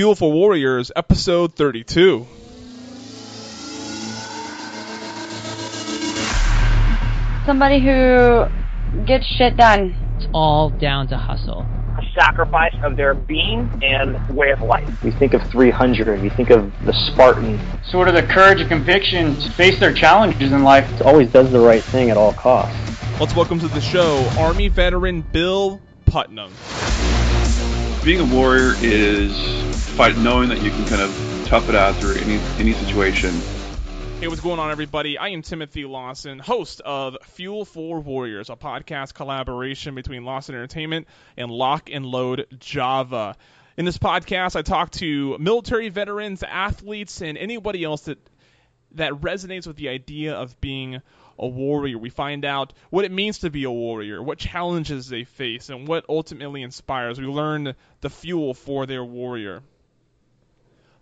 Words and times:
Fuel 0.00 0.14
for 0.14 0.32
Warriors, 0.32 0.90
episode 0.96 1.54
32. 1.54 2.26
Somebody 7.44 7.80
who 7.80 8.46
gets 9.04 9.26
shit 9.36 9.58
done. 9.58 9.94
It's 10.16 10.26
all 10.32 10.70
down 10.70 11.08
to 11.08 11.18
hustle. 11.18 11.66
A 11.98 12.02
sacrifice 12.18 12.74
of 12.82 12.96
their 12.96 13.12
being 13.12 13.70
and 13.82 14.34
way 14.34 14.52
of 14.52 14.62
life. 14.62 14.88
We 15.04 15.10
think 15.10 15.34
of 15.34 15.42
300, 15.50 16.22
we 16.22 16.30
think 16.30 16.48
of 16.48 16.72
the 16.86 16.94
Spartan. 16.94 17.60
Sort 17.84 18.08
of 18.08 18.14
the 18.14 18.22
courage 18.22 18.62
and 18.62 18.70
conviction 18.70 19.36
to 19.36 19.50
face 19.50 19.78
their 19.78 19.92
challenges 19.92 20.50
in 20.52 20.62
life. 20.62 20.90
It 20.94 21.02
always 21.02 21.30
does 21.30 21.52
the 21.52 21.60
right 21.60 21.84
thing 21.84 22.08
at 22.08 22.16
all 22.16 22.32
costs. 22.32 22.74
Let's 23.20 23.36
welcome 23.36 23.58
to 23.58 23.68
the 23.68 23.82
show 23.82 24.26
Army 24.38 24.68
veteran 24.68 25.20
Bill 25.20 25.78
Putnam. 26.06 26.50
Being 28.02 28.20
a 28.20 28.34
warrior 28.34 28.72
is 28.80 29.59
fight 29.90 30.16
knowing 30.16 30.48
that 30.50 30.62
you 30.62 30.70
can 30.70 30.84
kind 30.84 31.02
of 31.02 31.10
tough 31.44 31.68
it 31.68 31.74
out 31.74 31.98
through 31.98 32.16
any 32.16 32.40
any 32.58 32.72
situation. 32.74 33.42
Hey, 34.20 34.28
what's 34.28 34.40
going 34.40 34.58
on, 34.58 34.70
everybody? 34.70 35.16
I 35.16 35.28
am 35.28 35.40
Timothy 35.40 35.86
Lawson, 35.86 36.38
host 36.38 36.82
of 36.82 37.16
Fuel 37.22 37.64
for 37.64 38.00
Warriors, 38.00 38.50
a 38.50 38.56
podcast 38.56 39.14
collaboration 39.14 39.94
between 39.94 40.24
Lawson 40.24 40.54
Entertainment 40.54 41.08
and 41.38 41.50
Lock 41.50 41.88
and 41.90 42.04
Load 42.04 42.46
Java. 42.58 43.34
In 43.78 43.86
this 43.86 43.96
podcast, 43.96 44.56
I 44.56 44.62
talk 44.62 44.90
to 44.92 45.38
military 45.38 45.88
veterans, 45.88 46.42
athletes, 46.42 47.22
and 47.22 47.38
anybody 47.38 47.82
else 47.82 48.02
that 48.02 48.18
that 48.92 49.12
resonates 49.12 49.66
with 49.66 49.76
the 49.76 49.88
idea 49.88 50.34
of 50.34 50.60
being 50.60 51.00
a 51.38 51.48
warrior. 51.48 51.96
We 51.96 52.10
find 52.10 52.44
out 52.44 52.74
what 52.90 53.04
it 53.06 53.12
means 53.12 53.38
to 53.38 53.50
be 53.50 53.64
a 53.64 53.70
warrior, 53.70 54.22
what 54.22 54.38
challenges 54.38 55.08
they 55.08 55.24
face, 55.24 55.70
and 55.70 55.88
what 55.88 56.04
ultimately 56.08 56.62
inspires. 56.62 57.18
We 57.18 57.26
learn 57.26 57.74
the 58.02 58.10
fuel 58.10 58.52
for 58.52 58.84
their 58.86 59.04
warrior. 59.04 59.62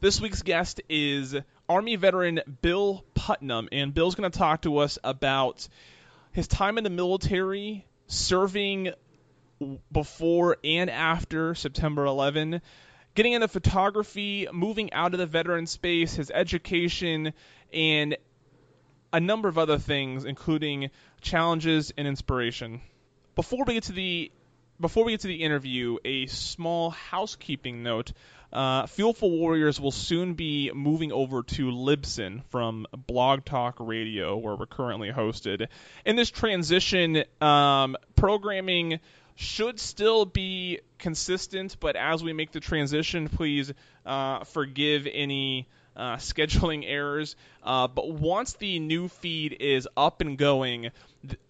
This 0.00 0.20
week's 0.20 0.42
guest 0.42 0.80
is 0.88 1.34
Army 1.68 1.96
veteran 1.96 2.40
Bill 2.62 3.04
Putnam, 3.14 3.68
and 3.72 3.92
Bill's 3.92 4.14
going 4.14 4.30
to 4.30 4.38
talk 4.38 4.62
to 4.62 4.78
us 4.78 4.96
about 5.02 5.66
his 6.30 6.46
time 6.46 6.78
in 6.78 6.84
the 6.84 6.90
military, 6.90 7.84
serving 8.06 8.92
before 9.90 10.58
and 10.62 10.88
after 10.88 11.56
September 11.56 12.04
11, 12.04 12.62
getting 13.16 13.32
into 13.32 13.48
photography, 13.48 14.46
moving 14.52 14.92
out 14.92 15.14
of 15.14 15.18
the 15.18 15.26
veteran 15.26 15.66
space, 15.66 16.14
his 16.14 16.30
education, 16.30 17.32
and 17.72 18.16
a 19.12 19.18
number 19.18 19.48
of 19.48 19.58
other 19.58 19.78
things, 19.78 20.24
including 20.24 20.90
challenges 21.22 21.92
and 21.98 22.06
inspiration. 22.06 22.82
Before 23.34 23.64
we 23.66 23.74
get 23.74 23.82
to 23.84 23.92
the 23.92 24.30
before 24.80 25.04
we 25.04 25.12
get 25.12 25.22
to 25.22 25.26
the 25.26 25.42
interview, 25.42 25.96
a 26.04 26.26
small 26.26 26.90
housekeeping 26.90 27.82
note. 27.82 28.12
Uh, 28.52 28.86
Fuel 28.86 29.12
for 29.12 29.30
Warriors 29.30 29.78
will 29.78 29.90
soon 29.90 30.34
be 30.34 30.70
moving 30.72 31.12
over 31.12 31.42
to 31.42 31.70
Libsyn 31.70 32.42
from 32.50 32.86
Blog 33.06 33.44
Talk 33.44 33.76
Radio, 33.78 34.36
where 34.38 34.56
we're 34.56 34.66
currently 34.66 35.10
hosted. 35.10 35.68
In 36.06 36.16
this 36.16 36.30
transition, 36.30 37.24
um, 37.42 37.96
programming 38.16 39.00
should 39.34 39.78
still 39.78 40.24
be 40.24 40.80
consistent, 40.98 41.76
but 41.78 41.94
as 41.94 42.24
we 42.24 42.32
make 42.32 42.50
the 42.50 42.60
transition, 42.60 43.28
please 43.28 43.72
uh, 44.06 44.44
forgive 44.44 45.06
any 45.06 45.68
uh, 45.94 46.16
scheduling 46.16 46.84
errors. 46.86 47.36
Uh, 47.62 47.86
but 47.86 48.10
once 48.10 48.54
the 48.54 48.78
new 48.78 49.08
feed 49.08 49.58
is 49.60 49.86
up 49.96 50.22
and 50.22 50.38
going, 50.38 50.90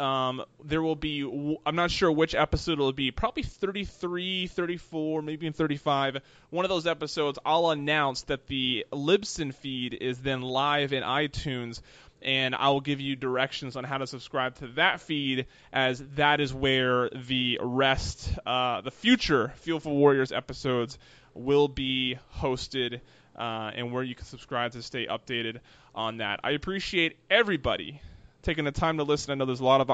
um, 0.00 0.42
there 0.64 0.83
will 0.83 0.97
be, 0.97 1.58
I'm 1.66 1.77
not 1.77 1.91
sure 1.91 2.11
which 2.11 2.34
episode 2.34 2.72
it'll 2.72 2.92
be, 2.92 3.11
probably 3.11 3.42
33, 3.42 4.47
34, 4.47 5.22
maybe 5.22 5.47
in 5.47 5.52
35. 5.52 6.19
One 6.50 6.64
of 6.64 6.69
those 6.69 6.86
episodes, 6.86 7.38
I'll 7.44 7.70
announce 7.70 8.22
that 8.22 8.46
the 8.46 8.86
Libsyn 8.92 9.55
feed 9.55 9.94
is 9.94 10.19
then 10.19 10.42
live 10.42 10.92
in 10.92 11.02
iTunes 11.02 11.80
and 12.22 12.55
I 12.55 12.70
will 12.70 12.80
give 12.80 13.00
you 13.00 13.14
directions 13.14 13.77
on 13.77 13.84
how 13.84 13.98
to 13.98 14.06
subscribe 14.06 14.56
to 14.56 14.69
that 14.69 15.00
feed, 15.00 15.46
as 15.73 16.02
that 16.17 16.40
is 16.40 16.52
where 16.52 17.11
the 17.11 17.61
rest, 17.62 18.33
uh, 18.45 18.80
the 18.80 18.90
future 18.90 19.52
Fuel 19.58 19.79
for 19.79 19.95
Warriors 19.95 20.33
episodes 20.33 20.98
will 21.35 21.68
be 21.68 22.18
hosted, 22.36 23.00
uh, 23.36 23.70
and 23.74 23.92
where 23.92 24.02
you 24.02 24.17
can 24.17 24.24
subscribe 24.24 24.73
to 24.73 24.83
stay 24.83 25.06
updated 25.06 25.58
on 25.95 26.17
that. 26.17 26.40
I 26.42 26.52
appreciate 26.52 27.17
everybody 27.30 28.00
taking 28.42 28.64
the 28.64 28.72
time 28.72 28.98
to 28.98 29.04
listen. 29.04 29.32
I 29.32 29.34
know 29.34 29.44
there's 29.44 29.60
a 29.60 29.64
lot 29.64 29.80
of 29.80 29.90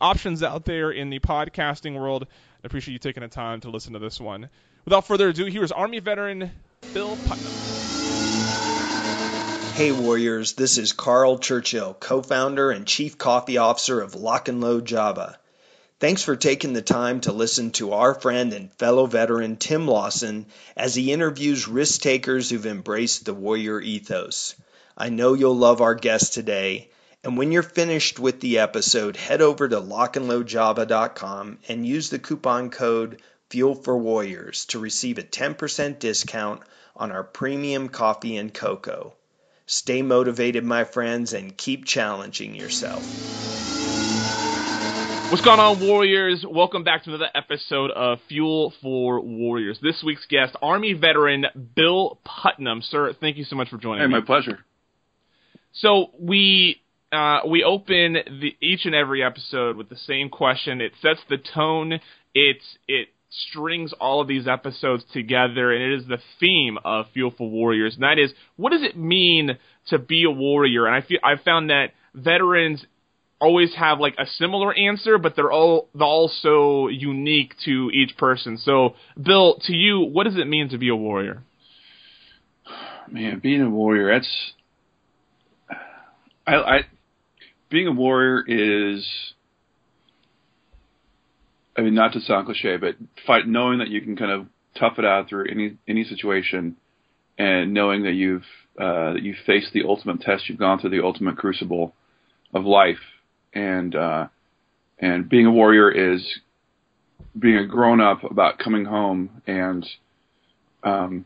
options 0.00 0.42
out 0.42 0.64
there 0.64 0.90
in 0.90 1.10
the 1.10 1.18
podcasting 1.18 1.98
world. 1.98 2.26
I 2.62 2.66
appreciate 2.66 2.92
you 2.92 2.98
taking 2.98 3.22
the 3.22 3.28
time 3.28 3.60
to 3.60 3.70
listen 3.70 3.92
to 3.94 3.98
this 3.98 4.20
one. 4.20 4.48
Without 4.84 5.06
further 5.06 5.28
ado, 5.28 5.46
here's 5.46 5.72
Army 5.72 6.00
veteran 6.00 6.50
Bill 6.92 7.16
Putnam. 7.16 7.52
Hey 9.74 9.92
Warriors, 9.92 10.54
this 10.54 10.78
is 10.78 10.92
Carl 10.92 11.38
Churchill, 11.38 11.92
co-founder 11.92 12.70
and 12.70 12.86
chief 12.86 13.18
coffee 13.18 13.58
officer 13.58 14.00
of 14.00 14.14
Lock 14.14 14.48
and 14.48 14.60
Load 14.60 14.86
Java. 14.86 15.38
Thanks 15.98 16.22
for 16.22 16.36
taking 16.36 16.72
the 16.72 16.82
time 16.82 17.20
to 17.22 17.32
listen 17.32 17.72
to 17.72 17.92
our 17.92 18.14
friend 18.14 18.52
and 18.52 18.72
fellow 18.74 19.06
veteran 19.06 19.56
Tim 19.56 19.86
Lawson 19.86 20.46
as 20.76 20.94
he 20.94 21.12
interviews 21.12 21.68
risk 21.68 22.00
takers 22.02 22.48
who've 22.48 22.66
embraced 22.66 23.24
the 23.24 23.34
warrior 23.34 23.80
ethos. 23.80 24.54
I 24.96 25.08
know 25.08 25.34
you'll 25.34 25.56
love 25.56 25.80
our 25.80 25.94
guest 25.94 26.34
today, 26.34 26.90
and 27.26 27.36
when 27.36 27.50
you're 27.50 27.64
finished 27.64 28.20
with 28.20 28.38
the 28.40 28.60
episode, 28.60 29.16
head 29.16 29.42
over 29.42 29.68
to 29.68 29.80
lockandloadjava.com 29.80 31.58
and 31.68 31.84
use 31.84 32.08
the 32.08 32.20
coupon 32.20 32.70
code 32.70 33.20
Fuel 33.50 33.74
for 33.74 33.98
Warriors 33.98 34.66
to 34.66 34.78
receive 34.78 35.18
a 35.18 35.24
10% 35.24 35.98
discount 35.98 36.62
on 36.94 37.10
our 37.10 37.24
premium 37.24 37.88
coffee 37.88 38.36
and 38.36 38.54
cocoa. 38.54 39.12
Stay 39.66 40.02
motivated, 40.02 40.62
my 40.62 40.84
friends, 40.84 41.32
and 41.32 41.56
keep 41.56 41.84
challenging 41.84 42.54
yourself. 42.54 43.02
What's 45.32 45.44
going 45.44 45.58
on, 45.58 45.80
Warriors? 45.80 46.46
Welcome 46.48 46.84
back 46.84 47.02
to 47.04 47.10
another 47.10 47.30
episode 47.34 47.90
of 47.90 48.20
Fuel 48.28 48.72
for 48.80 49.20
Warriors. 49.20 49.80
This 49.82 50.00
week's 50.04 50.26
guest, 50.26 50.54
Army 50.62 50.92
veteran 50.92 51.46
Bill 51.74 52.20
Putnam. 52.24 52.82
Sir, 52.82 53.14
thank 53.14 53.36
you 53.36 53.42
so 53.42 53.56
much 53.56 53.68
for 53.68 53.78
joining 53.78 54.02
Hey, 54.02 54.06
me. 54.06 54.20
my 54.20 54.24
pleasure. 54.24 54.60
So 55.72 56.10
we 56.20 56.80
uh, 57.16 57.40
we 57.48 57.64
open 57.64 58.14
the, 58.40 58.56
each 58.60 58.84
and 58.84 58.94
every 58.94 59.22
episode 59.22 59.76
with 59.76 59.88
the 59.88 59.96
same 59.96 60.28
question. 60.28 60.80
It 60.80 60.92
sets 61.00 61.20
the 61.28 61.38
tone. 61.38 62.00
It's 62.34 62.78
it 62.86 63.08
strings 63.50 63.92
all 64.00 64.20
of 64.20 64.28
these 64.28 64.46
episodes 64.46 65.04
together, 65.12 65.72
and 65.72 65.82
it 65.82 66.00
is 66.00 66.06
the 66.06 66.18
theme 66.38 66.78
of 66.84 67.06
Fuel 67.12 67.32
for 67.36 67.48
Warriors, 67.50 67.94
and 67.94 68.02
that 68.02 68.18
is 68.18 68.32
what 68.56 68.72
does 68.72 68.82
it 68.82 68.96
mean 68.96 69.58
to 69.88 69.98
be 69.98 70.24
a 70.24 70.30
warrior? 70.30 70.86
And 70.86 70.94
I 70.94 71.06
feel 71.06 71.18
I 71.24 71.36
found 71.42 71.70
that 71.70 71.88
veterans 72.14 72.84
always 73.40 73.74
have 73.74 74.00
like 74.00 74.14
a 74.18 74.26
similar 74.26 74.74
answer, 74.74 75.18
but 75.18 75.36
they're 75.36 75.52
all 75.52 75.88
they're 75.94 76.06
all 76.06 76.30
so 76.42 76.88
unique 76.88 77.54
to 77.64 77.90
each 77.92 78.16
person. 78.16 78.58
So, 78.58 78.94
Bill, 79.20 79.58
to 79.64 79.72
you, 79.72 80.00
what 80.00 80.24
does 80.24 80.36
it 80.36 80.46
mean 80.46 80.68
to 80.70 80.78
be 80.78 80.88
a 80.88 80.96
warrior? 80.96 81.42
Man, 83.08 83.38
being 83.38 83.62
a 83.62 83.70
warrior, 83.70 84.12
that's 84.12 84.52
I, 86.46 86.54
I 86.54 86.80
being 87.68 87.86
a 87.86 87.92
warrior 87.92 88.44
is 88.46 89.06
I 91.76 91.82
mean 91.82 91.94
not 91.94 92.12
to 92.14 92.20
sound 92.20 92.46
cliche, 92.46 92.76
but 92.76 92.96
fight 93.26 93.46
knowing 93.46 93.78
that 93.78 93.88
you 93.88 94.00
can 94.00 94.16
kind 94.16 94.30
of 94.30 94.46
tough 94.78 94.98
it 94.98 95.04
out 95.04 95.28
through 95.28 95.46
any 95.50 95.76
any 95.88 96.04
situation 96.04 96.76
and 97.38 97.74
knowing 97.74 98.04
that 98.04 98.12
you've 98.12 98.44
uh, 98.78 99.14
that 99.14 99.22
you've 99.22 99.36
faced 99.46 99.72
the 99.72 99.84
ultimate 99.84 100.20
test, 100.20 100.48
you've 100.48 100.58
gone 100.58 100.78
through 100.78 100.90
the 100.90 101.02
ultimate 101.02 101.36
crucible 101.36 101.94
of 102.54 102.64
life. 102.64 103.00
And 103.54 103.94
uh, 103.94 104.28
and 104.98 105.28
being 105.28 105.46
a 105.46 105.50
warrior 105.50 105.90
is 105.90 106.40
being 107.38 107.56
a 107.56 107.66
grown 107.66 108.00
up 108.00 108.24
about 108.24 108.58
coming 108.58 108.84
home 108.84 109.42
and 109.46 109.86
um, 110.82 111.24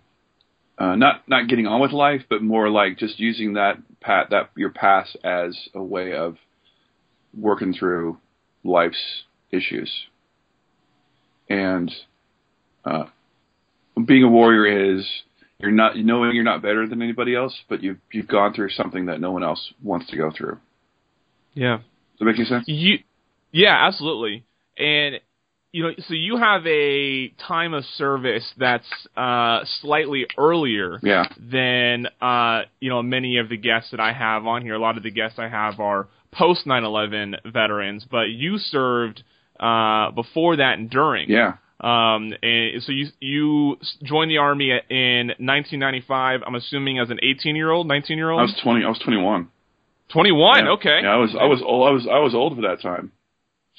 uh, 0.80 0.96
not 0.96 1.28
not 1.28 1.46
getting 1.46 1.66
on 1.66 1.80
with 1.80 1.92
life, 1.92 2.22
but 2.30 2.42
more 2.42 2.70
like 2.70 2.96
just 2.96 3.20
using 3.20 3.52
that 3.52 3.76
pat 4.00 4.30
that 4.30 4.50
your 4.56 4.70
past 4.70 5.14
as 5.22 5.54
a 5.74 5.82
way 5.82 6.14
of 6.14 6.36
working 7.38 7.74
through 7.74 8.16
life's 8.64 9.24
issues. 9.52 9.90
And 11.50 11.92
uh, 12.84 13.04
being 14.06 14.24
a 14.24 14.28
warrior 14.28 14.96
is 14.96 15.06
you're 15.58 15.70
not 15.70 15.98
knowing 15.98 16.34
you're 16.34 16.44
not 16.44 16.62
better 16.62 16.88
than 16.88 17.02
anybody 17.02 17.36
else, 17.36 17.54
but 17.68 17.82
you've 17.82 17.98
you've 18.10 18.28
gone 18.28 18.54
through 18.54 18.70
something 18.70 19.06
that 19.06 19.20
no 19.20 19.32
one 19.32 19.44
else 19.44 19.74
wants 19.82 20.08
to 20.10 20.16
go 20.16 20.30
through. 20.34 20.58
Yeah. 21.52 21.76
Does 21.78 22.20
that 22.20 22.24
make 22.24 22.36
any 22.36 22.46
sense? 22.46 22.64
You, 22.66 22.98
yeah, 23.52 23.86
absolutely. 23.86 24.46
And 24.78 25.16
you 25.72 25.84
know, 25.84 25.90
so 26.08 26.14
you 26.14 26.36
have 26.36 26.66
a 26.66 27.28
time 27.46 27.74
of 27.74 27.84
service 27.96 28.44
that's 28.58 28.86
uh, 29.16 29.60
slightly 29.80 30.26
earlier 30.36 30.98
Yeah. 31.02 31.26
than 31.38 32.06
uh, 32.20 32.62
you 32.80 32.90
know 32.90 33.02
many 33.02 33.38
of 33.38 33.48
the 33.48 33.56
guests 33.56 33.90
that 33.92 34.00
I 34.00 34.12
have 34.12 34.46
on 34.46 34.62
here. 34.62 34.74
A 34.74 34.78
lot 34.80 34.96
of 34.96 35.02
the 35.02 35.10
guests 35.12 35.38
I 35.38 35.48
have 35.48 35.78
are 35.80 36.08
post 36.32 36.66
9/11 36.66 37.52
veterans, 37.52 38.04
but 38.10 38.30
you 38.30 38.58
served 38.58 39.22
uh, 39.60 40.10
before 40.10 40.56
that 40.56 40.78
and 40.78 40.90
during. 40.90 41.30
Yeah. 41.30 41.54
Um, 41.82 42.34
and 42.42 42.82
so 42.82 42.92
you 42.92 43.06
you 43.20 43.76
joined 44.02 44.30
the 44.30 44.38
army 44.38 44.70
in 44.90 45.28
1995. 45.38 46.42
I'm 46.46 46.54
assuming 46.54 46.98
as 46.98 47.10
an 47.10 47.18
18 47.22 47.56
year 47.56 47.70
old, 47.70 47.86
19 47.86 48.18
year 48.18 48.30
old. 48.30 48.40
I 48.40 48.42
was 48.42 48.60
twenty. 48.62 48.84
I 48.84 48.88
was 48.88 48.98
twenty 48.98 49.18
one. 49.22 49.48
21. 50.12 50.64
Yeah. 50.64 50.70
Okay, 50.72 51.00
Yeah, 51.04 51.10
I 51.12 51.16
was. 51.16 51.36
I 51.40 51.44
was 51.44 51.62
old. 51.64 51.88
I 51.88 51.92
was. 51.92 52.06
I 52.10 52.18
was 52.18 52.34
old 52.34 52.56
for 52.56 52.62
that 52.62 52.80
time. 52.82 53.12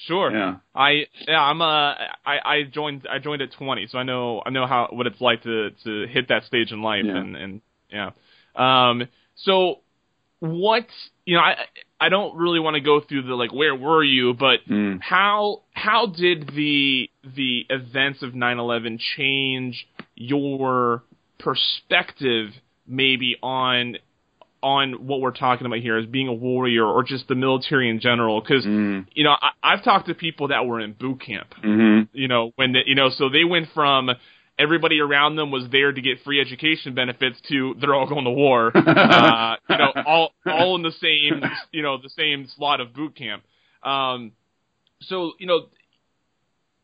Sure. 0.07 0.31
Yeah. 0.31 0.56
I 0.75 1.06
yeah 1.27 1.42
I'm 1.42 1.62
uh 1.62 1.94
I 2.25 2.39
I 2.45 2.63
joined 2.63 3.07
I 3.09 3.19
joined 3.19 3.42
at 3.42 3.51
20, 3.53 3.88
so 3.88 3.98
I 3.98 4.03
know 4.03 4.42
I 4.45 4.50
know 4.50 4.65
how 4.68 4.88
what 4.92 5.07
it's 5.07 5.21
like 5.21 5.44
to 5.44 5.71
to 5.83 6.07
hit 6.07 6.27
that 6.30 6.44
stage 6.45 6.71
in 6.71 6.81
life 6.81 7.06
Yeah. 7.06 7.18
and 7.18 7.36
and 7.36 7.62
yeah. 7.89 8.09
Um 8.56 9.07
so 9.36 9.80
what 10.39 10.88
you 11.25 11.36
know 11.36 11.42
I 11.44 11.56
I 12.00 12.09
don't 12.09 12.36
really 12.36 12.59
want 12.59 12.75
to 12.75 12.81
go 12.81 13.00
through 13.00 13.24
the 13.24 13.36
like 13.36 13.53
where 13.53 13.75
were 13.75 14.03
you 14.03 14.33
but 14.33 14.59
Mm. 14.69 15.00
how 15.01 15.62
how 15.71 16.07
did 16.07 16.50
the 16.56 17.09
the 17.24 17.65
events 17.69 18.24
of 18.24 18.33
9/11 18.33 19.00
change 19.15 19.88
your 20.15 21.04
perspective 21.38 22.50
maybe 22.88 23.38
on 23.44 23.97
on 24.63 25.07
what 25.07 25.21
we're 25.21 25.31
talking 25.31 25.65
about 25.65 25.79
here 25.79 25.97
as 25.97 26.05
being 26.05 26.27
a 26.27 26.33
warrior 26.33 26.85
or 26.85 27.03
just 27.03 27.27
the 27.27 27.35
military 27.35 27.89
in 27.89 27.99
general. 27.99 28.41
Because 28.41 28.65
Mm. 28.65 29.07
you 29.13 29.23
know 29.23 29.31
I, 29.41 29.51
I've 29.63 29.83
talked 29.83 30.07
to 30.07 30.13
people 30.15 30.49
that 30.49 30.65
were 30.65 30.79
in 30.79 30.93
boot 30.93 31.21
camp. 31.21 31.53
Hmm 31.61 32.01
you 32.13 32.27
know 32.27 32.51
when 32.55 32.73
the, 32.73 32.79
you 32.85 32.95
know 32.95 33.09
so 33.09 33.29
they 33.29 33.43
went 33.43 33.67
from 33.73 34.09
everybody 34.59 34.99
around 34.99 35.35
them 35.37 35.49
was 35.49 35.63
there 35.71 35.91
to 35.91 36.01
get 36.01 36.21
free 36.23 36.39
education 36.41 36.93
benefits 36.93 37.39
to 37.49 37.75
they're 37.79 37.95
all 37.95 38.07
going 38.07 38.25
to 38.25 38.31
war. 38.31 38.71
Uh 38.75 39.55
you 39.69 39.77
know 39.77 39.91
all 40.05 40.31
all 40.45 40.75
in 40.75 40.81
the 40.83 40.91
same 40.91 41.41
you 41.71 41.81
know 41.81 41.97
the 42.01 42.09
same 42.09 42.47
slot 42.55 42.81
of 42.81 42.93
boot 42.93 43.15
camp. 43.15 43.43
Um 43.83 44.33
so 45.01 45.31
you 45.39 45.47
know 45.47 45.67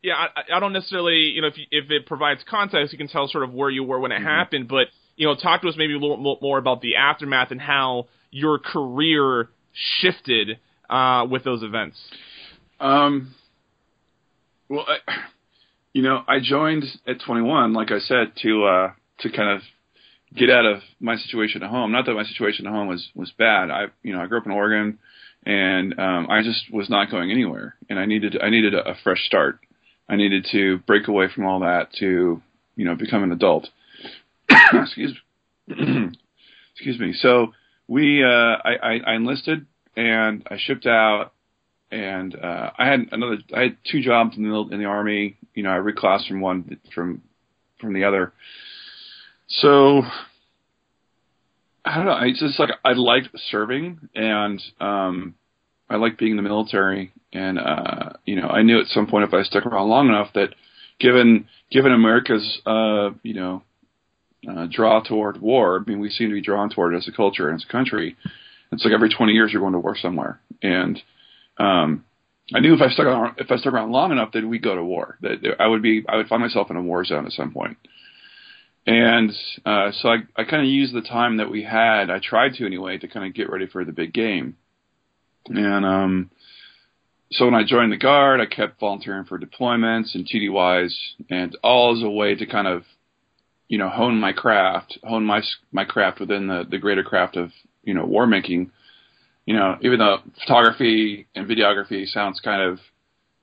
yeah 0.01 0.13
i, 0.15 0.56
I 0.56 0.59
don't 0.59 0.74
necessarily 0.74 1.31
you 1.35 1.41
know 1.41 1.47
if 1.47 1.57
you, 1.57 1.65
if 1.71 1.91
it 1.91 2.06
provides 2.07 2.41
context 2.50 2.91
you 2.94 2.97
can 2.97 3.07
tell 3.07 3.27
sort 3.27 3.44
of 3.44 3.53
where 3.53 3.69
you 3.69 3.83
were 3.83 4.00
when 4.00 4.12
it 4.12 4.21
happened 4.21 4.68
but 4.68 4.88
you 5.18 5.28
know 5.28 5.36
talk 5.36 5.62
to 5.62 5.68
us 5.68 5.75
maybe 5.78 5.94
a 5.94 6.00
little 6.00 6.38
more 6.42 6.58
about 6.58 6.81
the 6.81 6.96
aftermath 6.96 7.52
and 7.52 7.60
how 7.60 8.08
your 8.31 8.60
career 8.60 9.50
shifted 9.74 10.60
uh 10.90 11.25
with 11.30 11.44
those 11.44 11.64
events 11.64 11.98
Um. 12.80 13.36
Well, 14.69 14.86
I, 14.88 15.14
you 15.94 16.04
know, 16.04 16.24
I 16.28 16.40
joined 16.40 16.84
at 17.08 17.22
21, 17.25 17.74
like 17.74 17.92
I 17.92 17.98
said, 17.98 18.34
to 18.44 18.66
uh, 18.66 18.92
to 19.22 19.31
kind 19.31 19.50
of 19.50 19.62
get 20.36 20.50
out 20.50 20.66
of 20.66 20.81
my 21.00 21.16
situation 21.16 21.63
at 21.63 21.72
home. 21.72 21.92
Not 21.92 22.06
that 22.06 22.13
my 22.13 22.24
situation 22.24 22.68
at 22.68 22.72
home 22.72 22.88
was 22.88 23.10
was 23.16 23.31
bad. 23.38 23.72
I, 23.72 23.86
you 24.04 24.13
know, 24.13 24.22
I 24.22 24.28
grew 24.28 24.38
up 24.38 24.46
in 24.46 24.52
Oregon, 24.52 25.00
and 25.46 26.00
um, 26.00 26.28
I 26.30 26.44
just 26.44 26.72
was 26.72 26.88
not 26.88 27.10
going 27.10 27.31
anywhere, 27.31 27.75
and 27.90 27.98
I 27.98 28.06
needed 28.06 28.38
I 28.42 28.52
needed 28.52 28.75
a, 28.75 28.92
a 28.92 28.96
fresh 29.04 29.25
start. 29.25 29.60
I 30.08 30.18
needed 30.18 30.46
to 30.52 30.78
break 30.86 31.08
away 31.08 31.28
from 31.34 31.46
all 31.46 31.62
that 31.62 31.92
to, 32.00 32.42
you 32.75 32.86
know, 32.86 32.96
become 32.96 33.24
an 33.24 33.31
adult. 33.31 33.68
Excuse 34.74 35.18
excuse 35.68 37.00
me. 37.00 37.14
So 37.14 37.54
we, 37.88 38.24
uh, 38.24 38.28
I, 38.28 39.00
I, 39.06 39.16
enlisted 39.16 39.66
and 39.96 40.48
I 40.50 40.58
shipped 40.58 40.86
out, 40.86 41.34
and 41.92 42.36
uh, 42.36 42.72
I 42.78 42.88
had 42.88 43.08
another, 43.12 43.38
I 43.56 43.62
had 43.62 43.78
two 43.90 44.02
jobs 44.02 44.38
in 44.38 44.50
the 44.50 44.68
in 44.72 44.80
the 44.80 44.86
army. 44.86 45.38
You 45.54 45.64
know, 45.64 45.72
I 45.72 45.78
reclassed 45.78 46.28
from 46.28 46.42
one 46.42 46.80
from 46.94 47.22
from 47.80 47.94
the 47.94 48.04
other. 48.04 48.34
So 49.48 50.04
I 51.86 51.96
don't 51.96 52.06
know. 52.06 52.12
I 52.12 52.32
just 52.32 52.60
like 52.60 52.70
I 52.84 52.94
liked 52.94 53.30
serving, 53.50 54.10
and 54.14 54.62
um, 54.80 55.36
I 55.90 55.96
liked 55.96 56.20
being 56.20 56.32
in 56.32 56.38
the 56.38 56.44
military, 56.44 57.14
and 57.32 57.58
uh, 57.58 58.14
you 58.26 58.36
know, 58.36 58.48
I 58.48 58.64
knew 58.64 58.80
at 58.80 58.88
some 58.88 59.08
point 59.08 59.24
if 59.24 59.34
I 59.34 59.44
stuck 59.44 59.66
around 59.66 59.90
long 59.90 60.10
enough 60.10 60.34
that, 60.34 60.50
given 61.00 61.48
given 61.72 61.94
America's 61.94 62.60
uh, 62.66 63.12
you 63.24 63.34
know 63.34 63.64
uh, 64.48 64.68
draw 64.72 65.02
toward 65.02 65.42
war. 65.42 65.80
I 65.80 65.90
mean, 65.90 66.00
we 66.00 66.10
seem 66.10 66.30
to 66.30 66.36
be 66.36 66.42
drawn 66.42 66.70
toward 66.70 66.94
it 66.94 66.98
as 66.98 67.08
a 67.08 67.12
culture 67.12 67.50
and 67.50 67.60
as 67.60 67.66
a 67.68 67.72
country. 67.72 68.16
It's 68.72 68.84
like 68.84 68.94
every 68.94 69.10
20 69.10 69.34
years 69.34 69.52
you're 69.52 69.62
going 69.62 69.74
to 69.74 69.80
war 69.80 69.96
somewhere, 69.96 70.40
and 70.62 71.02
um, 71.58 72.04
I 72.54 72.60
knew 72.60 72.74
if 72.74 72.82
I 72.82 72.90
stuck 72.90 73.06
around, 73.06 73.36
if 73.40 73.52
I 73.52 73.58
stuck 73.58 73.74
around 73.74 73.92
long 73.92 74.12
enough 74.12 74.32
that 74.32 74.48
we'd 74.48 74.64
go 74.64 74.76
to 74.76 74.84
war. 74.84 75.18
That 75.22 75.56
I 75.60 75.68
would 75.68 75.82
be, 75.82 76.06
I 76.08 76.18
would 76.18 76.28
find 76.28 76.42
myself 76.42 76.70
in 76.70 76.78
a 76.78 76.82
war 76.82 77.04
zone 77.04 77.26
at 77.26 77.34
some 77.34 77.52
point. 77.52 77.78
And 78.86 79.32
uh, 79.66 79.92
so 79.92 80.10
I, 80.10 80.18
I 80.38 80.46
kind 80.46 80.62
of 80.62 80.70
used 80.70 80.94
the 80.94 81.02
time 81.02 81.38
that 81.38 81.52
we 81.52 81.64
had. 81.64 82.10
I 82.10 82.20
tried 82.20 82.54
to 82.54 82.66
anyway 82.66 82.98
to 82.98 83.08
kind 83.10 83.28
of 83.28 83.34
get 83.34 83.50
ready 83.50 83.68
for 83.68 83.84
the 83.84 83.92
big 83.92 84.14
game. 84.14 84.56
And 85.48 85.86
um, 85.86 86.32
so 87.32 87.46
when 87.46 87.54
I 87.54 87.64
joined 87.66 87.92
the 87.92 87.98
guard, 87.98 88.40
I 88.40 88.46
kept 88.46 88.80
volunteering 88.80 89.26
for 89.26 89.38
deployments 89.38 90.16
and 90.16 90.26
TDYs, 90.26 90.94
and 91.30 91.58
all 91.64 91.98
as 91.98 92.04
a 92.04 92.10
way 92.10 92.36
to 92.36 92.46
kind 92.46 92.68
of 92.68 92.84
you 93.68 93.78
know, 93.78 93.90
hone 93.90 94.19
my 94.19 94.34
craft, 94.34 94.98
hone 95.04 95.25
my 95.25 95.42
my 95.72 95.84
craft 95.84 96.19
within 96.19 96.48
the 96.48 96.66
the 96.69 96.78
greater 96.78 97.04
craft 97.04 97.36
of 97.36 97.52
you 97.84 97.94
know 97.94 98.06
war 98.06 98.28
making. 98.28 98.72
You 99.46 99.56
know, 99.56 99.78
even 99.81 100.00
though 100.00 100.19
photography 100.42 101.28
and 101.36 101.48
videography 101.48 102.06
sounds 102.08 102.40
kind 102.40 102.62
of 102.62 102.80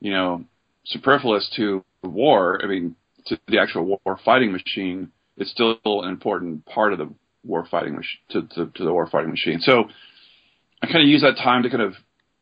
you 0.00 0.12
know 0.12 0.44
superfluous 0.84 1.50
to 1.56 1.84
war, 2.02 2.60
I 2.62 2.66
mean 2.66 2.96
to 3.26 3.38
the 3.48 3.58
actual 3.58 4.00
war 4.04 4.18
fighting 4.24 4.52
machine, 4.52 5.10
it's 5.36 5.50
still 5.50 5.78
an 5.84 6.08
important 6.08 6.64
part 6.66 6.92
of 6.92 6.98
the 6.98 7.10
war 7.42 7.66
fighting 7.70 7.94
mach- 7.94 8.04
to, 8.30 8.42
to 8.54 8.70
to 8.74 8.84
the 8.84 8.92
war 8.92 9.06
fighting 9.06 9.30
machine. 9.30 9.60
So 9.60 9.84
I 10.82 10.86
kind 10.86 11.02
of 11.02 11.08
use 11.08 11.22
that 11.22 11.36
time 11.36 11.62
to 11.62 11.70
kind 11.70 11.82
of 11.82 11.94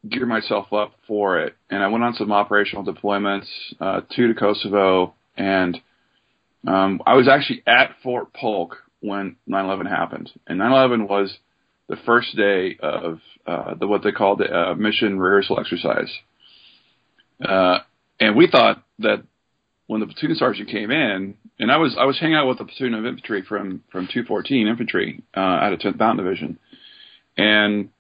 gear 0.08 0.26
myself 0.26 0.72
up 0.72 0.92
for 1.06 1.38
it, 1.40 1.56
and 1.70 1.82
I 1.82 1.88
went 1.88 2.04
on 2.04 2.14
some 2.14 2.32
operational 2.32 2.84
deployments, 2.84 3.46
uh, 3.80 4.02
two 4.14 4.28
to 4.28 4.34
Kosovo 4.34 5.14
and 5.36 5.80
um, 6.66 7.02
I 7.06 7.14
was 7.14 7.28
actually 7.28 7.62
at 7.66 7.96
Fort 8.02 8.32
Polk 8.32 8.76
when 9.00 9.36
9/11 9.48 9.88
happened, 9.88 10.30
and 10.46 10.60
9/11 10.60 11.08
was 11.08 11.36
the 11.88 11.96
first 12.06 12.36
day 12.36 12.76
of 12.80 13.20
uh, 13.46 13.74
the 13.74 13.86
what 13.86 14.02
they 14.02 14.12
called 14.12 14.38
the 14.38 14.52
uh, 14.52 14.74
mission 14.74 15.18
rehearsal 15.18 15.58
exercise. 15.58 16.10
Uh, 17.44 17.78
and 18.20 18.36
we 18.36 18.46
thought 18.46 18.84
that 19.00 19.24
when 19.88 20.00
the 20.00 20.06
platoon 20.06 20.34
sergeant 20.36 20.68
came 20.68 20.90
in, 20.90 21.34
and 21.58 21.72
I 21.72 21.76
was 21.78 21.96
I 21.98 22.04
was 22.04 22.18
hanging 22.18 22.36
out 22.36 22.48
with 22.48 22.60
a 22.60 22.64
platoon 22.64 22.94
of 22.94 23.04
infantry 23.04 23.42
from 23.42 23.82
from 23.90 24.06
214 24.06 24.68
infantry 24.68 25.22
uh, 25.36 25.40
out 25.40 25.72
of 25.72 25.80
10th 25.80 25.98
Mountain 25.98 26.24
Division, 26.24 26.58
and 27.36 27.90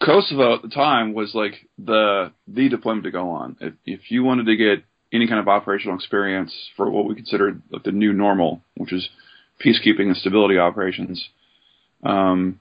Kosovo 0.00 0.56
at 0.56 0.62
the 0.62 0.68
time 0.68 1.14
was 1.14 1.34
like 1.34 1.54
the 1.78 2.32
the 2.48 2.68
deployment 2.68 3.04
to 3.04 3.10
go 3.10 3.30
on. 3.30 3.56
If 3.60 3.74
if 3.86 4.10
you 4.10 4.24
wanted 4.24 4.46
to 4.46 4.56
get 4.56 4.84
any 5.12 5.26
kind 5.26 5.38
of 5.38 5.48
operational 5.48 5.94
experience 5.94 6.52
for 6.76 6.90
what 6.90 7.06
we 7.06 7.14
considered 7.14 7.62
like 7.70 7.82
the 7.84 7.92
new 7.92 8.12
normal, 8.12 8.62
which 8.76 8.92
is 8.92 9.08
peacekeeping 9.64 10.06
and 10.06 10.16
stability 10.16 10.58
operations, 10.58 11.28
um, 12.02 12.60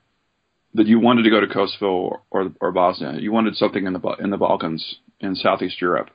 that 0.73 0.87
you 0.87 0.99
wanted 0.99 1.23
to 1.23 1.29
go 1.29 1.39
to 1.39 1.47
Kosovo 1.47 2.21
or, 2.29 2.51
or, 2.59 2.71
Bosnia. 2.71 3.19
You 3.19 3.31
wanted 3.31 3.55
something 3.55 3.85
in 3.85 3.93
the 3.93 4.15
in 4.19 4.29
the 4.29 4.37
Balkans 4.37 4.95
in 5.19 5.35
Southeast 5.35 5.81
Europe. 5.81 6.09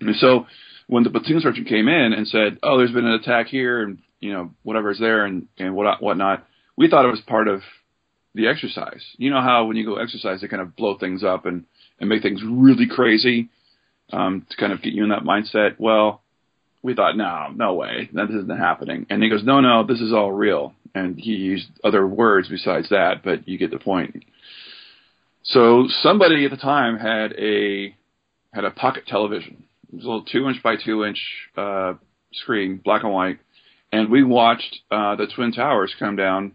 And 0.00 0.16
so 0.16 0.46
when 0.86 1.04
the 1.04 1.10
platoon 1.10 1.40
sergeant 1.40 1.68
came 1.68 1.88
in 1.88 2.12
and 2.12 2.26
said, 2.26 2.58
"Oh, 2.62 2.78
there's 2.78 2.92
been 2.92 3.06
an 3.06 3.20
attack 3.20 3.46
here, 3.46 3.82
and 3.82 3.98
you 4.20 4.32
know 4.32 4.50
whatever 4.62 4.90
is 4.90 4.98
there, 4.98 5.24
and 5.24 5.48
and 5.58 5.74
what 5.74 6.02
whatnot," 6.02 6.46
we 6.76 6.88
thought 6.88 7.04
it 7.04 7.10
was 7.10 7.20
part 7.20 7.48
of 7.48 7.60
the 8.34 8.48
exercise. 8.48 9.04
You 9.16 9.30
know 9.30 9.40
how 9.40 9.66
when 9.66 9.76
you 9.76 9.84
go 9.84 9.96
exercise, 9.96 10.40
they 10.40 10.48
kind 10.48 10.62
of 10.62 10.76
blow 10.76 10.98
things 10.98 11.22
up 11.22 11.46
and 11.46 11.64
and 12.00 12.08
make 12.08 12.22
things 12.22 12.42
really 12.44 12.86
crazy 12.88 13.50
um, 14.12 14.46
to 14.50 14.56
kind 14.56 14.72
of 14.72 14.82
get 14.82 14.92
you 14.92 15.02
in 15.02 15.10
that 15.10 15.22
mindset. 15.22 15.76
Well, 15.78 16.22
we 16.82 16.94
thought, 16.94 17.16
no, 17.16 17.48
no 17.54 17.74
way, 17.74 18.10
that 18.12 18.30
isn't 18.30 18.58
happening. 18.58 19.06
And 19.08 19.22
he 19.22 19.30
goes, 19.30 19.42
no, 19.42 19.60
no, 19.60 19.84
this 19.86 20.00
is 20.00 20.12
all 20.12 20.30
real. 20.30 20.74
And 20.94 21.18
he 21.18 21.32
used 21.32 21.66
other 21.82 22.06
words 22.06 22.48
besides 22.48 22.90
that, 22.90 23.22
but 23.24 23.48
you 23.48 23.58
get 23.58 23.70
the 23.70 23.78
point. 23.78 24.24
So 25.44 25.86
somebody 26.02 26.44
at 26.44 26.50
the 26.50 26.56
time 26.56 26.98
had 26.98 27.32
a 27.38 27.94
had 28.52 28.64
a 28.64 28.70
pocket 28.70 29.04
television. 29.06 29.64
It 29.92 29.96
was 29.96 30.04
a 30.04 30.08
little 30.08 30.24
two 30.24 30.48
inch 30.48 30.62
by 30.62 30.76
two 30.76 31.04
inch 31.04 31.18
uh, 31.56 31.94
screen, 32.32 32.80
black 32.82 33.02
and 33.02 33.12
white, 33.12 33.38
and 33.92 34.10
we 34.10 34.22
watched 34.22 34.80
uh, 34.90 35.16
the 35.16 35.26
Twin 35.26 35.52
Towers 35.52 35.94
come 35.98 36.16
down 36.16 36.52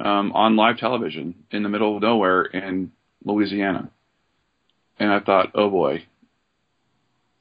um, 0.00 0.32
on 0.32 0.56
live 0.56 0.78
television 0.78 1.34
in 1.50 1.62
the 1.62 1.68
middle 1.68 1.96
of 1.96 2.02
nowhere 2.02 2.44
in 2.44 2.92
Louisiana. 3.24 3.90
And 4.98 5.12
I 5.12 5.20
thought, 5.20 5.50
oh 5.54 5.70
boy, 5.70 6.04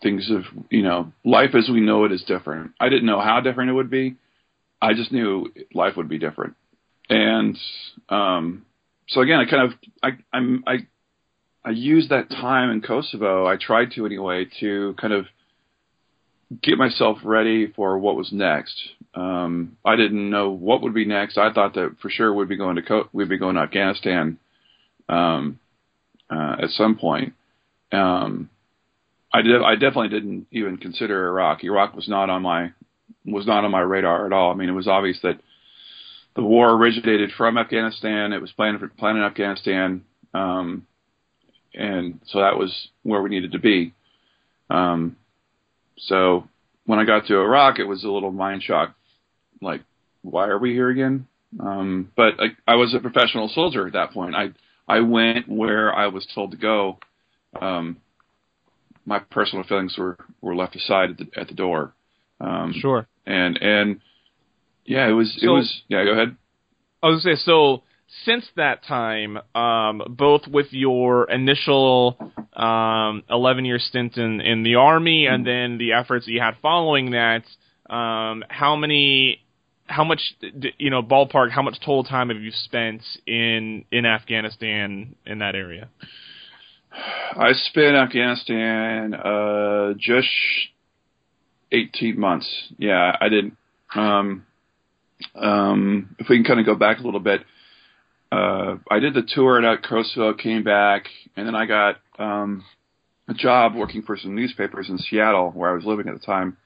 things 0.04 0.30
of 0.30 0.44
you 0.70 0.84
know 0.84 1.12
life 1.24 1.56
as 1.56 1.70
we 1.70 1.82
know 1.82 2.06
it 2.06 2.12
is 2.12 2.24
different. 2.24 2.72
I 2.80 2.90
didn't 2.90 3.06
know 3.06 3.22
how 3.22 3.42
different 3.42 3.70
it 3.70 3.74
would 3.74 3.90
be. 3.90 4.16
I 4.82 4.94
just 4.94 5.12
knew 5.12 5.52
life 5.74 5.96
would 5.98 6.10
be 6.10 6.20
different, 6.20 6.56
and 7.10 7.58
um, 8.10 8.66
so 9.08 9.22
again, 9.22 9.40
I 9.40 9.50
kind 9.50 9.72
of 9.72 9.80
I 10.04 10.10
I'm 10.32 10.64
I 10.68 10.88
I 11.66 11.72
used 11.72 12.10
that 12.10 12.30
time 12.30 12.70
in 12.70 12.82
Kosovo. 12.82 13.48
I 13.48 13.56
tried 13.56 13.92
to 13.92 14.06
anyway 14.06 14.48
to 14.60 14.96
kind 15.00 15.14
of 15.14 15.26
get 16.62 16.78
myself 16.78 17.18
ready 17.24 17.68
for 17.68 17.98
what 17.98 18.16
was 18.16 18.32
next. 18.32 18.76
Um, 19.16 19.78
I 19.86 19.96
didn't 19.96 20.30
know 20.30 20.52
what 20.52 20.82
would 20.82 20.94
be 20.94 21.06
next. 21.06 21.38
I 21.38 21.52
thought 21.54 21.76
that 21.76 21.96
for 22.02 22.10
sure 22.10 22.34
we'd 22.34 22.50
be 22.50 22.58
going 22.58 22.76
to 22.76 22.82
Co- 22.82 23.10
we'd 23.14 23.30
be 23.30 23.38
going 23.38 23.56
to 23.56 23.62
Afghanistan 23.62 24.38
um, 25.10 25.60
uh, 26.30 26.58
at 26.62 26.70
some 26.70 26.98
point. 26.98 27.34
Um, 27.92 28.50
I 29.34 29.42
did. 29.42 29.62
I 29.62 29.74
definitely 29.74 30.10
didn't 30.10 30.48
even 30.52 30.78
consider 30.78 31.28
Iraq. 31.28 31.64
Iraq 31.64 31.96
was 31.96 32.08
not 32.08 32.30
on 32.30 32.44
my 32.44 32.72
was 33.26 33.48
not 33.48 33.64
on 33.66 33.72
my 33.72 33.80
radar 33.80 34.26
at 34.26 34.34
all. 34.34 34.52
I 34.52 34.56
mean, 34.56 34.70
it 34.70 34.74
was 34.74 34.88
obvious 34.88 35.20
that 35.24 35.40
the 36.36 36.44
war 36.44 36.72
originated 36.72 37.32
from 37.38 37.58
Afghanistan. 37.58 38.34
It 38.34 38.42
was 38.42 38.52
planned 38.52 38.80
for 38.80 38.88
planned 38.90 39.18
in 39.18 39.24
Afghanistan, 39.24 40.04
um, 40.34 40.86
and 41.74 42.20
so 42.28 42.40
that 42.42 42.58
was 42.58 42.90
where 43.02 43.22
we 43.22 43.30
needed 43.30 43.54
to 43.54 43.60
be. 43.60 43.94
Um, 44.70 45.16
so 45.98 46.48
when 46.86 47.00
I 47.00 47.06
got 47.06 47.26
to 47.28 47.38
Iraq, 47.38 47.80
it 47.80 47.86
was 47.86 48.04
a 48.04 48.10
little 48.10 48.32
mind 48.32 48.62
shock. 48.64 48.94
Like, 49.62 49.82
why 50.22 50.48
are 50.48 50.60
we 50.60 50.74
here 50.74 50.90
again? 50.90 51.28
Um, 51.60 52.12
but 52.16 52.34
I, 52.40 52.48
I 52.68 52.76
was 52.76 52.94
a 52.94 53.00
professional 53.00 53.48
soldier 53.50 53.88
at 53.88 53.94
that 53.94 54.12
point. 54.12 54.36
I 54.36 54.50
I 54.88 55.00
went 55.00 55.50
where 55.50 55.94
I 55.94 56.08
was 56.08 56.28
told 56.36 56.52
to 56.52 56.58
go. 56.58 57.00
Um, 57.60 57.98
my 59.06 59.20
personal 59.20 59.64
feelings 59.66 59.98
were 59.98 60.18
were 60.42 60.56
left 60.56 60.76
aside 60.76 61.12
at 61.12 61.18
the 61.18 61.28
at 61.40 61.48
the 61.48 61.54
door. 61.54 61.94
Um, 62.40 62.74
Sure. 62.74 63.08
and 63.26 63.58
and 63.62 64.02
yeah, 64.86 65.08
it 65.08 65.14
was 65.14 65.36
it 65.38 65.42
So- 65.46 65.54
was 65.54 65.84
yeah. 65.88 66.04
Go 66.04 66.12
ahead. 66.14 66.36
I 67.02 67.08
was 67.08 67.24
gonna 67.24 67.36
say 67.36 67.42
so. 67.44 67.84
Since 68.26 68.48
that 68.58 68.84
time, 68.84 69.40
um, 69.56 70.04
both 70.08 70.48
with 70.48 70.68
your 70.72 71.28
initial 71.32 72.16
um, 72.56 73.24
11 73.28 73.66
year 73.66 73.80
stint 73.80 74.18
in, 74.18 74.40
in 74.40 74.62
the 74.62 74.76
army 74.76 75.26
and 75.26 75.48
then 75.48 75.80
the 75.80 75.94
efforts 75.94 76.28
that 76.28 76.32
you 76.32 76.40
had 76.40 76.54
following 76.62 77.12
that, 77.12 77.42
um, 77.90 78.44
how 78.50 78.76
many, 78.76 79.42
how 79.88 80.04
much, 80.04 80.22
you 80.78 80.92
know, 80.92 81.02
ballpark, 81.02 81.50
how 81.50 81.64
much 81.64 81.80
total 81.80 82.04
time 82.04 82.30
have 82.30 82.40
you 82.40 82.52
spent 82.52 83.02
in 83.26 83.84
in 83.92 84.06
Afghanistan 84.06 85.16
in 85.26 85.40
that 85.40 85.56
area? 85.56 85.90
I 86.94 87.54
spent 87.54 87.96
Afghanistan 87.96 89.14
uh, 89.14 89.94
just 89.98 90.30
eighteen 91.72 92.20
months. 92.20 92.48
Yeah, 92.78 93.16
I 93.20 93.30
did. 93.30 93.52
Um, 93.96 94.46
um, 95.36 96.16
if 96.20 96.28
we 96.30 96.38
can 96.38 96.46
kind 96.46 96.60
of 96.60 96.66
go 96.66 96.76
back 96.76 97.00
a 97.00 97.04
little 97.04 97.20
bit, 97.20 97.42
uh, 98.32 98.78
I 98.90 99.00
did 99.00 99.14
the 99.14 99.28
tour 99.28 99.64
at 99.64 99.84
Kosovo, 99.84 100.34
came 100.34 100.64
back, 100.64 101.08
and 101.36 101.48
then 101.48 101.56
I 101.56 101.66
got 101.66 101.98
um, 102.20 102.64
a 103.28 103.34
job 103.34 103.76
working 103.76 104.02
for 104.02 104.18
some 104.18 104.36
newspapers 104.36 104.90
in 104.90 104.98
Seattle, 104.98 105.52
where 105.52 105.72
I 105.72 105.76
was 105.76 105.86
living 105.86 106.08
at 106.08 106.20
the 106.20 106.26
time. 106.26 106.58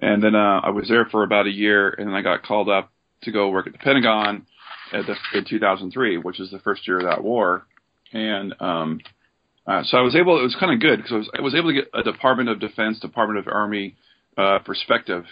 And 0.00 0.22
then 0.22 0.34
uh, 0.34 0.60
I 0.62 0.70
was 0.70 0.88
there 0.88 1.06
for 1.06 1.24
about 1.24 1.46
a 1.46 1.50
year, 1.50 1.90
and 1.90 2.08
then 2.08 2.14
I 2.14 2.22
got 2.22 2.42
called 2.42 2.68
up 2.68 2.90
to 3.22 3.32
go 3.32 3.48
work 3.48 3.66
at 3.66 3.72
the 3.72 3.78
Pentagon 3.78 4.46
at 4.92 5.06
the, 5.06 5.16
in 5.36 5.44
2003, 5.44 6.18
which 6.18 6.40
is 6.40 6.50
the 6.50 6.60
first 6.60 6.86
year 6.86 6.98
of 6.98 7.04
that 7.04 7.22
war. 7.22 7.66
And 8.12 8.54
um, 8.60 9.00
uh, 9.68 9.82
so 9.84 9.98
I 9.98 10.00
was 10.00 10.16
able. 10.16 10.40
It 10.40 10.42
was 10.42 10.56
kind 10.58 10.72
of 10.72 10.80
good 10.80 10.96
because 10.96 11.12
I 11.12 11.16
was 11.16 11.30
I 11.38 11.40
was 11.42 11.54
able 11.54 11.68
to 11.68 11.74
get 11.74 11.90
a 11.92 12.02
Department 12.02 12.48
of 12.48 12.58
Defense, 12.58 12.98
Department 13.00 13.38
of 13.38 13.52
Army 13.52 13.96
uh, 14.38 14.60
perspective 14.60 15.24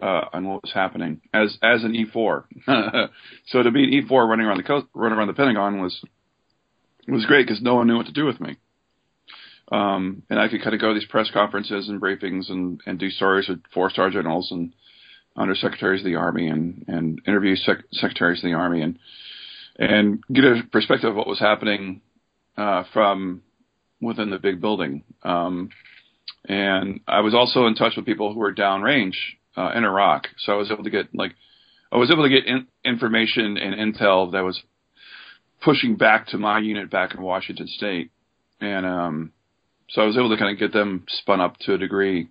uh, 0.00 0.22
on 0.32 0.48
what 0.48 0.62
was 0.62 0.72
happening 0.72 1.20
as 1.34 1.58
as 1.62 1.84
an 1.84 1.92
E4. 1.92 2.44
so 3.48 3.62
to 3.62 3.70
be 3.70 3.84
an 3.84 4.08
E4 4.08 4.28
running 4.28 4.46
around 4.46 4.56
the 4.56 4.62
coast, 4.62 4.86
running 4.94 5.18
around 5.18 5.28
the 5.28 5.34
Pentagon 5.34 5.82
was 5.82 6.02
was 7.06 7.26
great 7.26 7.46
because 7.46 7.62
no 7.62 7.74
one 7.74 7.86
knew 7.86 7.96
what 7.96 8.06
to 8.06 8.12
do 8.12 8.24
with 8.24 8.40
me. 8.40 8.56
Um, 9.70 10.22
and 10.28 10.38
I 10.38 10.48
could 10.48 10.62
kind 10.62 10.74
of 10.74 10.80
go 10.80 10.88
to 10.88 10.98
these 10.98 11.08
press 11.08 11.30
conferences 11.32 11.88
and 11.88 12.00
briefings 12.00 12.50
and, 12.50 12.80
and 12.86 12.98
do 12.98 13.10
stories 13.10 13.48
with 13.48 13.60
four 13.72 13.90
star 13.90 14.10
generals 14.10 14.50
and 14.50 14.74
undersecretaries 15.36 15.98
of 15.98 16.04
the 16.04 16.16
army 16.16 16.48
and, 16.48 16.84
and 16.86 17.20
interview 17.26 17.56
sec- 17.56 17.84
secretaries 17.92 18.38
of 18.44 18.50
the 18.50 18.56
army 18.56 18.82
and 18.82 18.98
and 19.76 20.22
get 20.32 20.44
a 20.44 20.62
perspective 20.70 21.10
of 21.10 21.16
what 21.16 21.26
was 21.26 21.40
happening 21.40 22.00
uh, 22.56 22.84
from 22.92 23.42
within 24.04 24.30
the 24.30 24.38
big 24.38 24.60
building. 24.60 25.04
Um, 25.22 25.70
and 26.46 27.00
I 27.06 27.20
was 27.20 27.34
also 27.34 27.66
in 27.66 27.74
touch 27.74 27.94
with 27.96 28.06
people 28.06 28.32
who 28.32 28.40
were 28.40 28.54
downrange 28.54 29.16
uh, 29.56 29.72
in 29.74 29.84
Iraq, 29.84 30.28
so 30.38 30.52
I 30.52 30.56
was 30.56 30.70
able 30.70 30.84
to 30.84 30.90
get 30.90 31.14
like 31.14 31.34
I 31.90 31.96
was 31.96 32.10
able 32.10 32.24
to 32.24 32.28
get 32.28 32.46
in, 32.46 32.66
information 32.84 33.56
and 33.56 33.94
intel 33.94 34.32
that 34.32 34.42
was 34.42 34.60
pushing 35.62 35.96
back 35.96 36.26
to 36.28 36.38
my 36.38 36.58
unit 36.58 36.90
back 36.90 37.14
in 37.14 37.22
Washington 37.22 37.68
State, 37.68 38.10
and 38.60 38.84
um, 38.84 39.32
so 39.88 40.02
I 40.02 40.06
was 40.06 40.16
able 40.16 40.30
to 40.30 40.36
kind 40.36 40.52
of 40.52 40.58
get 40.58 40.72
them 40.72 41.04
spun 41.08 41.40
up 41.40 41.56
to 41.60 41.74
a 41.74 41.78
degree 41.78 42.28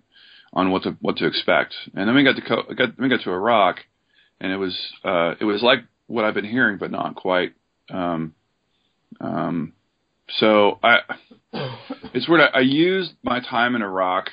on 0.52 0.70
what 0.70 0.84
to 0.84 0.96
what 1.00 1.16
to 1.16 1.26
expect. 1.26 1.74
And 1.94 2.08
then 2.08 2.14
we 2.14 2.24
got 2.24 2.36
to 2.36 2.42
co- 2.42 2.74
got 2.74 2.98
we 2.98 3.08
got 3.08 3.22
to 3.22 3.30
Iraq, 3.30 3.80
and 4.40 4.52
it 4.52 4.56
was 4.56 4.78
uh, 5.04 5.34
it 5.40 5.44
was 5.44 5.62
like 5.62 5.80
what 6.06 6.24
I've 6.24 6.34
been 6.34 6.44
hearing, 6.44 6.78
but 6.78 6.90
not 6.90 7.16
quite. 7.16 7.54
Um, 7.90 8.34
um, 9.20 9.72
so 10.28 10.78
I, 10.82 10.98
it's 12.14 12.28
weird. 12.28 12.42
I, 12.42 12.58
I 12.58 12.60
used 12.60 13.12
my 13.22 13.40
time 13.40 13.74
in 13.74 13.82
Iraq 13.82 14.30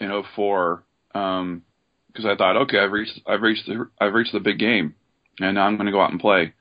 in 0.00 0.22
04 0.34 0.84
um, 1.14 1.62
because 2.08 2.24
I 2.26 2.36
thought, 2.36 2.56
okay, 2.62 2.78
I've 2.78 2.92
reached 2.92 3.20
I've 3.26 3.42
reached 3.42 3.66
the 3.66 3.88
I've 4.00 4.14
reached 4.14 4.32
the 4.32 4.40
big 4.40 4.58
game, 4.58 4.94
and 5.40 5.54
now 5.54 5.66
I'm 5.66 5.76
going 5.76 5.86
to 5.86 5.92
go 5.92 6.00
out 6.00 6.10
and 6.10 6.20
play, 6.20 6.54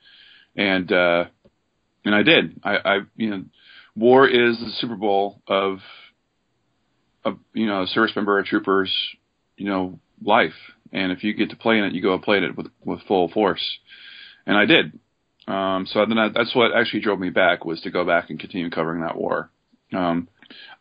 and 0.55 0.91
uh, 0.91 1.25
and 2.05 2.15
I 2.15 2.23
did. 2.23 2.59
I, 2.63 2.75
I 2.77 2.99
you 3.15 3.29
know, 3.29 3.43
war 3.95 4.27
is 4.27 4.59
the 4.59 4.71
Super 4.79 4.95
Bowl 4.95 5.41
of, 5.47 5.79
of 7.25 7.37
you 7.53 7.65
know, 7.65 7.83
a 7.83 7.87
service 7.87 8.15
member, 8.15 8.37
a 8.37 8.43
trooper's, 8.45 8.93
you 9.57 9.65
know, 9.65 9.99
life, 10.23 10.53
and 10.91 11.11
if 11.11 11.23
you 11.23 11.33
get 11.33 11.49
to 11.49 11.55
play 11.55 11.77
in 11.77 11.85
it, 11.85 11.93
you 11.93 12.01
go 12.01 12.13
and 12.13 12.23
play 12.23 12.37
in 12.37 12.43
it 12.43 12.55
with 12.55 12.67
with 12.85 13.01
full 13.07 13.29
force, 13.29 13.63
and 14.45 14.55
I 14.55 14.65
did. 14.65 14.99
Um, 15.47 15.85
so 15.87 16.05
then 16.05 16.17
I, 16.17 16.29
that's 16.29 16.53
what 16.55 16.75
actually 16.75 17.01
drove 17.01 17.19
me 17.19 17.29
back 17.29 17.63
was 17.63 17.79
to 17.81 17.91
go 17.91 18.05
back 18.05 18.29
and 18.29 18.39
continue 18.39 18.69
covering 18.69 19.01
that 19.01 19.17
war. 19.17 19.49
Um, 19.93 20.27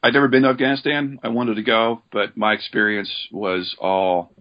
I'd 0.03 0.13
never 0.13 0.29
been 0.29 0.43
to 0.43 0.49
Afghanistan. 0.49 1.19
I 1.23 1.29
wanted 1.29 1.55
to 1.55 1.63
go, 1.63 2.03
but 2.13 2.37
my 2.37 2.53
experience 2.53 3.11
was 3.31 3.75
all 3.79 4.33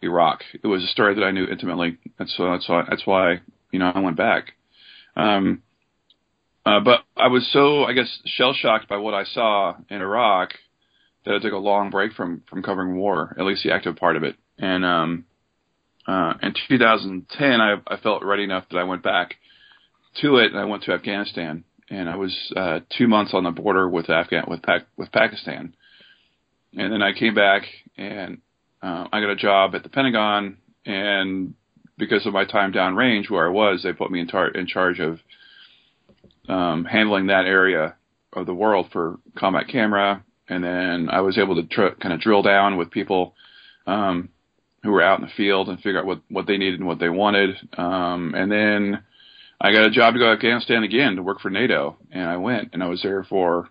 Iraq. 0.00 0.42
It 0.62 0.66
was 0.66 0.82
a 0.82 0.88
story 0.88 1.14
that 1.14 1.24
I 1.24 1.30
knew 1.30 1.46
intimately. 1.46 1.98
That's 2.18 2.34
so 2.36 2.50
that's 2.50 2.68
why 2.68 2.84
that's 2.88 3.06
why 3.06 3.40
you 3.70 3.78
know 3.78 3.92
I 3.94 4.00
went 4.00 4.16
back. 4.16 4.52
Um, 5.16 5.62
uh, 6.64 6.80
but 6.80 7.00
I 7.16 7.28
was 7.28 7.48
so 7.52 7.84
I 7.84 7.92
guess 7.92 8.20
shell 8.24 8.54
shocked 8.54 8.88
by 8.88 8.96
what 8.96 9.14
I 9.14 9.24
saw 9.24 9.74
in 9.90 10.00
Iraq 10.00 10.50
that 11.24 11.34
I 11.34 11.38
took 11.38 11.52
a 11.52 11.58
long 11.58 11.90
break 11.90 12.12
from 12.12 12.42
from 12.48 12.62
covering 12.62 12.96
war, 12.96 13.34
at 13.38 13.44
least 13.44 13.62
the 13.64 13.72
active 13.72 13.96
part 13.96 14.16
of 14.16 14.22
it. 14.22 14.36
And 14.58 14.84
um, 14.84 15.24
uh, 16.06 16.34
in 16.42 16.54
2010, 16.68 17.60
I, 17.60 17.76
I 17.86 17.96
felt 17.96 18.24
ready 18.24 18.44
enough 18.44 18.64
that 18.70 18.78
I 18.78 18.84
went 18.84 19.02
back 19.02 19.36
to 20.20 20.36
it, 20.36 20.52
and 20.52 20.58
I 20.58 20.64
went 20.64 20.84
to 20.84 20.92
Afghanistan, 20.92 21.64
and 21.90 22.08
I 22.08 22.16
was 22.16 22.52
uh, 22.56 22.80
two 22.96 23.08
months 23.08 23.32
on 23.34 23.44
the 23.44 23.50
border 23.50 23.88
with 23.88 24.10
Afghan 24.10 24.44
with 24.48 24.62
Pac- 24.62 24.86
with 24.96 25.10
Pakistan, 25.12 25.74
and 26.76 26.92
then 26.92 27.02
I 27.02 27.12
came 27.12 27.34
back 27.34 27.62
and 27.96 28.38
uh, 28.82 29.06
I 29.12 29.20
got 29.20 29.30
a 29.30 29.36
job 29.36 29.74
at 29.74 29.82
the 29.82 29.88
Pentagon, 29.88 30.56
and 30.84 31.54
because 31.98 32.26
of 32.26 32.32
my 32.32 32.44
time 32.44 32.72
downrange 32.72 33.30
where 33.30 33.46
I 33.46 33.50
was, 33.50 33.82
they 33.82 33.92
put 33.92 34.10
me 34.10 34.20
in, 34.20 34.26
tar- 34.26 34.48
in 34.48 34.66
charge 34.66 34.98
of 34.98 35.20
um, 36.48 36.84
handling 36.84 37.28
that 37.28 37.44
area 37.44 37.94
of 38.32 38.46
the 38.46 38.54
world 38.54 38.88
for 38.92 39.18
combat 39.36 39.68
camera, 39.68 40.24
and 40.48 40.64
then 40.64 41.08
I 41.10 41.20
was 41.20 41.38
able 41.38 41.54
to 41.56 41.62
tr- 41.62 41.94
kind 42.00 42.12
of 42.12 42.20
drill 42.20 42.42
down 42.42 42.76
with 42.76 42.90
people 42.90 43.34
um, 43.86 44.30
who 44.82 44.90
were 44.90 45.02
out 45.02 45.20
in 45.20 45.26
the 45.26 45.32
field 45.36 45.68
and 45.68 45.78
figure 45.78 46.00
out 46.00 46.06
what 46.06 46.22
what 46.28 46.46
they 46.46 46.56
needed 46.56 46.80
and 46.80 46.88
what 46.88 46.98
they 46.98 47.08
wanted, 47.08 47.56
um, 47.76 48.34
and 48.34 48.50
then 48.50 49.02
I 49.64 49.72
got 49.72 49.86
a 49.86 49.90
job 49.90 50.14
to 50.14 50.18
go 50.18 50.26
to 50.26 50.32
Afghanistan 50.32 50.82
again 50.82 51.14
to 51.14 51.22
work 51.22 51.40
for 51.40 51.48
NATO, 51.48 51.96
and 52.10 52.28
I 52.28 52.36
went, 52.36 52.70
and 52.72 52.82
I 52.82 52.88
was 52.88 53.00
there 53.02 53.22
for 53.22 53.68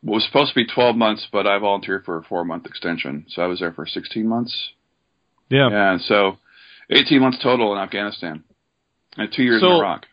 what 0.00 0.14
was 0.14 0.24
supposed 0.24 0.54
to 0.54 0.54
be 0.54 0.66
12 0.66 0.96
months, 0.96 1.28
but 1.30 1.46
I 1.46 1.58
volunteered 1.58 2.06
for 2.06 2.16
a 2.16 2.22
four 2.22 2.42
month 2.42 2.64
extension, 2.64 3.26
so 3.28 3.42
I 3.42 3.46
was 3.46 3.60
there 3.60 3.72
for 3.72 3.86
16 3.86 4.26
months. 4.26 4.56
Yeah. 5.50 5.68
Yeah, 5.70 5.98
so 5.98 6.38
18 6.90 7.20
months 7.20 7.38
total 7.42 7.74
in 7.74 7.78
Afghanistan, 7.78 8.44
and 9.18 9.30
two 9.30 9.42
years 9.42 9.60
So- 9.60 9.72
in 9.72 9.76
Iraq. 9.76 10.06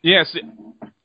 Yes, 0.00 0.32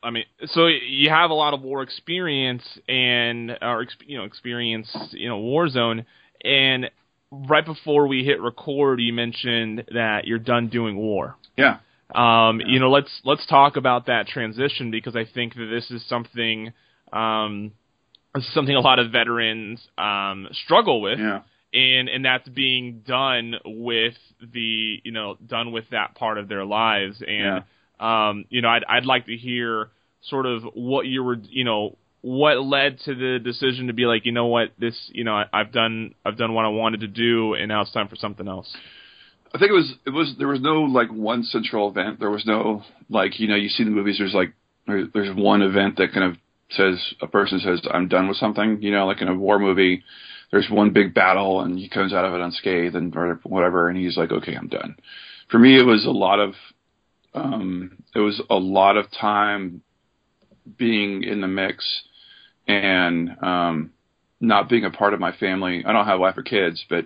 I 0.04 0.12
mean, 0.12 0.26
so 0.46 0.68
you 0.68 1.10
have 1.10 1.32
a 1.32 1.34
lot 1.34 1.56
of 1.56 1.64
war 1.64 1.82
experience 1.82 2.64
and 2.88 3.58
or 3.60 3.88
you 4.06 4.20
know 4.20 4.26
experience 4.26 4.96
you 5.12 5.28
know 5.28 5.40
war 5.40 5.68
zone, 5.68 6.06
and 6.44 6.92
right 7.32 7.66
before 7.66 8.08
we 8.08 8.24
hit 8.24 8.40
record, 8.40 9.02
you 9.02 9.12
mentioned 9.12 9.86
that 9.96 10.28
you're 10.28 10.38
done 10.38 10.68
doing 10.68 10.96
war. 10.96 11.38
Yeah, 11.58 11.78
Um, 12.14 12.62
You 12.62 12.80
know, 12.80 12.90
let's 12.92 13.12
let's 13.24 13.46
talk 13.46 13.76
about 13.78 14.06
that 14.08 14.28
transition 14.28 14.92
because 14.92 15.16
I 15.16 15.26
think 15.26 15.56
that 15.56 15.66
this 15.66 15.90
is 15.92 16.06
something 16.08 16.74
um, 17.12 17.72
this 18.34 18.44
is 18.46 18.54
something 18.54 18.76
a 18.76 18.80
lot 18.80 19.00
of 19.00 19.12
veterans 19.12 19.80
um, 19.98 20.48
struggle 20.52 21.02
with, 21.02 21.20
yeah, 21.20 21.42
and 21.74 22.10
and 22.10 22.26
that's 22.26 22.48
being 22.50 23.04
done 23.06 23.56
with 23.66 24.16
the 24.42 25.00
you 25.04 25.12
know 25.12 25.38
done 25.46 25.72
with 25.72 25.86
that 25.92 26.16
part 26.16 26.38
of 26.38 26.48
their 26.48 26.66
lives. 26.66 27.22
And 27.26 27.40
um 28.00 28.46
you 28.50 28.62
know 28.62 28.70
I'd 28.70 28.84
I'd 28.90 29.06
like 29.06 29.28
to 29.28 29.36
hear 29.38 29.90
sort 30.22 30.46
of 30.46 30.64
what 30.74 31.06
you 31.06 31.24
were 31.24 31.38
you 31.50 31.64
know 31.64 31.98
what 32.22 32.64
led 32.64 33.00
to 33.06 33.14
the 33.14 33.38
decision 33.44 33.88
to 33.88 33.94
be 33.94 34.06
like 34.06 34.26
you 34.26 34.32
know 34.32 34.48
what 34.48 34.70
this 34.80 34.96
you 35.12 35.24
know 35.24 35.34
I, 35.36 35.46
I've 35.54 35.72
done 35.72 36.16
I've 36.26 36.38
done 36.38 36.54
what 36.54 36.66
I 36.66 36.70
wanted 36.70 37.02
to 37.02 37.08
do 37.08 37.54
and 37.54 37.68
now 37.68 37.82
it's 37.82 37.92
time 37.92 38.08
for 38.08 38.16
something 38.16 38.48
else. 38.48 38.76
I 39.54 39.60
think 39.60 39.70
it 39.70 39.76
was 39.76 39.94
it 40.06 40.10
was 40.10 40.34
there 40.40 40.48
was 40.48 40.62
no 40.62 40.82
like 40.84 41.10
one 41.10 41.44
central 41.44 41.90
event. 41.90 42.20
There 42.20 42.32
was 42.32 42.46
no 42.46 42.84
like 43.10 43.40
you 43.40 43.48
know 43.48 43.56
you 43.56 43.70
see 43.70 43.84
the 43.84 43.92
movies. 43.92 44.18
There's 44.18 44.34
like 44.34 44.54
there, 44.88 45.06
there's 45.14 45.36
one 45.36 45.62
event 45.62 45.98
that 45.98 46.14
kind 46.14 46.32
of 46.32 46.38
says 46.72 47.00
a 47.22 47.28
person 47.28 47.60
says 47.60 47.82
I'm 47.92 48.08
done 48.08 48.28
with 48.28 48.38
something, 48.38 48.82
you 48.82 48.92
know, 48.92 49.06
like 49.06 49.22
in 49.22 49.28
a 49.28 49.36
war 49.36 49.60
movie, 49.60 50.04
there's 50.52 50.70
one 50.70 50.92
big 50.92 51.14
battle 51.14 51.62
and 51.62 51.78
he 51.78 51.90
comes 51.90 52.14
out 52.14 52.26
of 52.26 52.34
it 52.34 52.42
unscathed 52.42 52.96
and 52.96 53.16
or 53.16 53.40
whatever, 53.44 53.90
and 53.90 53.98
he's 53.98 54.18
like, 54.18 54.32
okay, 54.32 54.56
I'm 54.56 54.68
done. 54.68 54.96
For 55.50 55.60
me, 55.60 55.78
it 55.78 55.86
was 55.86 56.06
a 56.06 56.12
lot 56.12 56.40
of 56.40 56.54
um, 57.34 58.04
it 58.16 58.20
was 58.20 58.42
a 58.50 58.56
lot 58.56 58.98
of 58.98 59.06
time 59.12 59.82
being 60.78 61.24
in 61.24 61.42
the 61.42 61.48
mix 61.48 61.86
and 62.68 63.36
um, 63.42 63.92
not 64.40 64.70
being 64.70 64.86
a 64.86 64.92
part 64.92 65.14
of 65.14 65.20
my 65.20 65.32
family. 65.34 65.84
I 65.86 65.92
don't 65.92 66.06
have 66.06 66.18
a 66.18 66.22
wife 66.22 66.38
or 66.38 66.44
kids, 66.44 66.84
but 66.90 67.06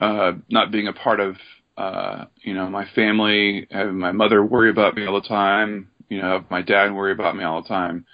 uh, 0.00 0.32
not 0.48 0.70
being 0.70 0.88
a 0.88 0.92
part 0.92 1.20
of 1.20 1.36
uh, 1.76 2.26
you 2.42 2.54
know 2.54 2.68
my 2.68 2.86
family, 2.94 3.66
having 3.70 3.98
my 3.98 4.12
mother 4.12 4.44
worry 4.44 4.70
about 4.70 4.94
me 4.94 5.06
all 5.06 5.20
the 5.20 5.28
time, 5.28 5.88
you 6.08 6.20
know, 6.20 6.44
my 6.50 6.62
dad 6.62 6.92
worry 6.92 7.12
about 7.12 7.36
me 7.36 7.44
all 7.44 7.62
the 7.62 7.68
time. 7.68 8.06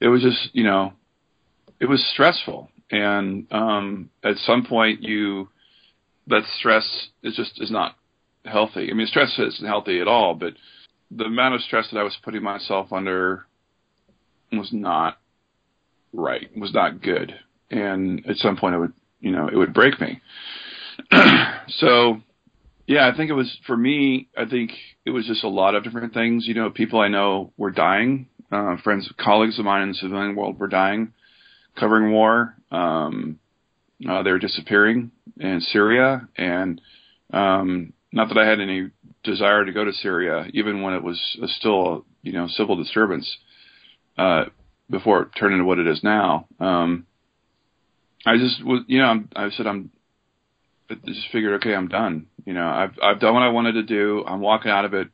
It 0.00 0.08
was 0.08 0.22
just 0.22 0.50
you 0.54 0.64
know, 0.64 0.92
it 1.80 1.86
was 1.86 2.04
stressful, 2.12 2.70
and 2.90 3.46
um, 3.52 4.10
at 4.22 4.36
some 4.38 4.64
point 4.64 5.02
you 5.02 5.48
that 6.26 6.42
stress 6.58 7.08
is 7.22 7.36
just 7.36 7.60
is 7.60 7.70
not 7.70 7.96
healthy. 8.44 8.90
I 8.90 8.94
mean, 8.94 9.06
stress 9.06 9.38
isn't 9.38 9.66
healthy 9.66 10.00
at 10.00 10.08
all, 10.08 10.34
but 10.34 10.54
the 11.10 11.24
amount 11.24 11.54
of 11.54 11.62
stress 11.62 11.88
that 11.92 11.98
I 11.98 12.02
was 12.02 12.16
putting 12.22 12.42
myself 12.42 12.92
under 12.92 13.46
was 14.52 14.70
not 14.72 15.18
right, 16.12 16.48
was 16.56 16.72
not 16.72 17.02
good, 17.02 17.34
and 17.70 18.24
at 18.26 18.36
some 18.36 18.56
point 18.56 18.74
it 18.74 18.78
would, 18.78 18.92
you 19.20 19.32
know, 19.32 19.48
it 19.48 19.56
would 19.56 19.74
break 19.74 20.00
me. 20.00 20.20
so, 21.68 22.20
yeah, 22.86 23.08
I 23.08 23.16
think 23.16 23.30
it 23.30 23.34
was 23.34 23.56
for 23.66 23.76
me. 23.76 24.28
I 24.36 24.44
think 24.44 24.72
it 25.04 25.10
was 25.10 25.26
just 25.26 25.44
a 25.44 25.48
lot 25.48 25.74
of 25.74 25.84
different 25.84 26.14
things. 26.14 26.46
You 26.46 26.54
know, 26.54 26.70
people 26.70 27.00
I 27.00 27.08
know 27.08 27.52
were 27.56 27.70
dying. 27.70 28.28
Uh, 28.52 28.76
friends, 28.84 29.10
colleagues 29.18 29.58
of 29.58 29.64
mine 29.64 29.82
in 29.82 29.88
the 29.88 29.94
civilian 29.94 30.36
world 30.36 30.58
were 30.58 30.68
dying, 30.68 31.12
covering 31.76 32.12
war. 32.12 32.56
Um, 32.70 33.38
uh, 34.08 34.22
they 34.22 34.30
were 34.30 34.38
disappearing 34.38 35.10
in 35.40 35.60
Syria, 35.60 36.28
and 36.36 36.80
um, 37.32 37.92
not 38.12 38.28
that 38.28 38.38
I 38.38 38.46
had 38.46 38.60
any 38.60 38.90
desire 39.22 39.64
to 39.64 39.72
go 39.72 39.84
to 39.84 39.92
Syria, 39.92 40.46
even 40.52 40.82
when 40.82 40.94
it 40.94 41.02
was 41.02 41.18
a 41.42 41.48
still, 41.48 42.04
you 42.22 42.32
know, 42.32 42.46
civil 42.48 42.76
disturbance, 42.76 43.28
uh, 44.18 44.44
before 44.90 45.22
it 45.22 45.28
turned 45.38 45.54
into 45.54 45.64
what 45.64 45.78
it 45.78 45.86
is 45.86 46.04
now. 46.04 46.46
Um, 46.60 47.06
I 48.26 48.36
just 48.36 48.64
was, 48.64 48.82
you 48.86 49.00
know, 49.00 49.24
I 49.34 49.50
said 49.50 49.66
I'm, 49.66 49.90
I 50.90 50.94
just 51.06 51.28
figured, 51.32 51.54
okay, 51.54 51.74
I'm 51.74 51.88
done. 51.88 52.26
You 52.44 52.52
know, 52.54 52.66
I've 52.66 52.92
I've 53.02 53.20
done 53.20 53.34
what 53.34 53.42
I 53.42 53.48
wanted 53.48 53.72
to 53.72 53.82
do. 53.82 54.24
I'm 54.26 54.40
walking 54.40 54.70
out 54.70 54.84
of 54.84 54.94
it. 54.94 55.08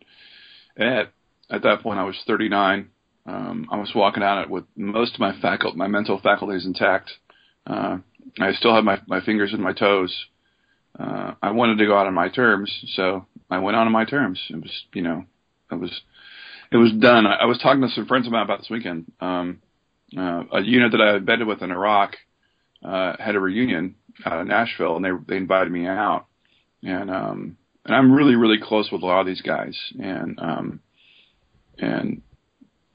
At 0.76 1.12
at 1.50 1.62
that 1.62 1.82
point, 1.82 1.98
I 1.98 2.04
was 2.04 2.16
39. 2.26 2.90
Um, 3.26 3.68
I 3.70 3.76
was 3.76 3.92
walking 3.94 4.22
out 4.22 4.38
of 4.38 4.44
it 4.44 4.50
with 4.50 4.64
most 4.76 5.14
of 5.14 5.20
my 5.20 5.38
faculty, 5.40 5.76
my 5.76 5.86
mental 5.86 6.20
faculties 6.20 6.66
intact. 6.66 7.10
Uh, 7.66 7.98
I 8.40 8.52
still 8.52 8.74
had 8.74 8.84
my 8.84 9.00
my 9.06 9.20
fingers 9.20 9.52
and 9.52 9.62
my 9.62 9.72
toes 9.72 10.14
uh, 10.98 11.34
I 11.42 11.50
wanted 11.52 11.78
to 11.78 11.86
go 11.86 11.96
out 11.96 12.06
on 12.06 12.14
my 12.14 12.28
terms, 12.28 12.72
so 12.94 13.26
I 13.50 13.58
went 13.58 13.76
out 13.76 13.86
on 13.86 13.92
my 13.92 14.04
terms. 14.04 14.40
It 14.48 14.60
was, 14.60 14.84
you 14.92 15.02
know, 15.02 15.24
it 15.70 15.76
was, 15.76 16.00
it 16.72 16.76
was 16.76 16.92
done. 16.92 17.26
I, 17.26 17.36
I 17.42 17.44
was 17.46 17.58
talking 17.58 17.80
to 17.82 17.88
some 17.88 18.06
friends 18.06 18.28
mine 18.28 18.42
about 18.42 18.58
this 18.58 18.70
weekend. 18.70 19.10
Um, 19.20 19.60
uh, 20.16 20.42
a 20.52 20.60
unit 20.62 20.92
that 20.92 21.00
I 21.00 21.12
had 21.12 21.24
been 21.24 21.46
with 21.46 21.62
in 21.62 21.70
Iraq 21.70 22.16
uh, 22.84 23.14
had 23.18 23.34
a 23.34 23.40
reunion 23.40 23.96
out 24.24 24.40
of 24.40 24.46
Nashville, 24.46 24.96
and 24.96 25.04
they 25.04 25.10
they 25.28 25.36
invited 25.36 25.72
me 25.72 25.86
out, 25.86 26.26
and 26.82 27.10
um, 27.10 27.56
and 27.84 27.94
I'm 27.94 28.12
really 28.12 28.36
really 28.36 28.58
close 28.62 28.90
with 28.90 29.02
a 29.02 29.06
lot 29.06 29.20
of 29.20 29.26
these 29.26 29.42
guys, 29.42 29.78
and 29.98 30.38
um, 30.40 30.80
and 31.78 32.22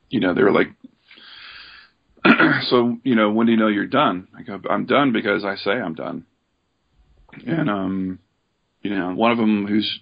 you 0.09 0.19
know 0.19 0.33
they 0.33 0.43
were 0.43 0.51
like. 0.51 0.67
so 2.69 2.97
you 3.03 3.13
know 3.13 3.29
when 3.29 3.45
do 3.45 3.51
you 3.51 3.57
know 3.59 3.67
you're 3.67 3.85
done? 3.85 4.27
I 4.35 4.41
go, 4.41 4.59
I'm 4.67 4.87
done 4.87 5.11
because 5.11 5.45
I 5.45 5.57
say 5.57 5.73
I'm 5.73 5.93
done 5.93 6.25
and 7.45 7.69
um, 7.69 8.19
you 8.81 8.91
know, 8.91 9.13
one 9.13 9.31
of 9.31 9.37
them 9.37 9.65
who's 9.67 9.99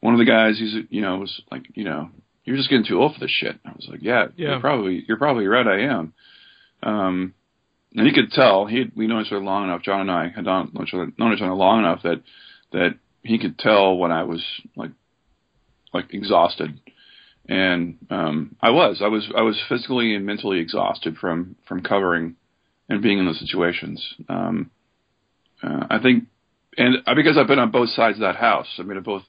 one 0.00 0.14
of 0.14 0.18
the 0.18 0.26
guys, 0.26 0.58
he's 0.58 0.74
you 0.90 1.00
know 1.00 1.18
was 1.18 1.42
like, 1.50 1.64
you 1.74 1.84
know, 1.84 2.10
you're 2.44 2.56
just 2.56 2.68
getting 2.68 2.86
too 2.86 3.00
old 3.00 3.14
for 3.14 3.20
this 3.20 3.30
shit. 3.30 3.58
I 3.64 3.70
was 3.70 3.86
like, 3.88 4.00
yeah, 4.02 4.26
yeah, 4.36 4.50
you're 4.50 4.60
probably 4.60 5.04
you're 5.06 5.18
probably 5.18 5.46
right, 5.46 5.66
I 5.66 5.80
am. 5.82 6.12
Um, 6.82 7.34
and 7.94 8.06
he 8.06 8.12
could 8.12 8.32
tell 8.32 8.66
he 8.66 8.90
we 8.94 9.06
known 9.06 9.22
each 9.22 9.32
other 9.32 9.42
long 9.42 9.64
enough. 9.64 9.82
John 9.82 10.02
and 10.02 10.10
I 10.10 10.28
had 10.28 10.44
known 10.44 10.70
each 10.82 10.94
other, 10.94 11.12
known 11.18 11.32
each 11.32 11.42
other 11.42 11.54
long 11.54 11.80
enough 11.80 12.02
that 12.02 12.22
that 12.72 12.94
he 13.22 13.38
could 13.38 13.58
tell 13.58 13.96
when 13.96 14.12
I 14.12 14.24
was 14.24 14.42
like 14.76 14.90
like 15.92 16.12
exhausted, 16.14 16.80
and 17.48 17.98
um, 18.10 18.56
I 18.60 18.70
was 18.70 19.00
I 19.02 19.08
was 19.08 19.30
I 19.36 19.42
was 19.42 19.60
physically 19.68 20.14
and 20.14 20.26
mentally 20.26 20.58
exhausted 20.58 21.16
from 21.18 21.56
from 21.68 21.82
covering 21.82 22.36
and 22.88 23.02
being 23.02 23.18
in 23.18 23.26
those 23.26 23.40
situations. 23.40 24.04
Um, 24.28 24.70
uh, 25.62 25.86
I 25.90 25.98
think 26.00 26.24
and 26.76 27.04
because 27.14 27.36
I've 27.36 27.46
been 27.46 27.58
on 27.58 27.70
both 27.70 27.90
sides 27.90 28.16
of 28.16 28.22
that 28.22 28.36
house, 28.36 28.66
I 28.78 28.82
mean, 28.82 29.00
both 29.02 29.22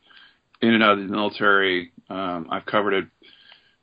in 0.62 0.74
and 0.74 0.84
out 0.84 0.98
of 0.98 1.00
the 1.00 1.14
military. 1.14 1.92
Um, 2.10 2.48
I've 2.50 2.66
covered 2.66 2.94
it 2.94 3.06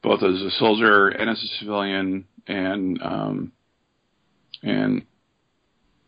both 0.02 0.22
as 0.22 0.40
a 0.40 0.50
soldier 0.52 1.08
and 1.08 1.28
as 1.28 1.42
a 1.42 1.58
civilian, 1.58 2.24
and 2.46 3.02
um, 3.02 3.52
and 4.62 5.02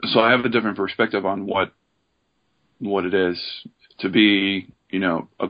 so 0.04 0.20
I 0.20 0.32
have 0.32 0.44
a 0.44 0.48
different 0.48 0.76
perspective 0.76 1.24
on 1.24 1.46
what 1.46 1.72
what 2.78 3.04
it 3.04 3.14
is 3.14 3.38
to 4.00 4.08
be, 4.08 4.68
you 4.90 4.98
know, 4.98 5.28
a, 5.38 5.48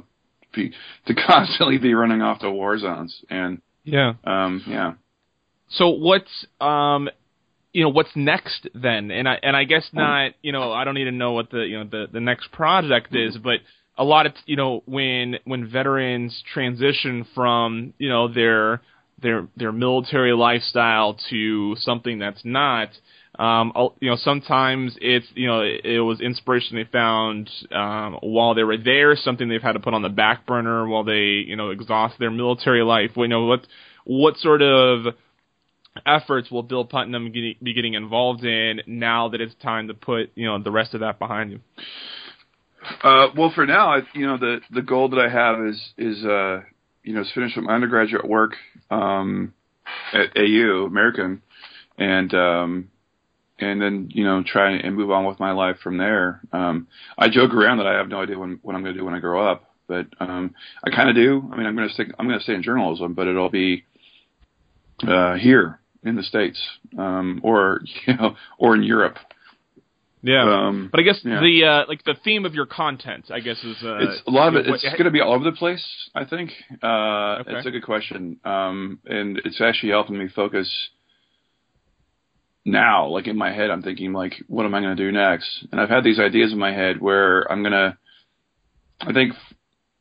be, 0.55 0.73
to 1.07 1.15
constantly 1.27 1.79
be 1.79 1.95
running 1.95 2.23
off 2.23 2.41
to 2.41 2.51
war 2.51 2.79
zones, 2.79 3.23
and 3.31 3.61
yeah, 3.85 4.15
um, 4.25 4.63
yeah. 4.67 4.95
So 5.71 5.89
what's 5.89 6.47
um 6.61 7.09
you 7.73 7.83
know 7.83 7.89
what's 7.89 8.11
next 8.15 8.69
then 8.75 9.11
and 9.11 9.29
i 9.29 9.39
and 9.43 9.57
i 9.57 9.65
guess 9.65 9.89
oh. 9.95 9.99
not 9.99 10.33
you 10.43 10.53
know 10.53 10.73
i 10.73 10.85
don't 10.85 10.95
need 10.95 11.05
to 11.05 11.13
know 11.13 11.33
what 11.33 11.51
the 11.51 11.61
you 11.61 11.79
know 11.79 11.85
the 11.85 12.07
the 12.13 12.21
next 12.21 12.53
project 12.53 13.15
is 13.15 13.37
but 13.39 13.61
a 13.97 14.05
lot 14.05 14.27
of 14.27 14.33
you 14.47 14.57
know 14.57 14.83
when 14.87 15.37
when 15.45 15.71
veterans 15.71 16.43
transition 16.53 17.27
from 17.35 17.95
you 17.99 18.09
know 18.09 18.29
their 18.33 18.83
their 19.23 19.49
their 19.57 19.73
military 19.73 20.33
lifestyle 20.33 21.17
to 21.31 21.77
something 21.77 22.19
that's 22.19 22.45
not 22.45 22.89
um 23.39 23.73
you 24.01 24.11
know 24.11 24.17
sometimes 24.17 24.97
it's 25.01 25.27
you 25.35 25.47
know 25.47 25.61
it, 25.61 25.85
it 25.85 26.01
was 26.01 26.21
inspiration 26.21 26.77
they 26.77 26.85
found 26.85 27.49
um 27.71 28.19
while 28.23 28.55
they 28.55 28.63
were 28.63 28.77
there 28.77 29.17
something 29.17 29.49
they've 29.49 29.63
had 29.63 29.73
to 29.73 29.81
put 29.81 29.95
on 29.95 30.03
the 30.03 30.09
back 30.09 30.47
burner 30.47 30.87
while 30.87 31.05
they 31.05 31.43
you 31.47 31.57
know 31.57 31.71
exhaust 31.71 32.19
their 32.19 32.31
military 32.31 32.83
life 32.83 33.11
you 33.17 33.29
know 33.29 33.47
what 33.47 33.67
what 34.05 34.37
sort 34.37 34.61
of 34.61 35.15
efforts 36.07 36.51
will 36.51 36.63
Bill 36.63 36.85
Putnam 36.85 37.31
be 37.33 37.75
getting 37.75 37.95
involved 37.95 38.45
in 38.45 38.81
now 38.87 39.29
that 39.29 39.41
it's 39.41 39.55
time 39.63 39.89
to 39.89 39.95
put 39.95 40.31
you 40.35 40.47
know 40.47 40.63
the 40.63 40.71
rest 40.71 40.95
of 40.95 41.01
that 41.01 41.19
behind 41.19 41.51
you? 41.51 41.61
Uh, 43.03 43.29
well, 43.37 43.53
for 43.55 43.67
now, 43.67 43.95
I, 43.95 44.01
you 44.15 44.27
know 44.27 44.39
the 44.39 44.61
the 44.71 44.83
goal 44.83 45.09
that 45.11 45.19
I 45.19 45.29
have 45.29 45.65
is 45.67 45.93
is 45.99 46.25
uh, 46.25 46.63
you 47.03 47.15
know 47.15 47.23
is 47.23 47.33
finish 47.35 47.57
my 47.57 47.75
undergraduate 47.75 48.29
work 48.29 48.55
um, 48.91 49.53
at 50.13 50.37
AU 50.37 50.87
American, 50.87 51.43
and 51.99 52.33
um, 52.35 52.91
and 53.59 53.81
then 53.81 54.09
you 54.13 54.25
know 54.25 54.43
try 54.45 54.73
and 54.73 54.97
move 54.97 55.11
on 55.11 55.25
with 55.25 55.41
my 55.41 55.53
life 55.53 55.77
from 55.83 55.99
there. 55.99 56.41
Um, 56.53 56.89
I 57.19 57.29
joke 57.29 57.53
around 57.53 57.79
that 57.79 57.87
I 57.87 57.95
have 57.95 58.09
no 58.09 58.23
idea 58.23 58.39
when, 58.39 58.59
what 58.63 58.75
I'm 58.75 58.83
going 58.83 58.95
to 58.95 59.01
do 59.01 59.05
when 59.05 59.15
I 59.15 59.21
grow 59.21 59.47
up, 59.47 59.75
but 59.87 60.07
um, 60.21 60.55
I 60.85 60.91
kind 60.91 61.09
of 61.09 61.15
do. 61.15 61.49
I 61.53 61.57
mean, 61.57 61.67
I'm 61.67 61.77
going 61.77 61.89
to 61.89 61.95
stick. 61.95 62.09
I'm 62.19 62.27
going 62.27 62.39
to 62.39 62.43
stay 62.43 62.55
in 62.55 62.63
journalism, 62.63 63.15
but 63.15 63.27
it'll 63.27 63.51
be 63.51 63.85
uh, 65.07 65.35
here 65.35 65.81
in 66.05 66.17
the 66.17 66.23
states, 66.23 66.61
um, 66.99 67.41
or 67.43 67.81
you 68.07 68.17
know, 68.17 68.37
or 68.59 68.75
in 68.75 68.83
Europe. 68.83 69.17
Yeah, 70.23 70.69
um, 70.69 70.89
but 70.91 71.01
I 71.01 71.03
guess 71.03 71.21
yeah. 71.25 71.41
the 71.41 71.65
uh, 71.65 71.85
like 71.89 72.05
the 72.05 72.15
theme 72.23 72.45
of 72.45 72.55
your 72.55 72.67
content, 72.67 73.31
I 73.33 73.41
guess, 73.41 73.63
is 73.65 73.77
uh, 73.83 73.99
it's 73.99 74.23
a 74.27 74.31
lot 74.31 74.49
of 74.49 74.55
it. 74.55 74.67
It's 74.69 74.83
going 74.85 75.05
to 75.05 75.11
be 75.11 75.21
all 75.21 75.33
over 75.33 75.45
the 75.45 75.53
place. 75.53 75.85
I 76.15 76.25
think 76.25 76.51
uh, 76.83 77.39
okay. 77.41 77.57
it's 77.57 77.67
a 77.67 77.71
good 77.73 77.85
question, 77.85 78.39
um, 78.45 79.01
and 79.05 79.41
it's 79.45 79.61
actually 79.61 79.91
helping 79.91 80.17
me 80.17 80.29
focus 80.29 80.71
now. 82.65 83.09
Like 83.09 83.27
in 83.27 83.37
my 83.37 83.53
head, 83.53 83.71
I'm 83.71 83.83
thinking 83.83 84.13
like, 84.13 84.35
what 84.47 84.65
am 84.65 84.75
I 84.75 84.81
going 84.81 84.97
to 84.97 85.03
do 85.03 85.11
next? 85.11 85.67
And 85.73 85.81
I've 85.81 85.91
had 85.91 86.05
these 86.05 86.21
ideas 86.21 86.53
in 86.53 86.59
my 86.59 86.73
head 86.73 87.01
where 87.01 87.51
I'm 87.51 87.65
gonna, 87.65 87.99
I 89.01 89.13
think 89.13 89.33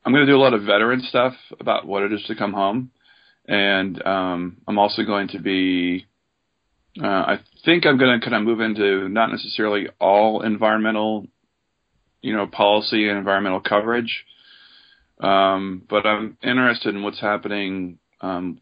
I'm 0.06 0.14
going 0.14 0.26
to 0.26 0.32
do 0.32 0.38
a 0.38 0.44
lot 0.44 0.54
of 0.54 0.62
veteran 0.62 1.02
stuff 1.02 1.34
about 1.60 1.88
what 1.88 2.04
it 2.04 2.14
is 2.14 2.24
to 2.28 2.36
come 2.36 2.54
home 2.54 2.92
and 3.48 4.06
um, 4.06 4.58
I'm 4.68 4.80
also 4.80 5.04
going 5.04 5.30
to 5.30 5.40
be. 5.40 6.06
Uh, 7.00 7.06
I 7.08 7.40
think 7.64 7.86
I'm 7.86 7.98
going 7.98 8.20
to 8.20 8.26
kind 8.26 8.36
of 8.36 8.44
move 8.44 8.60
into 8.60 9.08
not 9.08 9.32
necessarily 9.32 9.88
all 10.00 10.42
environmental, 10.42 11.28
you 12.22 12.36
know, 12.36 12.48
policy 12.48 13.08
and 13.08 13.18
environmental 13.18 13.62
coverage, 13.62 14.26
um, 15.22 15.84
but 15.90 16.06
I'm 16.06 16.38
interested 16.44 16.94
in 16.94 17.04
what's 17.04 17.22
happening. 17.22 18.00
Um, 18.20 18.60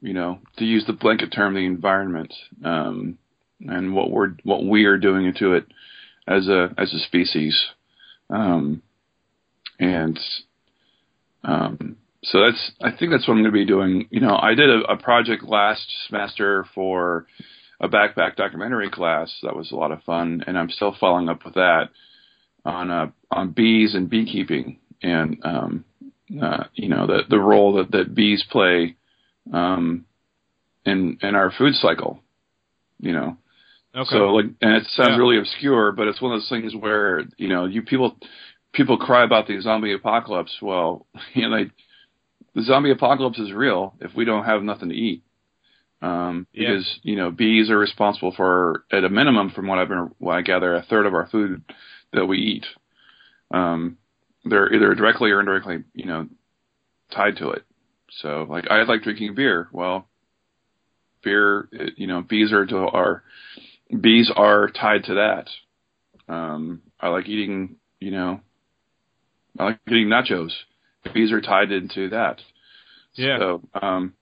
you 0.00 0.14
know, 0.14 0.40
to 0.56 0.64
use 0.64 0.84
the 0.86 0.94
blanket 0.94 1.30
term, 1.30 1.54
the 1.54 1.60
environment, 1.60 2.32
um, 2.64 3.18
and 3.60 3.94
what 3.94 4.10
we're 4.10 4.30
what 4.44 4.64
we 4.64 4.84
are 4.86 4.98
doing 4.98 5.32
to 5.38 5.54
it 5.54 5.66
as 6.26 6.48
a 6.48 6.74
as 6.78 6.92
a 6.94 6.98
species, 6.98 7.58
um, 8.30 8.82
and 9.78 10.18
um, 11.44 11.96
so 12.24 12.40
that's 12.44 12.72
I 12.82 12.90
think 12.90 13.12
that's 13.12 13.28
what 13.28 13.34
I'm 13.34 13.42
going 13.42 13.52
to 13.52 13.58
be 13.58 13.66
doing. 13.66 14.08
You 14.10 14.20
know, 14.20 14.36
I 14.36 14.54
did 14.54 14.70
a, 14.70 14.92
a 14.92 14.96
project 14.96 15.44
last 15.44 15.86
semester 16.08 16.66
for 16.74 17.26
a 17.80 17.88
backpack 17.88 18.36
documentary 18.36 18.90
class 18.90 19.32
that 19.42 19.56
was 19.56 19.70
a 19.72 19.76
lot 19.76 19.92
of 19.92 20.02
fun, 20.02 20.44
and 20.46 20.58
I'm 20.58 20.70
still 20.70 20.94
following 21.00 21.28
up 21.28 21.44
with 21.44 21.54
that 21.54 21.88
on 22.64 22.90
uh, 22.90 23.10
on 23.30 23.50
bees 23.52 23.94
and 23.94 24.08
beekeeping 24.10 24.78
and 25.02 25.38
um, 25.44 25.84
uh, 26.42 26.64
you 26.74 26.88
know 26.88 27.06
the 27.06 27.22
the 27.28 27.38
role 27.38 27.74
that, 27.74 27.90
that 27.92 28.14
bees 28.14 28.44
play 28.50 28.96
um, 29.52 30.04
in 30.84 31.18
in 31.22 31.34
our 31.34 31.50
food 31.50 31.74
cycle. 31.74 32.20
You 32.98 33.12
know, 33.12 33.36
Okay. 33.94 34.10
so 34.10 34.34
like, 34.34 34.46
and 34.60 34.74
it 34.76 34.84
sounds 34.88 35.10
Yeah. 35.10 35.16
really 35.16 35.38
obscure, 35.38 35.92
but 35.92 36.06
it's 36.06 36.20
one 36.20 36.32
of 36.32 36.40
those 36.40 36.48
things 36.50 36.74
where 36.76 37.24
you 37.38 37.48
know 37.48 37.64
you 37.64 37.82
people 37.82 38.16
people 38.72 38.98
cry 38.98 39.24
about 39.24 39.46
the 39.48 39.58
zombie 39.60 39.94
apocalypse. 39.94 40.54
Well, 40.60 41.06
you 41.34 41.42
know, 41.42 41.56
like 41.56 41.70
the 42.54 42.62
zombie 42.62 42.90
apocalypse 42.90 43.38
is 43.38 43.52
real 43.52 43.94
if 44.00 44.14
we 44.14 44.24
don't 44.24 44.44
have 44.44 44.62
nothing 44.62 44.90
to 44.90 44.94
eat. 44.94 45.22
Um, 46.02 46.46
Yeah. 46.52 46.70
because 46.70 46.98
you 47.02 47.16
know 47.16 47.30
bees 47.30 47.68
are 47.70 47.78
responsible 47.78 48.32
for, 48.32 48.84
at 48.90 49.04
a 49.04 49.08
minimum, 49.10 49.50
from 49.50 49.66
what 49.66 49.78
I've 49.78 49.88
been, 49.88 50.10
what 50.18 50.36
I 50.36 50.40
gather, 50.42 50.74
a 50.74 50.82
third 50.82 51.06
of 51.06 51.14
our 51.14 51.26
food 51.28 51.62
that 52.12 52.26
we 52.26 52.38
eat. 52.38 52.66
Um, 53.50 53.98
they're 54.44 54.72
either 54.72 54.94
directly 54.94 55.30
or 55.30 55.40
indirectly, 55.40 55.84
you 55.94 56.06
know, 56.06 56.28
tied 57.10 57.36
to 57.38 57.50
it. 57.50 57.64
So, 58.22 58.46
like, 58.48 58.70
I 58.70 58.82
like 58.84 59.02
drinking 59.02 59.34
beer. 59.34 59.68
Well, 59.72 60.08
beer, 61.22 61.68
it- 61.72 61.98
you 61.98 62.06
know, 62.06 62.22
bees 62.22 62.52
are 62.52 62.64
to, 62.66 62.76
are 62.78 63.22
bees 64.00 64.30
are 64.34 64.68
tied 64.70 65.04
to 65.04 65.14
that. 65.14 65.48
Um, 66.32 66.82
I 66.98 67.08
like 67.08 67.28
eating, 67.28 67.76
you 67.98 68.10
know, 68.12 68.40
I 69.58 69.64
like 69.64 69.80
eating 69.88 70.08
nachos. 70.08 70.52
Bees 71.12 71.32
are 71.32 71.40
tied 71.40 71.72
into 71.72 72.08
that. 72.10 72.40
Yeah. 73.14 73.38
So, 73.38 73.62
um, 73.82 74.14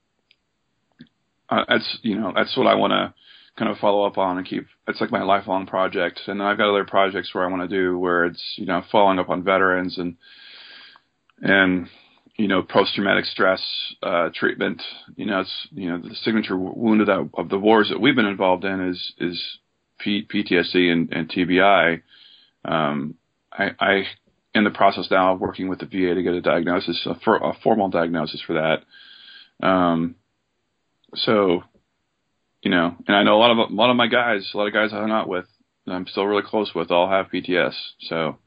uh, 1.50 1.64
that's 1.68 1.98
you 2.02 2.18
know 2.18 2.32
that's 2.34 2.56
what 2.56 2.66
I 2.66 2.74
want 2.74 2.92
to 2.92 3.14
kind 3.58 3.70
of 3.70 3.78
follow 3.78 4.04
up 4.04 4.18
on 4.18 4.38
and 4.38 4.46
keep. 4.46 4.66
It's 4.87 5.00
like 5.00 5.11
my 5.11 5.22
lifelong 5.22 5.66
project, 5.66 6.20
and 6.26 6.40
then 6.40 6.46
I've 6.46 6.58
got 6.58 6.70
other 6.70 6.84
projects 6.84 7.34
where 7.34 7.44
I 7.44 7.50
want 7.50 7.68
to 7.68 7.76
do 7.76 7.98
where 7.98 8.24
it's 8.24 8.42
you 8.56 8.66
know 8.66 8.82
following 8.90 9.18
up 9.18 9.28
on 9.28 9.42
veterans 9.42 9.98
and 9.98 10.16
and 11.40 11.88
you 12.37 12.48
know 12.48 12.62
post 12.62 12.94
traumatic 12.94 13.24
stress 13.24 13.62
uh, 14.02 14.30
treatment. 14.34 14.82
You 15.16 15.26
know, 15.26 15.40
it's 15.40 15.68
you 15.72 15.90
know 15.90 15.98
the 15.98 16.14
signature 16.14 16.56
wound 16.56 17.00
of 17.00 17.06
that 17.08 17.30
of 17.34 17.48
the 17.48 17.58
wars 17.58 17.88
that 17.90 18.00
we've 18.00 18.16
been 18.16 18.26
involved 18.26 18.64
in 18.64 18.88
is 18.88 19.12
is 19.18 19.58
P- 19.98 20.26
PTSD 20.32 20.90
and, 20.92 21.12
and 21.12 21.28
TBI. 21.28 22.02
Um, 22.64 23.14
I, 23.52 23.70
I 23.80 24.02
in 24.54 24.64
the 24.64 24.70
process 24.70 25.08
now 25.11 25.34
of 25.34 25.40
working 25.40 25.68
with 25.68 25.80
the 25.80 25.87
VA 25.87 26.14
to 26.14 26.22
get 26.22 26.34
a 26.34 26.40
diagnosis, 26.40 27.06
a, 27.06 27.14
for, 27.24 27.37
a 27.37 27.52
formal 27.62 27.88
diagnosis 27.88 28.42
for 28.46 28.54
that. 28.54 29.66
Um, 29.66 30.16
so, 31.14 31.62
you 32.62 32.71
know, 32.71 32.94
and 33.07 33.16
I 33.16 33.23
know 33.23 33.37
a 33.37 33.40
lot 33.40 33.51
of 33.51 33.71
a 33.71 33.75
lot 33.75 33.90
of 33.90 33.97
my 33.97 34.07
guys, 34.09 34.49
a 34.53 34.57
lot 34.57 34.66
of 34.66 34.73
guys 34.73 34.90
I 34.92 34.97
hung 35.01 35.11
out 35.11 35.29
with, 35.29 35.47
I'm 35.87 36.07
still 36.07 36.27
really 36.27 36.42
close 36.42 36.73
with, 36.75 36.90
all 36.90 37.09
have 37.09 37.27
PTS. 37.33 37.75
So, 38.09 38.38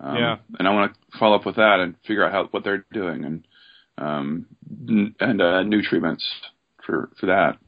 um, 0.00 0.16
Yeah. 0.16 0.36
and 0.58 0.66
I 0.68 0.72
want 0.74 0.94
to 0.94 1.18
follow 1.18 1.36
up 1.36 1.46
with 1.46 1.56
that 1.56 1.80
and 1.80 1.94
figure 2.06 2.24
out 2.24 2.32
how 2.32 2.44
what 2.46 2.64
they're 2.64 2.86
doing 2.92 3.24
and 3.24 3.46
um, 3.98 4.46
n- 4.88 5.14
and 5.20 5.42
uh, 5.42 5.62
new 5.62 5.82
treatments 5.82 6.24
for 6.86 7.10
for 7.18 7.26
that. 7.26 7.58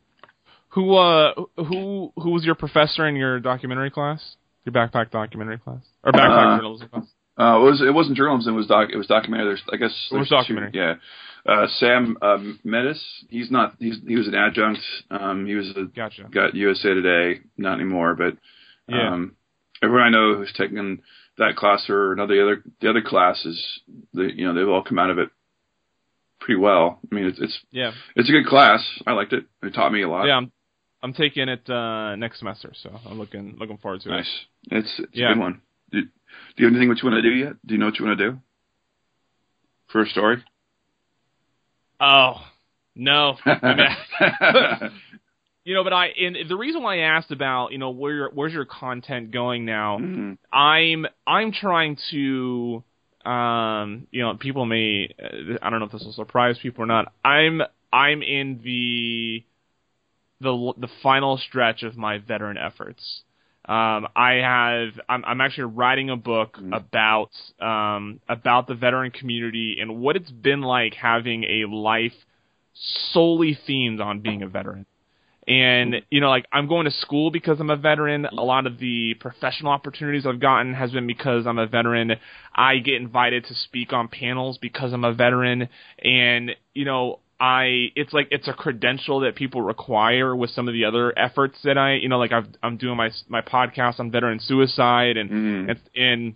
Who 0.71 0.97
uh 0.97 1.35
who 1.57 2.13
who 2.17 2.31
was 2.31 2.45
your 2.45 2.55
professor 2.55 3.07
in 3.07 3.17
your 3.17 3.41
documentary 3.41 3.91
class? 3.91 4.37
Your 4.65 4.73
backpack 4.73 5.11
documentary 5.11 5.59
class 5.59 5.83
or 6.05 6.13
backpack 6.13 6.55
Uh, 6.55 6.57
journalism 6.57 6.89
class? 6.89 7.05
Uh, 7.39 7.57
it 7.61 7.63
was 7.65 7.83
it 7.87 7.95
wasn't 7.95 8.17
journalism. 8.17 8.55
It 8.55 8.57
was 8.59 8.67
doc. 8.67 8.91
It 8.93 8.97
was 8.97 9.07
documentary. 9.07 9.47
There's 9.49 9.63
I 9.73 9.77
guess 9.77 9.91
It 10.11 10.15
was 10.15 10.29
there's 10.29 10.29
two- 10.29 10.35
documentary. 10.55 10.71
yeah. 10.75 10.95
Uh, 11.45 11.67
Sam 11.79 12.17
um, 12.23 12.61
Metis. 12.63 13.03
He's 13.29 13.51
not. 13.51 13.75
He's 13.79 13.97
he 14.07 14.17
was 14.17 14.29
an 14.29 14.35
adjunct. 14.35 14.81
Um, 15.11 15.47
he 15.47 15.55
was 15.55 15.71
a 15.77 15.85
Gotcha. 15.85 16.25
got 16.31 16.55
USA 16.55 16.95
Today. 16.95 17.41
Not 17.57 17.75
anymore, 17.81 18.15
but 18.15 18.37
Yeah. 18.89 19.13
um, 19.15 19.37
everyone 19.83 20.05
I 20.07 20.11
know 20.11 20.35
who's 20.37 20.53
taken 20.53 21.03
that 21.39 21.57
class 21.57 21.89
or 21.89 22.13
another 22.13 22.35
the 22.37 22.43
other 22.43 22.63
the 22.81 22.91
other 22.91 23.03
classes, 23.03 23.81
the 24.13 24.31
you 24.33 24.47
know 24.47 24.55
they've 24.55 24.69
all 24.69 24.83
come 24.85 24.99
out 25.01 25.11
of 25.11 25.19
it 25.19 25.31
pretty 26.41 26.61
well. 26.61 27.01
I 27.11 27.15
mean, 27.15 27.25
it's 27.27 27.41
it's 27.41 27.59
Yeah. 27.71 27.93
it's 28.15 28.29
a 28.29 28.33
good 28.33 28.47
class. 28.47 28.81
I 29.07 29.13
liked 29.13 29.33
it. 29.33 29.45
It 29.63 29.75
taught 29.75 29.93
me 29.93 30.03
a 30.03 30.09
lot. 30.09 30.27
Yeah, 30.27 30.37
I'm 30.37 30.53
I'm 31.03 31.13
taking 31.13 31.49
it 31.49 31.69
uh 31.69 32.15
next 32.17 32.39
semester, 32.39 32.73
so 32.83 33.01
I'm 33.09 33.19
looking 33.19 33.57
looking 33.59 33.79
forward 33.79 34.01
to 34.03 34.11
it. 34.11 34.13
Nice. 34.13 34.31
It's, 34.71 34.99
it's 35.01 35.09
Yeah. 35.13 35.31
a 35.31 35.35
good 35.35 35.41
one. 35.41 35.61
Do, 35.91 36.03
do 36.57 36.63
you 36.63 36.67
have 36.67 36.75
anything 36.75 36.89
what 36.89 37.03
you 37.03 37.11
want 37.11 37.23
to 37.23 37.29
do 37.29 37.35
yet? 37.35 37.55
Do 37.65 37.75
you 37.75 37.81
know 37.81 37.87
what 37.87 37.99
you 37.99 38.05
want 38.05 38.19
to 38.19 38.31
do 38.31 38.39
for 39.89 40.03
a 40.03 40.07
story? 40.07 40.43
Oh 42.01 42.35
no, 42.95 43.37
you 45.65 45.75
know, 45.75 45.85
but 45.85 45.93
I 45.93 46.09
and 46.09 46.37
the 46.49 46.57
reason 46.57 46.83
why 46.83 46.97
I 46.97 47.17
asked 47.17 47.31
about 47.31 47.73
you 47.73 47.79
know 47.79 47.91
where 47.91 48.13
your, 48.13 48.31
where's 48.31 48.53
your 48.53 48.65
content 48.65 49.31
going 49.31 49.65
now? 49.65 49.99
Mhm. 49.99 50.39
I'm 50.53 51.07
I'm 51.27 51.53
trying 51.53 51.97
to 52.11 52.83
um 53.25 54.09
you 54.11 54.23
know 54.23 54.35
people 54.37 54.67
may 54.67 55.15
I 55.63 55.71
don't 55.71 55.79
know 55.79 55.87
if 55.87 55.93
this 55.93 56.03
will 56.05 56.13
surprise 56.13 56.59
people 56.61 56.83
or 56.83 56.87
not. 56.87 57.13
I'm 57.25 57.63
I'm 57.93 58.23
in 58.23 58.61
the 58.65 59.45
the 60.41 60.73
the 60.77 60.89
final 61.03 61.39
stretch 61.39 61.83
of 61.83 61.97
my 61.97 62.19
veteran 62.19 62.59
efforts. 62.59 63.23
Um, 63.65 64.09
I 64.17 64.41
have 64.43 65.01
I'm, 65.09 65.25
I'm 65.25 65.41
actually 65.41 65.73
writing 65.75 66.11
a 66.11 66.17
book 66.17 66.57
Mm. 66.61 66.77
about 66.77 67.31
um, 67.61 68.21
about 68.29 68.67
the 68.67 68.75
veteran 68.75 69.11
community 69.13 69.77
and 69.81 70.01
what 70.01 70.17
it's 70.17 70.31
been 70.31 70.63
like 70.63 70.95
having 70.95 71.45
a 71.45 71.67
life 71.67 72.13
solely 73.13 73.57
themed 73.69 74.01
on 74.01 74.21
being 74.21 74.43
a 74.43 74.49
veteran. 74.49 74.87
And 75.47 76.03
you 76.11 76.21
know, 76.21 76.29
like 76.31 76.47
I'm 76.53 76.69
going 76.69 76.85
to 76.85 76.91
school 76.91 77.31
because 77.31 77.59
I'm 77.61 77.71
a 77.71 77.77
veteran. 77.77 78.27
A 78.27 78.35
lot 78.35 78.67
of 78.67 78.79
the 78.79 79.15
professional 79.15 79.73
opportunities 79.73 80.25
I've 80.25 80.39
gotten 80.41 80.75
has 80.75 80.93
been 80.93 81.07
because 81.07 81.47
I'm 81.47 81.59
a 81.59 81.67
veteran. 81.67 82.13
I 82.55 82.79
get 82.79 82.95
invited 82.95 83.45
to 83.47 83.55
speak 83.55 83.93
on 83.93 84.09
panels 84.09 84.59
because 84.59 84.93
I'm 84.93 85.05
a 85.05 85.13
veteran, 85.13 85.69
and 86.03 86.53
you 86.75 86.85
know, 86.85 87.19
I 87.43 87.91
it's 87.97 88.13
like 88.13 88.29
it's 88.31 88.47
a 88.47 88.53
credential 88.53 89.21
that 89.21 89.35
people 89.35 89.63
require 89.63 90.35
with 90.37 90.51
some 90.51 90.69
of 90.69 90.75
the 90.75 90.85
other 90.85 91.13
efforts 91.19 91.57
that 91.65 91.77
I 91.77 91.95
you 91.95 92.09
know 92.09 92.19
like 92.19 92.31
I've, 92.31 92.47
I'm 92.63 92.77
doing 92.77 92.97
my 92.97 93.11
my 93.29 93.41
podcast 93.43 93.99
on 93.99 94.13
veteran 94.13 94.39
suicide 94.39 95.17
and 95.17 95.29
Mhm. 95.31 95.71
and, 95.71 95.81
and 95.97 96.35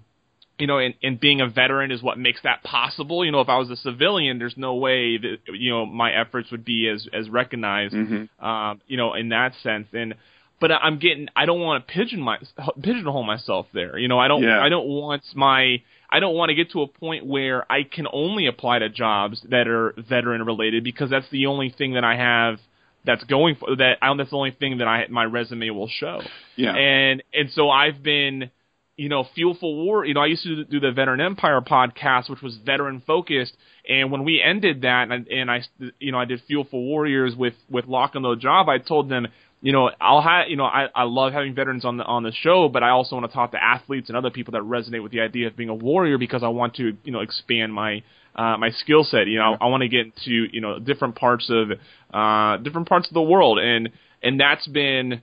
you 0.59 0.67
know, 0.67 0.79
and, 0.79 0.95
and 1.03 1.21
being 1.21 1.43
a 1.43 1.47
veteran 1.47 1.91
is 1.93 2.03
what 2.03 2.19
makes 2.19 2.41
that 2.43 2.63
possible. 2.65 3.23
You 3.27 3.31
know, 3.31 3.43
if 3.43 3.49
I 3.51 3.59
was 3.59 3.69
a 3.71 3.77
civilian, 3.77 4.39
there's 4.39 4.57
no 4.57 4.75
way 4.77 5.19
that 5.19 5.37
you 5.53 5.71
know 5.71 5.85
my 5.87 6.11
efforts 6.13 6.51
would 6.51 6.65
be 6.65 6.89
as 6.89 7.07
as 7.13 7.29
recognized. 7.29 7.95
Mhm. 7.95 8.29
Um, 8.43 8.81
you 8.89 8.97
know, 8.97 9.15
in 9.15 9.29
that 9.29 9.53
sense, 9.63 9.87
and 9.93 10.15
but 10.59 10.73
I'm 10.73 10.99
getting 10.99 11.29
I 11.37 11.45
don't 11.45 11.61
want 11.61 11.87
to 11.87 11.93
pigeon 11.93 12.21
my 12.21 12.39
pigeonhole 12.83 13.23
myself 13.23 13.67
there. 13.75 13.97
You 13.99 14.09
know, 14.09 14.19
I 14.19 14.29
don't 14.29 14.43
Yeah. 14.43 14.61
I 14.61 14.69
don't 14.71 14.89
want 14.89 15.23
my 15.35 15.83
I 16.11 16.21
don't 16.21 16.35
want 16.35 16.51
to 16.51 16.55
get 16.55 16.71
to 16.73 16.83
a 16.83 16.87
point 16.87 17.27
where 17.27 17.71
I 17.71 17.83
can 17.83 18.07
only 18.13 18.47
apply 18.47 18.79
to 18.81 18.89
jobs 18.89 19.45
that 19.51 19.69
are 19.69 19.95
veteran 20.09 20.43
related 20.43 20.85
because 20.85 21.11
that's 21.11 21.29
the 21.31 21.47
only 21.47 21.71
thing 21.77 21.95
that 21.95 22.05
I 22.05 22.17
have 22.17 22.59
that's 23.05 23.25
going 23.25 23.57
for 23.57 23.75
that. 23.77 23.99
I, 24.03 24.15
that's 24.17 24.31
the 24.31 24.37
only 24.37 24.51
thing 24.51 24.79
that 24.79 24.89
I 24.89 25.07
my 25.09 25.25
resume 25.25 25.71
will 25.71 25.89
show. 25.89 26.21
Yeah. 26.57 26.75
And 26.75 27.23
and 27.33 27.51
so 27.53 27.71
I've 27.71 28.03
been, 28.03 28.51
you 28.97 29.09
know, 29.09 29.25
Fuel 29.35 29.57
for 29.59 29.75
War. 29.75 30.05
You 30.05 30.15
know, 30.15 30.21
I 30.21 30.27
used 30.27 30.43
to 30.43 30.65
do 30.65 30.81
the 30.81 30.93
Veteran 30.93 31.21
Empire 31.21 31.61
podcast, 31.61 32.29
which 32.29 32.43
was 32.43 32.57
veteran 32.65 33.03
focused. 33.07 33.57
And 33.89 34.11
when 34.11 34.25
we 34.25 34.43
ended 34.43 34.83
that, 34.83 35.09
and 35.11 35.13
I, 35.13 35.35
and 35.35 35.51
I 35.51 35.63
you 36.01 36.13
know, 36.13 36.19
I 36.19 36.25
did 36.25 36.43
Fuel 36.49 36.67
for 36.71 36.83
Warriors 36.83 37.35
with 37.37 37.55
with 37.71 37.87
Lock 37.87 38.15
and 38.15 38.25
Load 38.25 38.41
Job. 38.41 38.69
I 38.69 38.79
told 38.79 39.09
them, 39.09 39.29
you 39.63 39.73
know, 39.73 39.91
I'll 40.01 40.23
have, 40.23 40.49
you 40.49 40.57
know, 40.57 40.65
I 40.65 40.89
I 40.95 41.05
love 41.05 41.33
having 41.33 41.55
veterans 41.55 41.85
on 41.85 41.97
the 41.97 42.05
on 42.05 42.23
the 42.23 42.33
show, 42.33 42.69
but 42.69 42.83
I 42.83 42.91
also 42.91 43.17
want 43.17 43.31
to 43.31 43.35
talk 43.35 43.53
to 43.53 43.63
athletes 43.63 44.09
and 44.09 44.17
other 44.17 44.31
people 44.31 44.53
that 44.53 44.63
resonate 44.63 45.03
with 45.03 45.13
the 45.13 45.21
idea 45.21 45.47
of 45.49 45.57
being 45.57 45.71
a 45.71 45.75
warrior 45.75 46.19
because 46.19 46.43
I 46.43 46.49
want 46.49 46.75
to, 46.77 46.97
you 47.05 47.13
know, 47.13 47.21
expand 47.21 47.73
my 47.73 48.03
uh, 48.35 48.57
my 48.59 48.71
skill 48.71 49.03
set. 49.03 49.27
You 49.27 49.39
know, 49.39 49.57
I 49.61 49.67
want 49.67 49.83
to 49.83 49.89
get 49.89 50.07
into 50.07 50.47
you 50.53 50.61
know 50.61 50.79
different 50.79 51.17
parts 51.17 51.51
of 51.51 51.71
uh, 52.13 52.63
different 52.63 52.89
parts 52.89 53.09
of 53.09 53.15
the 53.15 53.23
world, 53.23 53.59
and 53.59 53.91
and 54.23 54.39
that's 54.39 54.67
been 54.69 55.23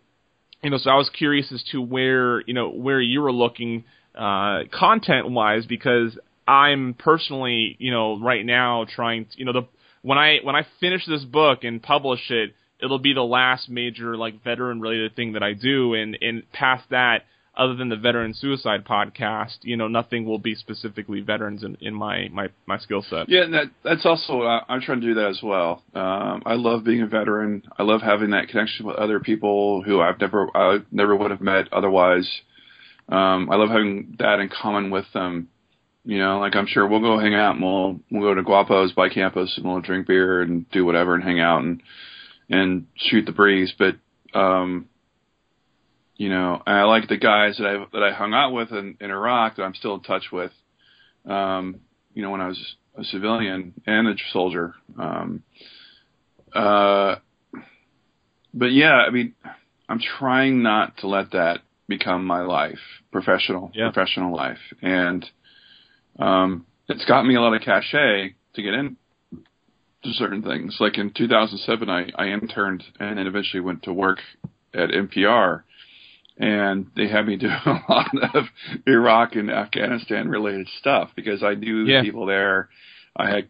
you 0.63 0.69
know, 0.69 0.78
so 0.78 0.89
I 0.89 0.96
was 0.96 1.10
curious 1.10 1.52
as 1.52 1.63
to 1.72 1.82
where 1.82 2.41
you 2.41 2.54
know 2.54 2.69
where 2.69 3.02
you 3.02 3.22
were 3.22 3.32
looking 3.32 3.84
uh, 4.15 4.62
content 4.72 5.30
wise 5.30 5.65
because 5.65 6.17
I'm 6.48 6.96
personally 6.98 7.76
you 7.80 7.91
know 7.91 8.19
right 8.19 8.46
now 8.46 8.86
trying 8.89 9.26
to, 9.26 9.32
you 9.36 9.46
know 9.46 9.54
the 9.54 9.67
when 10.02 10.17
I 10.17 10.38
when 10.43 10.56
I 10.56 10.65
finish 10.80 11.06
this 11.06 11.24
book 11.24 11.63
and 11.63 11.84
publish 11.84 12.32
it 12.32 12.54
it'll 12.84 13.00
be 13.00 13.13
the 13.13 13.22
last 13.22 13.69
major 13.69 14.17
like 14.17 14.43
veteran 14.43 14.82
related 14.82 15.15
thing 15.15 15.34
that 15.34 15.43
I 15.43 15.54
do 15.54 15.93
and 15.93 16.17
and 16.22 16.52
past 16.52 16.89
that 16.89 17.24
other 17.56 17.76
than 17.76 17.89
the 17.89 17.96
veteran 17.96 18.34
suicide 18.34 18.84
podcast 18.84 19.58
you 19.62 19.78
know 19.78 19.88
nothing 19.88 20.26
will 20.26 20.39
be 20.39 20.56
specifically 20.56 21.22
veterans 21.22 21.63
in, 21.63 21.78
in 21.82 21.93
my 21.93 22.28
my 22.32 22.48
my 22.65 22.78
skill 22.80 23.04
set 23.10 23.30
Yeah, 23.30 23.43
and 23.43 23.54
that 23.54 23.65
that's 23.84 24.06
also 24.06 24.41
I, 24.41 24.62
I'm 24.67 24.82
trying 24.82 25.02
to 25.02 25.08
do 25.08 25.13
that 25.15 25.30
as 25.30 25.39
well. 25.41 25.84
Um, 25.93 26.43
I 26.46 26.56
love 26.56 26.84
being 26.84 27.02
a 27.02 27.08
veteran. 27.08 27.63
I 27.78 27.84
love 27.84 28.02
having 28.02 28.32
that 28.32 28.50
connection 28.50 28.86
with 28.86 28.96
other 28.96 29.19
people 29.19 29.84
who 29.84 30.02
I've 30.02 30.19
never 30.19 30.50
I 30.56 30.80
never 30.91 31.15
would 31.15 31.32
have 31.32 31.41
met 31.41 31.72
otherwise. 31.72 32.30
Um, 33.10 33.50
I 33.52 33.56
love 33.56 33.69
having 33.69 34.15
that 34.19 34.39
in 34.39 34.50
common 34.50 34.89
with 34.89 35.06
them. 35.13 35.50
You 36.06 36.17
know, 36.17 36.39
like 36.39 36.56
I'm 36.56 36.67
sure 36.67 36.88
we'll 36.88 37.00
go 37.00 37.19
hang 37.19 37.36
out 37.36 37.56
and 37.56 37.63
we'll 37.63 38.00
we'll 38.12 38.30
go 38.30 38.34
to 38.34 38.43
Guapo's 38.43 38.91
by 38.93 39.10
campus 39.10 39.54
and 39.58 39.65
we'll 39.65 39.82
drink 39.82 40.08
beer 40.08 40.41
and 40.41 40.69
do 40.72 40.86
whatever 40.86 41.15
and 41.15 41.24
hang 41.24 41.39
out 41.39 41.62
and 41.62 41.82
and 42.54 42.86
shoot 42.96 43.26
the 43.26 43.32
breeze. 43.32 43.74
But 43.78 43.96
um, 44.38 44.88
you 46.16 46.30
know, 46.30 46.62
I 46.66 46.84
like 46.84 47.08
the 47.08 47.18
guys 47.18 47.58
that 47.58 47.66
I 47.66 47.86
that 47.94 48.04
I 48.04 48.13
hung 48.13 48.34
out 48.34 48.52
with 48.54 48.72
in, 48.72 48.98
in 49.02 49.10
Iraq 49.12 49.56
that 49.56 49.63
I'm 49.63 49.74
still 49.76 49.96
in 49.96 50.02
touch 50.02 50.26
with. 50.32 50.52
Um, 51.26 51.80
you 52.13 52.22
know, 52.22 52.30
when 52.30 52.42
I 52.42 52.48
was 52.48 52.76
a 52.98 53.04
civilian 53.04 53.74
and 53.88 54.08
a 54.08 54.13
soldier. 54.32 54.76
Um, 55.00 55.44
uh, 56.54 57.16
but 58.54 58.72
yeah, 58.72 58.94
I 58.94 59.10
mean, 59.10 59.34
I'm 59.89 60.00
trying 60.00 60.62
not 60.62 60.98
to 60.98 61.08
let 61.08 61.32
that 61.32 61.62
become 61.88 62.26
my 62.26 62.42
life, 62.42 62.78
professional, 63.12 63.72
Yeah. 63.74 63.89
professional 63.92 64.36
life, 64.36 64.60
and 64.82 65.26
um, 66.20 66.68
it's 66.88 67.06
got 67.06 67.26
me 67.26 67.36
a 67.36 67.42
lot 67.42 67.56
of 67.56 67.62
cachet 67.63 68.36
to 68.54 68.62
get 68.62 68.76
in 68.76 68.98
to 70.04 70.12
certain 70.13 70.42
things. 70.42 70.78
Like 70.80 70.98
in 70.98 71.12
2007, 71.12 71.89
I, 71.89 72.10
I 72.16 72.28
interned 72.28 72.84
and 73.00 73.18
then 73.18 73.28
eventually 73.28 73.62
went 73.62 73.84
to 73.84 73.94
work 73.94 74.20
at 74.74 74.89
NPR, 74.89 75.63
and 76.38 76.88
they 76.96 77.08
had 77.08 77.28
me 77.28 77.36
do 77.38 77.48
a 77.48 77.80
lot 77.89 78.08
of 78.34 78.46
Iraq 78.88 79.36
and 79.36 79.50
Afghanistan 79.52 80.28
related 80.30 80.68
stuff 80.80 81.12
because 81.16 81.44
I 81.44 81.54
knew 81.56 81.86
Yeah. 81.86 82.02
the 82.02 82.06
people 82.08 82.26
there. 82.26 82.70
I 83.16 83.30
had 83.30 83.50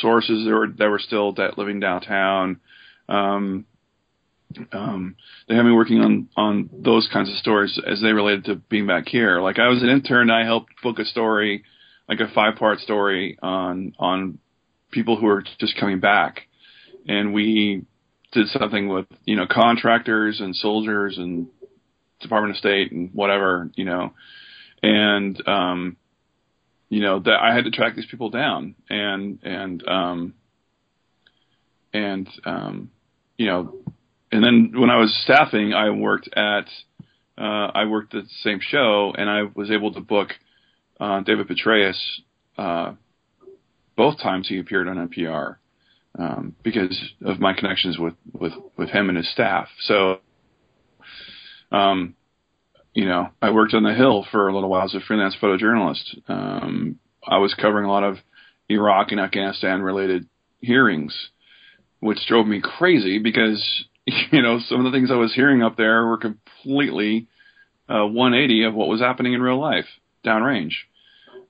sources 0.00 0.44
that 0.44 0.50
were 0.52 0.68
that 0.78 0.88
were 0.88 0.98
still 0.98 1.32
that 1.34 1.58
living 1.58 1.78
downtown. 1.80 2.60
Um, 3.08 3.66
um, 4.72 5.16
they 5.48 5.54
had 5.56 5.64
me 5.64 5.72
working 5.72 6.00
on 6.00 6.28
on 6.36 6.70
those 6.72 7.08
kinds 7.12 7.28
of 7.30 7.36
stories 7.36 7.78
as 7.86 8.00
they 8.00 8.12
related 8.12 8.44
to 8.46 8.54
being 8.56 8.86
back 8.86 9.08
here. 9.08 9.40
Like 9.40 9.58
I 9.58 9.68
was 9.68 9.82
an 9.82 9.88
intern, 9.88 10.30
I 10.30 10.44
helped 10.44 10.72
book 10.82 10.98
a 10.98 11.04
story, 11.04 11.64
like 12.08 12.20
a 12.20 12.28
five 12.34 12.56
part 12.56 12.80
story 12.80 13.36
on 13.42 13.94
on 13.98 14.38
people 14.94 15.16
who 15.18 15.26
are 15.26 15.42
just 15.58 15.76
coming 15.78 16.00
back, 16.00 16.42
and 17.06 17.34
we 17.34 17.84
did 18.32 18.46
something 18.48 18.88
with 18.88 19.06
you 19.24 19.36
know 19.36 19.46
contractors 19.50 20.40
and 20.40 20.54
soldiers 20.54 21.18
and 21.18 21.48
Department 22.20 22.52
of 22.52 22.58
State 22.58 22.92
and 22.92 23.10
whatever 23.12 23.70
you 23.74 23.84
know, 23.84 24.12
and 24.82 25.48
um, 25.48 25.96
you 26.88 27.00
know 27.00 27.18
that 27.18 27.38
I 27.42 27.54
had 27.54 27.64
to 27.64 27.70
track 27.70 27.96
these 27.96 28.06
people 28.06 28.30
down 28.30 28.76
and 28.88 29.40
and 29.42 29.86
um, 29.88 30.34
and 31.92 32.28
um, 32.44 32.90
you 33.36 33.46
know, 33.46 33.74
and 34.30 34.44
then 34.44 34.72
when 34.74 34.90
I 34.90 34.98
was 34.98 35.14
staffing, 35.24 35.74
I 35.74 35.90
worked 35.90 36.28
at 36.36 36.68
uh, 37.36 37.70
I 37.74 37.86
worked 37.86 38.14
at 38.14 38.24
the 38.24 38.30
same 38.42 38.60
show, 38.60 39.12
and 39.16 39.28
I 39.28 39.42
was 39.54 39.70
able 39.70 39.92
to 39.94 40.00
book 40.00 40.30
uh, 41.00 41.20
David 41.20 41.48
Petraeus 41.48 41.98
uh, 42.56 42.92
both 43.96 44.18
times 44.18 44.48
he 44.48 44.58
appeared 44.58 44.88
on 44.88 45.08
NPR 45.08 45.56
um, 46.18 46.54
because 46.62 46.96
of 47.24 47.40
my 47.40 47.52
connections 47.52 47.98
with 47.98 48.14
with 48.32 48.52
with 48.76 48.90
him 48.90 49.08
and 49.08 49.18
his 49.18 49.30
staff. 49.32 49.68
So, 49.82 50.20
um, 51.72 52.14
you 52.92 53.06
know, 53.06 53.30
I 53.42 53.50
worked 53.50 53.74
on 53.74 53.82
the 53.82 53.94
Hill 53.94 54.26
for 54.30 54.48
a 54.48 54.54
little 54.54 54.68
while 54.68 54.84
as 54.84 54.94
a 54.94 55.00
freelance 55.00 55.36
photojournalist. 55.40 56.28
Um, 56.28 56.98
I 57.26 57.38
was 57.38 57.54
covering 57.54 57.86
a 57.86 57.90
lot 57.90 58.04
of 58.04 58.18
Iraq 58.68 59.10
and 59.10 59.20
Afghanistan 59.20 59.82
related 59.82 60.26
hearings, 60.60 61.14
which 62.00 62.26
drove 62.26 62.46
me 62.46 62.60
crazy 62.60 63.18
because 63.18 63.62
you 64.30 64.42
know 64.42 64.60
some 64.68 64.84
of 64.84 64.90
the 64.90 64.96
things 64.96 65.10
I 65.10 65.16
was 65.16 65.34
hearing 65.34 65.62
up 65.62 65.76
there 65.76 66.06
were 66.06 66.18
completely 66.18 67.28
uh, 67.88 68.06
180 68.06 68.64
of 68.64 68.74
what 68.74 68.88
was 68.88 69.00
happening 69.00 69.34
in 69.34 69.42
real 69.42 69.60
life 69.60 69.86
downrange. 70.24 70.72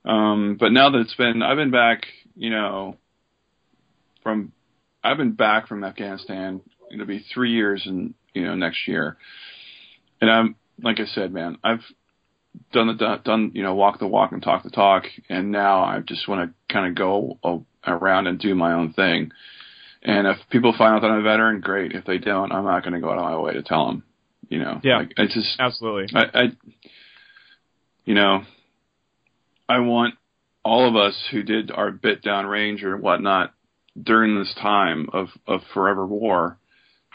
Um, 0.03 0.57
but 0.59 0.71
now 0.71 0.89
that 0.89 0.99
it's 0.99 1.15
been, 1.15 1.41
I've 1.41 1.57
been 1.57 1.71
back, 1.71 2.05
you 2.35 2.49
know, 2.49 2.97
from, 4.23 4.51
I've 5.03 5.17
been 5.17 5.33
back 5.33 5.67
from 5.67 5.83
Afghanistan. 5.83 6.61
It'll 6.91 7.05
be 7.05 7.25
three 7.33 7.51
years 7.51 7.83
and 7.85 8.13
you 8.33 8.43
know 8.43 8.55
next 8.55 8.87
year, 8.87 9.17
and 10.21 10.29
I'm 10.29 10.55
like 10.81 10.99
I 10.99 11.05
said, 11.05 11.33
man, 11.33 11.57
I've 11.63 11.81
done 12.71 12.87
the 12.87 13.21
done 13.23 13.51
you 13.53 13.63
know 13.63 13.75
walk 13.75 13.99
the 13.99 14.07
walk 14.07 14.31
and 14.31 14.41
talk 14.41 14.63
the 14.63 14.69
talk, 14.69 15.03
and 15.29 15.51
now 15.51 15.83
I 15.83 15.99
just 15.99 16.27
want 16.27 16.49
to 16.49 16.73
kind 16.73 16.87
of 16.87 16.95
go 16.95 17.37
around 17.85 18.27
and 18.27 18.39
do 18.39 18.53
my 18.55 18.73
own 18.73 18.93
thing. 18.93 19.31
And 20.03 20.27
if 20.27 20.37
people 20.51 20.73
find 20.77 20.95
out 20.95 21.01
that 21.01 21.09
I'm 21.09 21.19
a 21.19 21.23
veteran, 21.23 21.61
great. 21.61 21.93
If 21.93 22.05
they 22.05 22.19
don't, 22.19 22.51
I'm 22.51 22.63
not 22.63 22.83
going 22.83 22.93
to 22.93 22.99
go 22.99 23.09
out 23.09 23.17
of 23.17 23.23
my 23.23 23.37
way 23.39 23.53
to 23.53 23.63
tell 23.63 23.87
them. 23.87 24.03
You 24.47 24.59
know, 24.59 24.79
Yeah. 24.83 24.97
like, 24.97 25.13
it's 25.17 25.33
just 25.33 25.59
Absolutely. 25.59 26.15
I, 26.15 26.41
I, 26.41 26.43
you 28.05 28.13
know, 28.13 28.43
I 29.67 29.79
want 29.79 30.13
all 30.65 30.89
of 30.89 30.95
us 30.95 31.15
who 31.31 31.43
did 31.43 31.71
our 31.71 31.91
bit 31.91 32.23
downrange 32.23 32.83
or 32.83 32.97
whatnot 32.97 33.53
during 34.01 34.37
this 34.37 34.53
time 34.59 35.07
of, 35.13 35.27
of 35.47 35.61
forever 35.73 36.05
war 36.05 36.57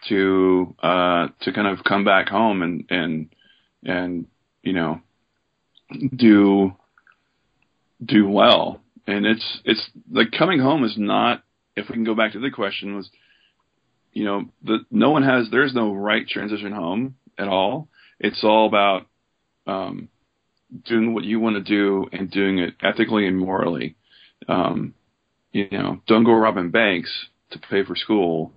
to 0.08 0.74
uh, 0.82 1.28
to 1.42 1.52
kind 1.52 1.66
of 1.66 1.84
come 1.84 2.04
back 2.04 2.28
home 2.28 2.62
and 2.62 2.84
and 2.88 3.28
and 3.84 4.26
you 4.62 4.72
know 4.72 5.00
do 6.16 6.74
do 8.02 8.26
well. 8.26 8.80
And 9.06 9.26
it's 9.26 9.60
it's 9.64 9.90
like 10.10 10.30
coming 10.30 10.60
home 10.60 10.84
is 10.84 10.94
not. 10.96 11.42
If 11.76 11.88
we 11.88 11.94
can 11.94 12.04
go 12.04 12.14
back 12.14 12.32
to 12.32 12.40
the 12.40 12.50
question 12.50 12.96
was, 12.96 13.10
you 14.12 14.24
know, 14.24 14.44
the 14.62 14.78
no 14.90 15.10
one 15.10 15.22
has 15.22 15.48
there's 15.50 15.74
no 15.74 15.92
right 15.92 16.26
transition 16.26 16.72
home 16.72 17.16
at 17.36 17.48
all. 17.48 17.88
It's 18.18 18.42
all 18.42 18.66
about 18.66 19.06
um, 19.66 20.08
doing 20.85 21.14
what 21.14 21.24
you 21.24 21.40
want 21.40 21.56
to 21.56 21.62
do 21.62 22.09
and 22.12 22.30
doing 22.30 22.59
it 22.59 22.74
ethically 22.83 23.26
and 23.26 23.38
morally. 23.38 23.96
Um, 24.48 24.94
you 25.52 25.68
know, 25.70 26.00
don't 26.06 26.24
go 26.24 26.33
robbing 26.33 26.70
banks 26.70 27.11
to 27.50 27.59
pay 27.59 27.85
for 27.85 27.96
school, 27.96 28.52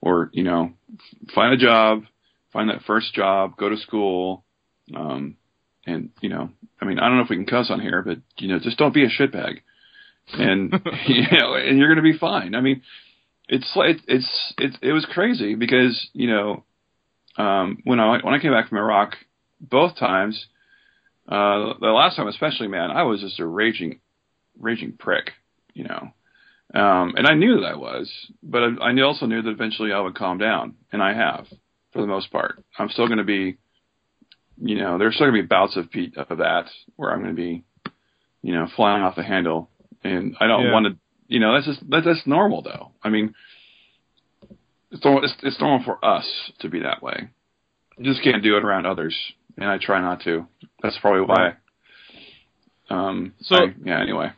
or 0.00 0.30
you 0.32 0.44
know, 0.44 0.72
find 1.34 1.52
a 1.52 1.56
job, 1.56 2.04
find 2.52 2.70
that 2.70 2.82
first 2.86 3.12
job, 3.14 3.56
go 3.56 3.68
to 3.68 3.76
school, 3.76 4.44
um, 4.94 5.36
and 5.86 6.10
you 6.20 6.28
know, 6.28 6.50
I 6.80 6.84
mean, 6.84 6.98
I 6.98 7.08
don't 7.08 7.16
know 7.16 7.24
if 7.24 7.30
we 7.30 7.36
can 7.36 7.46
cuss 7.46 7.70
on 7.70 7.80
here, 7.80 8.02
but 8.02 8.18
you 8.38 8.48
know, 8.48 8.58
just 8.58 8.78
don't 8.78 8.94
be 8.94 9.04
a 9.04 9.08
shitbag, 9.08 9.58
and 10.32 10.72
you 11.06 11.22
know, 11.32 11.54
and 11.54 11.78
you're 11.78 11.88
gonna 11.88 12.02
be 12.02 12.18
fine. 12.18 12.54
I 12.54 12.60
mean, 12.60 12.82
it's 13.48 13.70
like 13.74 13.96
it's 14.06 14.54
it's 14.58 14.76
it 14.82 14.92
was 14.92 15.06
crazy 15.06 15.54
because 15.54 16.08
you 16.12 16.28
know, 16.28 16.64
um, 17.36 17.78
when 17.84 18.00
I 18.00 18.18
when 18.22 18.34
I 18.34 18.38
came 18.38 18.52
back 18.52 18.68
from 18.68 18.78
Iraq, 18.78 19.16
both 19.60 19.96
times, 19.96 20.46
uh, 21.28 21.74
the 21.80 21.88
last 21.88 22.16
time 22.16 22.28
especially, 22.28 22.68
man, 22.68 22.90
I 22.90 23.02
was 23.02 23.20
just 23.20 23.40
a 23.40 23.46
raging, 23.46 24.00
raging 24.58 24.92
prick, 24.92 25.32
you 25.74 25.84
know. 25.84 26.10
Um, 26.74 27.14
and 27.16 27.26
I 27.26 27.34
knew 27.34 27.60
that 27.60 27.66
I 27.66 27.76
was, 27.76 28.12
but 28.42 28.62
I, 28.62 28.90
I 28.90 29.00
also 29.02 29.26
knew 29.26 29.40
that 29.42 29.50
eventually 29.50 29.92
I 29.92 30.00
would 30.00 30.16
calm 30.16 30.38
down, 30.38 30.74
and 30.92 31.02
I 31.02 31.14
have, 31.14 31.46
for 31.92 32.00
the 32.00 32.08
most 32.08 32.30
part. 32.32 32.62
I'm 32.78 32.88
still 32.90 33.06
going 33.06 33.18
to 33.18 33.24
be, 33.24 33.56
you 34.60 34.76
know, 34.76 34.98
there's 34.98 35.14
still 35.14 35.26
going 35.28 35.36
to 35.36 35.42
be 35.42 35.46
bouts 35.46 35.76
of 35.76 35.86
of 36.30 36.38
that 36.38 36.66
where 36.96 37.12
I'm 37.12 37.22
going 37.22 37.34
to 37.34 37.40
be, 37.40 37.64
you 38.42 38.52
know, 38.52 38.66
flying 38.74 39.02
off 39.02 39.14
the 39.16 39.22
handle, 39.22 39.70
and 40.02 40.36
I 40.40 40.46
don't 40.48 40.64
Yeah. 40.64 40.72
want 40.72 40.86
to, 40.86 40.96
you 41.28 41.40
know, 41.40 41.54
that's 41.54 41.66
just 41.66 41.90
that, 41.90 42.04
that's 42.04 42.26
normal 42.26 42.62
though. 42.62 42.92
I 43.02 43.08
mean, 43.08 43.34
it's 44.90 45.02
it's, 45.04 45.34
it's 45.42 45.60
normal 45.60 45.84
for 45.84 46.04
us 46.04 46.26
to 46.60 46.68
be 46.68 46.80
that 46.80 47.02
way. 47.02 47.28
You 47.98 48.04
just 48.12 48.22
can't 48.22 48.42
do 48.42 48.56
it 48.56 48.64
around 48.64 48.86
others, 48.86 49.16
and 49.56 49.68
I 49.68 49.78
try 49.78 50.00
not 50.00 50.22
to. 50.22 50.46
That's 50.82 50.98
probably 51.00 51.22
why. 51.22 51.54
Um. 52.90 53.34
So- 53.40 53.56
I- 53.56 53.74
yeah. 53.84 54.00
Anyway. 54.00 54.30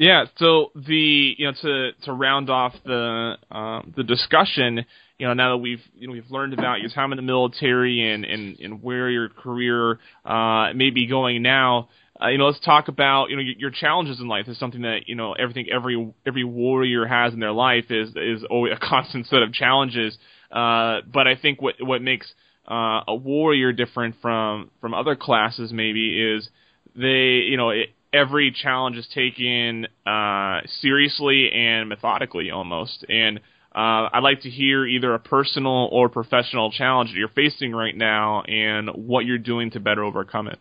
Yeah, 0.00 0.26
so 0.36 0.70
the 0.76 1.34
you 1.36 1.46
know 1.46 1.52
to 1.60 1.90
to 2.04 2.12
round 2.12 2.50
off 2.50 2.72
the 2.84 3.34
um, 3.50 3.92
the 3.96 4.04
discussion, 4.04 4.84
you 5.18 5.26
know 5.26 5.34
now 5.34 5.50
that 5.56 5.56
we've 5.58 5.82
you 5.96 6.06
know 6.06 6.12
we've 6.12 6.30
learned 6.30 6.52
about 6.52 6.80
your 6.80 6.88
time 6.88 7.10
in 7.10 7.16
the 7.16 7.22
military 7.22 8.08
and 8.14 8.24
and, 8.24 8.60
and 8.60 8.80
where 8.80 9.10
your 9.10 9.28
career 9.28 9.98
uh, 10.24 10.72
may 10.72 10.90
be 10.90 11.08
going 11.08 11.42
now, 11.42 11.88
uh, 12.22 12.28
you 12.28 12.38
know 12.38 12.46
let's 12.46 12.60
talk 12.64 12.86
about 12.86 13.30
you 13.30 13.34
know 13.34 13.42
your, 13.42 13.56
your 13.58 13.70
challenges 13.72 14.20
in 14.20 14.28
life 14.28 14.46
is 14.46 14.56
something 14.56 14.82
that 14.82 15.00
you 15.08 15.16
know 15.16 15.32
everything 15.32 15.66
every 15.68 16.14
every 16.24 16.44
warrior 16.44 17.04
has 17.04 17.34
in 17.34 17.40
their 17.40 17.50
life 17.50 17.90
is 17.90 18.10
is 18.10 18.44
always 18.48 18.72
a 18.72 18.78
constant 18.88 19.26
set 19.26 19.42
of 19.42 19.52
challenges. 19.52 20.16
Uh, 20.52 21.00
but 21.12 21.26
I 21.26 21.34
think 21.42 21.60
what 21.60 21.74
what 21.80 22.02
makes 22.02 22.32
uh, 22.70 23.02
a 23.08 23.14
warrior 23.14 23.72
different 23.72 24.16
from 24.20 24.70
from 24.80 24.94
other 24.94 25.16
classes 25.16 25.72
maybe 25.72 26.20
is 26.20 26.48
they 26.94 27.44
you 27.48 27.56
know 27.56 27.70
it, 27.70 27.90
every 28.12 28.50
challenge 28.50 28.96
is 28.96 29.06
taken 29.14 29.86
uh, 30.06 30.60
seriously 30.80 31.50
and 31.52 31.88
methodically 31.88 32.50
almost 32.50 33.04
and 33.08 33.40
uh, 33.74 34.08
I'd 34.12 34.22
like 34.22 34.40
to 34.40 34.50
hear 34.50 34.86
either 34.86 35.14
a 35.14 35.18
personal 35.18 35.88
or 35.92 36.08
professional 36.08 36.72
challenge 36.72 37.10
that 37.10 37.16
you're 37.16 37.28
facing 37.28 37.72
right 37.72 37.96
now 37.96 38.42
and 38.42 38.88
what 38.88 39.26
you're 39.26 39.38
doing 39.38 39.70
to 39.72 39.80
better 39.80 40.02
overcome 40.02 40.48
it. 40.48 40.58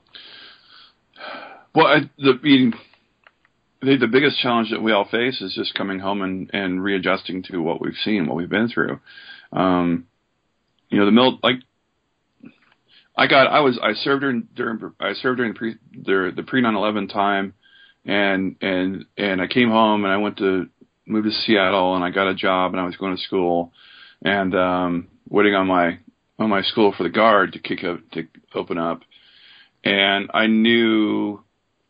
Well, 1.74 1.88
I, 1.88 2.00
the 2.18 2.74
I 3.82 3.98
the 3.98 4.08
biggest 4.12 4.40
challenge 4.40 4.72
that 4.72 4.82
we 4.82 4.92
all 4.92 5.08
face 5.10 5.42
is 5.42 5.54
just 5.56 5.74
coming 5.74 6.00
home 6.00 6.22
and, 6.22 6.50
and 6.54 6.84
readjusting 6.84 7.44
to 7.44 7.60
what 7.60 7.82
we've 7.82 7.96
seen, 8.04 8.28
what 8.28 8.36
we've 8.36 8.50
been 8.50 8.70
through. 8.70 9.00
Um, 9.52 10.08
you 10.90 11.00
know, 11.00 11.06
the 11.06 11.12
mil 11.12 11.40
like 11.42 11.58
I 13.18 13.28
got 13.28 13.48
I 13.48 13.62
was 13.62 13.80
I 13.82 13.94
served 13.94 14.22
during 14.22 14.48
during 14.56 14.80
I 15.00 15.14
served 15.14 15.38
during 15.38 15.54
the 15.54 15.58
pre 15.58 15.76
the 15.92 16.32
the 16.36 16.44
pre 16.44 16.62
9/11 16.62 17.12
time 17.12 17.54
and 18.06 18.56
and 18.62 19.06
and 19.18 19.42
I 19.42 19.48
came 19.48 19.70
home 19.70 20.04
and 20.04 20.14
I 20.14 20.18
went 20.18 20.38
to 20.38 20.68
moved 21.06 21.28
to 21.28 21.32
Seattle 21.32 21.96
and 21.96 22.04
I 22.04 22.12
got 22.12 22.30
a 22.30 22.36
job 22.36 22.74
and 22.74 22.82
I 22.82 22.86
was 22.86 22.96
going 22.98 23.16
to 23.16 23.24
school 23.24 23.72
and 24.22 24.56
um 24.56 25.08
waiting 25.30 25.56
on 25.56 25.68
my 25.68 26.00
on 26.38 26.50
my 26.50 26.62
school 26.62 26.94
for 26.96 27.04
the 27.04 27.10
guard 27.10 27.54
to 27.54 27.60
kick 27.60 27.84
up 27.84 28.00
to 28.12 28.28
open 28.54 28.78
up 28.78 29.02
and 29.84 30.30
I 30.34 30.48
knew 30.48 31.40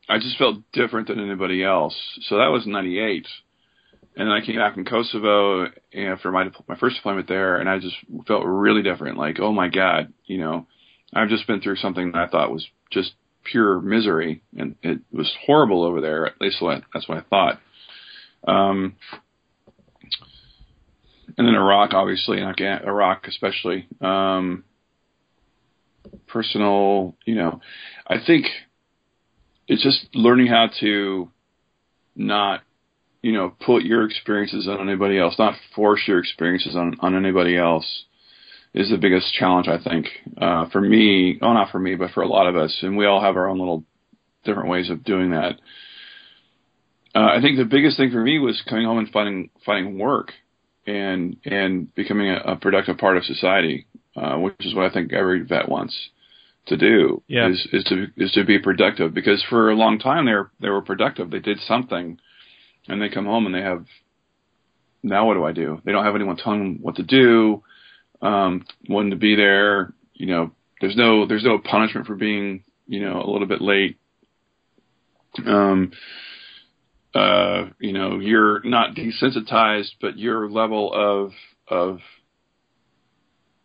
I 0.09 0.19
just 0.19 0.37
felt 0.37 0.57
different 0.71 1.07
than 1.07 1.19
anybody 1.19 1.63
else. 1.63 1.95
So 2.21 2.37
that 2.37 2.47
was 2.47 2.65
98. 2.65 3.27
And 4.15 4.27
then 4.27 4.35
I 4.35 4.45
came 4.45 4.55
back 4.55 4.73
from 4.73 4.85
Kosovo 4.85 5.67
after 5.95 6.31
my 6.31 6.49
my 6.67 6.75
first 6.77 6.95
deployment 6.95 7.27
there, 7.27 7.57
and 7.57 7.69
I 7.69 7.77
just 7.77 7.95
felt 8.27 8.45
really 8.45 8.81
different. 8.81 9.17
Like, 9.17 9.39
oh 9.39 9.51
my 9.51 9.67
god, 9.67 10.11
you 10.25 10.39
know, 10.39 10.65
I've 11.13 11.29
just 11.29 11.47
been 11.47 11.61
through 11.61 11.77
something 11.77 12.11
that 12.11 12.17
I 12.19 12.27
thought 12.27 12.51
was 12.51 12.67
just 12.91 13.13
pure 13.43 13.79
misery, 13.79 14.41
and 14.57 14.75
it 14.83 14.99
was 15.11 15.33
horrible 15.45 15.83
over 15.83 16.01
there. 16.01 16.25
At 16.25 16.41
least 16.41 16.61
that's 16.93 17.07
what 17.07 17.17
I 17.17 17.21
thought. 17.21 17.59
Um, 18.47 18.95
and 21.37 21.47
then 21.47 21.55
Iraq, 21.55 21.93
obviously, 21.93 22.41
and 22.41 22.59
Iraq 22.59 23.27
especially. 23.27 23.87
Um, 24.01 24.63
personal, 26.27 27.15
you 27.25 27.35
know, 27.35 27.61
I 28.05 28.15
think 28.25 28.45
it's 29.67 29.83
just 29.83 30.07
learning 30.13 30.47
how 30.47 30.69
to 30.79 31.29
not, 32.15 32.61
you 33.21 33.33
know, 33.33 33.53
put 33.65 33.83
your 33.83 34.05
experiences 34.05 34.67
on 34.67 34.87
anybody 34.87 35.19
else, 35.19 35.35
not 35.37 35.55
force 35.75 36.01
your 36.07 36.19
experiences 36.19 36.75
on, 36.75 36.95
on 36.99 37.15
anybody 37.15 37.57
else 37.57 38.05
is 38.77 38.89
the 38.89 38.97
biggest 38.97 39.33
challenge, 39.33 39.67
I 39.67 39.81
think, 39.83 40.07
uh, 40.39 40.69
for 40.69 40.79
me. 40.79 41.39
Oh, 41.41 41.53
not 41.53 41.71
for 41.71 41.79
me, 41.79 41.95
but 41.95 42.11
for 42.11 42.21
a 42.21 42.27
lot 42.27 42.47
of 42.47 42.55
us. 42.55 42.77
And 42.81 42.95
we 42.95 43.05
all 43.05 43.21
have 43.21 43.35
our 43.35 43.49
own 43.49 43.59
little 43.59 43.83
different 44.43 44.69
ways 44.69 44.89
of 44.89 45.03
doing 45.03 45.31
that. 45.31 45.59
Uh, 47.15 47.25
I 47.37 47.41
think 47.41 47.57
the 47.57 47.65
biggest 47.65 47.97
thing 47.97 48.11
for 48.11 48.21
me 48.21 48.37
was 48.37 48.61
coming 48.69 48.85
home 48.85 48.99
and 48.99 49.09
finding, 49.09 49.49
finding 49.65 49.97
work 49.97 50.31
and, 50.85 51.37
and 51.43 51.93
becoming 51.95 52.29
a, 52.29 52.53
a 52.53 52.55
productive 52.55 52.97
part 52.97 53.17
of 53.17 53.23
society, 53.23 53.87
uh, 54.15 54.35
which 54.35 54.55
is 54.59 54.75
what 54.75 54.85
I 54.85 54.93
think 54.93 55.11
every 55.11 55.43
vet 55.43 55.67
wants 55.67 55.95
to 56.67 56.77
do 56.77 57.23
yeah. 57.27 57.49
is, 57.49 57.67
is 57.71 57.83
to 57.85 58.07
is 58.17 58.31
to 58.33 58.43
be 58.43 58.59
productive 58.59 59.13
because 59.13 59.43
for 59.49 59.71
a 59.71 59.75
long 59.75 59.97
time 59.97 60.25
they 60.25 60.33
were 60.33 60.51
they 60.59 60.69
were 60.69 60.81
productive 60.81 61.31
they 61.31 61.39
did 61.39 61.57
something 61.61 62.19
and 62.89 63.01
they 63.01 63.07
come 63.07 63.25
home 63.25 63.45
and 63.45 63.55
they 63.55 63.61
have 63.61 63.85
now 65.01 65.25
what 65.25 65.35
do 65.35 65.45
I 65.45 65.53
do 65.53 65.81
they 65.85 65.93
don't 65.93 66.03
have 66.03 66.15
anyone 66.15 66.35
telling 66.35 66.59
them 66.59 66.79
what 66.81 66.97
to 66.97 67.03
do 67.03 67.63
um 68.21 68.65
wanting 68.89 69.11
to 69.11 69.17
be 69.17 69.35
there 69.35 69.93
you 70.13 70.25
know 70.25 70.51
there's 70.81 70.95
no 70.95 71.25
there's 71.25 71.43
no 71.43 71.59
punishment 71.59 72.07
for 72.07 72.15
being 72.15 72.63
you 72.87 72.99
know 72.99 73.21
a 73.21 73.29
little 73.29 73.47
bit 73.47 73.61
late. 73.61 73.97
Um 75.45 75.91
uh 77.13 77.67
you 77.79 77.93
know 77.93 78.19
you're 78.19 78.61
not 78.63 78.95
desensitized 78.95 79.91
but 80.01 80.17
your 80.17 80.49
level 80.49 80.91
of 80.93 81.31
of 81.67 81.99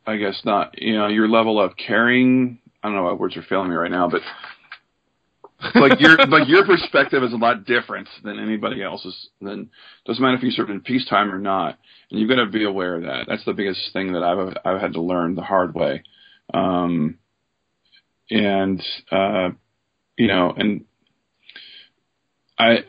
I 0.06 0.16
guess 0.16 0.42
not 0.44 0.80
you 0.80 0.96
know 0.96 1.08
your 1.08 1.28
level 1.28 1.60
of 1.60 1.76
caring 1.76 2.58
I 2.82 2.88
don't 2.88 2.96
know 2.96 3.04
what 3.04 3.20
words 3.20 3.36
are 3.36 3.42
failing 3.42 3.70
me 3.70 3.76
right 3.76 3.90
now, 3.90 4.08
but 4.08 4.22
like 5.74 6.00
your 6.00 6.16
like 6.26 6.48
your 6.48 6.66
perspective 6.66 7.22
is 7.22 7.32
a 7.32 7.36
lot 7.36 7.64
different 7.64 8.08
than 8.24 8.38
anybody 8.38 8.82
else's. 8.82 9.28
Then 9.40 9.70
doesn't 10.06 10.22
matter 10.22 10.36
if 10.36 10.42
you 10.42 10.50
served 10.50 10.70
in 10.70 10.80
peacetime 10.80 11.32
or 11.32 11.38
not, 11.38 11.78
and 12.10 12.20
you've 12.20 12.28
got 12.28 12.36
to 12.36 12.46
be 12.46 12.64
aware 12.64 12.96
of 12.96 13.02
that. 13.02 13.26
That's 13.28 13.44
the 13.44 13.52
biggest 13.52 13.80
thing 13.92 14.12
that 14.12 14.22
I've 14.22 14.56
I've 14.64 14.80
had 14.80 14.94
to 14.94 15.02
learn 15.02 15.34
the 15.34 15.42
hard 15.42 15.74
way. 15.74 16.02
Um, 16.52 17.18
and 18.30 18.82
uh, 19.10 19.50
you 20.16 20.26
know, 20.26 20.52
and 20.56 20.84
I 22.58 22.84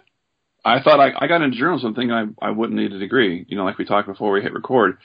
I 0.66 0.82
thought 0.82 1.00
I, 1.00 1.12
I 1.18 1.28
got 1.28 1.42
into 1.42 1.58
journalism 1.58 1.94
thinking 1.94 2.12
I 2.12 2.26
I 2.42 2.52
wouldn't 2.52 2.80
need 2.80 2.94
a 2.94 3.00
degree. 3.00 3.46
You 3.48 3.58
know, 3.58 3.66
like 3.66 3.78
we 3.78 3.86
talked 3.86 4.08
before 4.08 4.32
we 4.32 4.42
hit 4.42 4.54
record. 4.54 4.98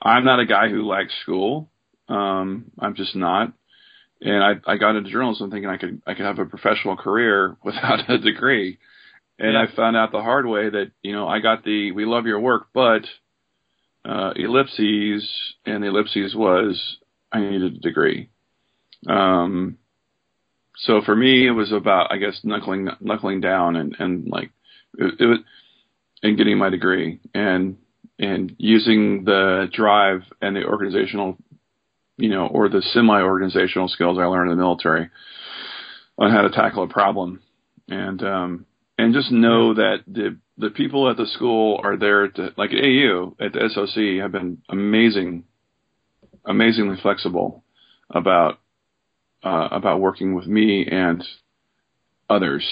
I'm 0.00 0.24
not 0.24 0.40
a 0.40 0.46
guy 0.46 0.68
who 0.68 0.86
likes 0.86 1.12
school. 1.22 1.70
Um, 2.08 2.70
I'm 2.78 2.94
just 2.94 3.16
not 3.16 3.52
and 4.20 4.42
I, 4.42 4.72
I 4.72 4.76
got 4.76 4.96
into 4.96 5.10
journalism 5.10 5.50
thinking 5.50 5.68
I 5.68 5.76
could 5.76 6.02
I 6.06 6.14
could 6.14 6.26
have 6.26 6.38
a 6.38 6.46
professional 6.46 6.96
career 6.96 7.56
without 7.64 8.08
a 8.08 8.18
degree, 8.18 8.78
and 9.38 9.52
yeah. 9.52 9.62
I 9.62 9.76
found 9.76 9.96
out 9.96 10.12
the 10.12 10.22
hard 10.22 10.46
way 10.46 10.70
that 10.70 10.92
you 11.02 11.12
know 11.12 11.28
I 11.28 11.40
got 11.40 11.64
the 11.64 11.92
we 11.92 12.04
love 12.04 12.26
your 12.26 12.40
work, 12.40 12.68
but 12.72 13.02
uh, 14.04 14.32
ellipses, 14.36 15.28
and 15.64 15.82
the 15.82 15.88
ellipses 15.88 16.34
was 16.34 16.98
I 17.32 17.40
needed 17.40 17.76
a 17.76 17.80
degree. 17.80 18.30
Um, 19.08 19.78
so 20.78 21.00
for 21.04 21.16
me, 21.16 21.46
it 21.46 21.52
was 21.52 21.72
about 21.72 22.12
I 22.12 22.18
guess 22.18 22.40
knuckling 22.44 22.88
knuckling 23.00 23.40
down 23.40 23.76
and 23.76 23.96
and 23.98 24.28
like 24.28 24.50
it, 24.98 25.14
it 25.20 25.26
was 25.26 25.38
and 26.22 26.38
getting 26.38 26.58
my 26.58 26.70
degree 26.70 27.20
and 27.34 27.76
and 28.18 28.54
using 28.58 29.24
the 29.24 29.68
drive 29.72 30.22
and 30.40 30.56
the 30.56 30.64
organizational 30.64 31.36
you 32.16 32.28
know, 32.28 32.46
or 32.46 32.68
the 32.68 32.82
semi-organizational 32.82 33.88
skills 33.88 34.18
I 34.18 34.24
learned 34.24 34.50
in 34.50 34.56
the 34.56 34.62
military 34.62 35.10
on 36.18 36.30
how 36.30 36.42
to 36.42 36.50
tackle 36.50 36.84
a 36.84 36.88
problem, 36.88 37.40
and 37.88 38.22
um, 38.22 38.66
and 38.98 39.14
just 39.14 39.30
know 39.30 39.74
that 39.74 39.98
the 40.06 40.36
the 40.58 40.70
people 40.70 41.10
at 41.10 41.16
the 41.16 41.26
school 41.26 41.80
are 41.82 41.96
there 41.96 42.28
to 42.28 42.54
like 42.56 42.70
AU 42.70 43.36
at 43.38 43.52
the 43.52 43.68
SOC 43.72 44.22
have 44.22 44.32
been 44.32 44.62
amazing, 44.68 45.44
amazingly 46.44 46.96
flexible 47.02 47.62
about 48.10 48.58
uh, 49.44 49.68
about 49.70 50.00
working 50.00 50.34
with 50.34 50.46
me 50.46 50.86
and 50.90 51.22
others 52.28 52.66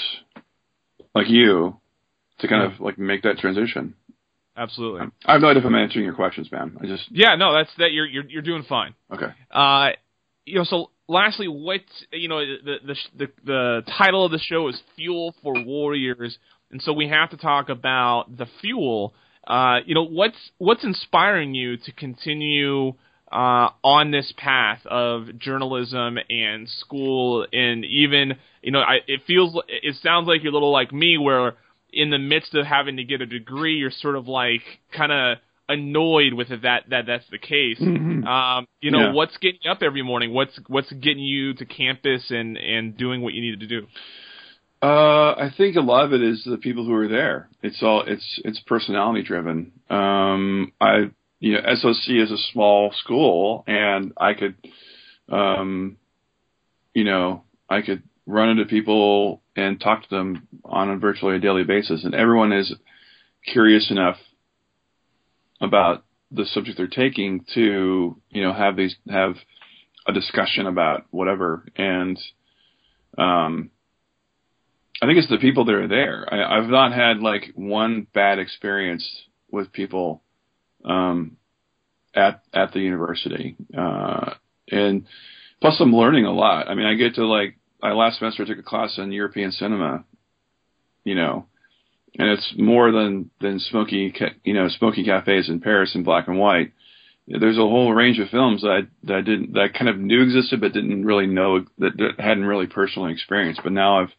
like 1.14 1.28
you 1.28 1.78
to 2.38 2.48
kind 2.48 2.72
of 2.72 2.80
like 2.80 2.98
make 2.98 3.22
that 3.22 3.38
transition. 3.38 3.94
Absolutely. 4.56 5.08
I 5.24 5.32
have 5.32 5.40
no 5.40 5.48
idea 5.48 5.60
if 5.60 5.66
I'm 5.66 5.74
answering 5.74 6.04
your 6.04 6.14
questions, 6.14 6.50
man. 6.52 6.76
I 6.80 6.86
just 6.86 7.04
yeah, 7.10 7.34
no, 7.36 7.52
that's 7.52 7.70
that. 7.78 7.92
You're 7.92 8.06
you're 8.06 8.24
you're 8.24 8.42
doing 8.42 8.64
fine. 8.68 8.94
Okay. 9.12 9.26
Uh, 9.50 9.88
you 10.44 10.58
know, 10.58 10.64
so 10.64 10.90
lastly, 11.08 11.48
what 11.48 11.80
you 12.12 12.28
know, 12.28 12.38
the 12.38 12.76
the 12.86 12.96
the, 13.16 13.26
the 13.44 13.82
title 13.98 14.24
of 14.24 14.30
the 14.30 14.38
show 14.38 14.68
is 14.68 14.80
Fuel 14.96 15.34
for 15.42 15.54
Warriors, 15.64 16.38
and 16.70 16.80
so 16.82 16.92
we 16.92 17.08
have 17.08 17.30
to 17.30 17.36
talk 17.36 17.68
about 17.68 18.36
the 18.36 18.46
fuel. 18.60 19.14
Uh, 19.46 19.78
you 19.84 19.94
know, 19.94 20.04
what's 20.04 20.38
what's 20.58 20.84
inspiring 20.84 21.54
you 21.54 21.76
to 21.76 21.92
continue 21.92 22.94
uh, 23.32 23.68
on 23.82 24.12
this 24.12 24.32
path 24.36 24.80
of 24.86 25.38
journalism 25.38 26.18
and 26.30 26.68
school, 26.68 27.46
and 27.52 27.84
even 27.84 28.34
you 28.62 28.70
know, 28.70 28.80
I, 28.80 28.98
it 29.06 29.22
feels 29.26 29.58
it 29.68 29.96
sounds 30.02 30.28
like 30.28 30.42
you're 30.42 30.52
a 30.52 30.54
little 30.54 30.72
like 30.72 30.92
me, 30.92 31.18
where 31.18 31.54
in 31.94 32.10
the 32.10 32.18
midst 32.18 32.54
of 32.54 32.66
having 32.66 32.96
to 32.96 33.04
get 33.04 33.20
a 33.20 33.26
degree, 33.26 33.76
you're 33.76 33.90
sort 33.90 34.16
of 34.16 34.26
like 34.28 34.62
kind 34.92 35.12
of 35.12 35.38
annoyed 35.68 36.34
with 36.34 36.50
it 36.50 36.62
that 36.62 36.84
that 36.90 37.06
that's 37.06 37.24
the 37.30 37.38
case. 37.38 37.78
Mm-hmm. 37.80 38.26
Um, 38.26 38.66
you 38.80 38.90
know, 38.90 39.06
Yeah. 39.06 39.12
what's 39.12 39.36
getting 39.38 39.60
you 39.62 39.70
up 39.70 39.82
every 39.82 40.02
morning? 40.02 40.32
What's 40.34 40.58
what's 40.68 40.92
getting 40.92 41.22
you 41.22 41.54
to 41.54 41.64
campus 41.64 42.30
and 42.30 42.56
and 42.58 42.96
doing 42.96 43.22
what 43.22 43.32
you 43.34 43.40
need 43.40 43.60
to 43.60 43.66
do? 43.66 43.86
Uh, 44.82 45.32
I 45.32 45.50
think 45.56 45.76
a 45.76 45.80
lot 45.80 46.04
of 46.04 46.12
it 46.12 46.20
is 46.22 46.44
the 46.44 46.58
people 46.58 46.84
who 46.84 46.92
are 46.92 47.08
there. 47.08 47.48
It's 47.62 47.82
all 47.82 48.02
it's 48.06 48.40
it's 48.44 48.60
personality 48.60 49.22
driven. 49.22 49.72
Um, 49.88 50.72
I 50.80 51.10
you 51.40 51.52
know 51.52 51.60
SOC 51.74 52.10
is 52.10 52.30
a 52.30 52.36
small 52.52 52.92
school, 52.92 53.64
and 53.66 54.12
I 54.18 54.34
could, 54.34 54.56
um, 55.30 55.96
you 56.92 57.04
know, 57.04 57.44
I 57.70 57.80
could 57.80 58.02
run 58.26 58.48
into 58.48 58.64
people 58.64 59.42
and 59.56 59.80
talk 59.80 60.02
to 60.02 60.08
them 60.10 60.48
on 60.64 60.90
a 60.90 60.96
virtually 60.96 61.36
a 61.36 61.40
daily 61.40 61.64
basis, 61.64 62.04
and 62.04 62.14
everyone 62.14 62.52
is 62.52 62.74
curious 63.46 63.90
enough 63.90 64.16
about 65.60 66.04
the 66.30 66.44
subject 66.46 66.76
they're 66.76 66.86
taking 66.86 67.44
to 67.54 68.16
you 68.30 68.42
know 68.42 68.52
have 68.52 68.76
these 68.76 68.96
have 69.08 69.36
a 70.06 70.12
discussion 70.12 70.66
about 70.66 71.04
whatever 71.10 71.64
and 71.76 72.18
um 73.16 73.70
I 75.02 75.06
think 75.06 75.18
it's 75.18 75.28
the 75.28 75.38
people 75.38 75.64
that 75.66 75.74
are 75.74 75.88
there. 75.88 76.26
I, 76.32 76.58
I've 76.58 76.68
not 76.68 76.92
had 76.92 77.18
like 77.18 77.52
one 77.54 78.06
bad 78.14 78.38
experience 78.38 79.06
with 79.50 79.72
people 79.72 80.22
um, 80.84 81.36
at 82.14 82.42
at 82.52 82.72
the 82.72 82.80
university, 82.80 83.56
uh, 83.76 84.34
and 84.70 85.06
plus 85.60 85.76
I'm 85.80 85.94
learning 85.94 86.26
a 86.26 86.32
lot. 86.32 86.68
I 86.68 86.74
mean, 86.74 86.86
I 86.86 86.94
get 86.94 87.16
to 87.16 87.26
like 87.26 87.58
I 87.84 87.92
last 87.92 88.18
semester 88.18 88.42
I 88.42 88.46
took 88.46 88.58
a 88.58 88.62
class 88.62 88.98
on 88.98 89.12
European 89.12 89.52
cinema, 89.52 90.04
you 91.04 91.14
know, 91.14 91.46
and 92.18 92.30
it's 92.30 92.54
more 92.56 92.90
than 92.90 93.30
than 93.42 93.60
smoky 93.60 94.12
you 94.42 94.54
know 94.54 94.68
smoky 94.68 95.04
cafes 95.04 95.50
in 95.50 95.60
Paris 95.60 95.94
in 95.94 96.02
black 96.02 96.26
and 96.26 96.38
white. 96.38 96.72
There's 97.28 97.58
a 97.58 97.60
whole 97.60 97.92
range 97.92 98.18
of 98.18 98.30
films 98.30 98.62
that 98.62 98.70
I, 98.70 98.80
that 99.06 99.16
I 99.16 99.20
didn't 99.20 99.52
that 99.52 99.60
I 99.60 99.68
kind 99.68 99.90
of 99.90 99.98
knew 99.98 100.22
existed 100.22 100.62
but 100.62 100.72
didn't 100.72 101.04
really 101.04 101.26
know 101.26 101.60
that, 101.78 101.96
that 101.98 102.18
hadn't 102.18 102.46
really 102.46 102.66
personally 102.66 103.12
experienced. 103.12 103.60
But 103.62 103.72
now 103.72 104.00
I've 104.00 104.12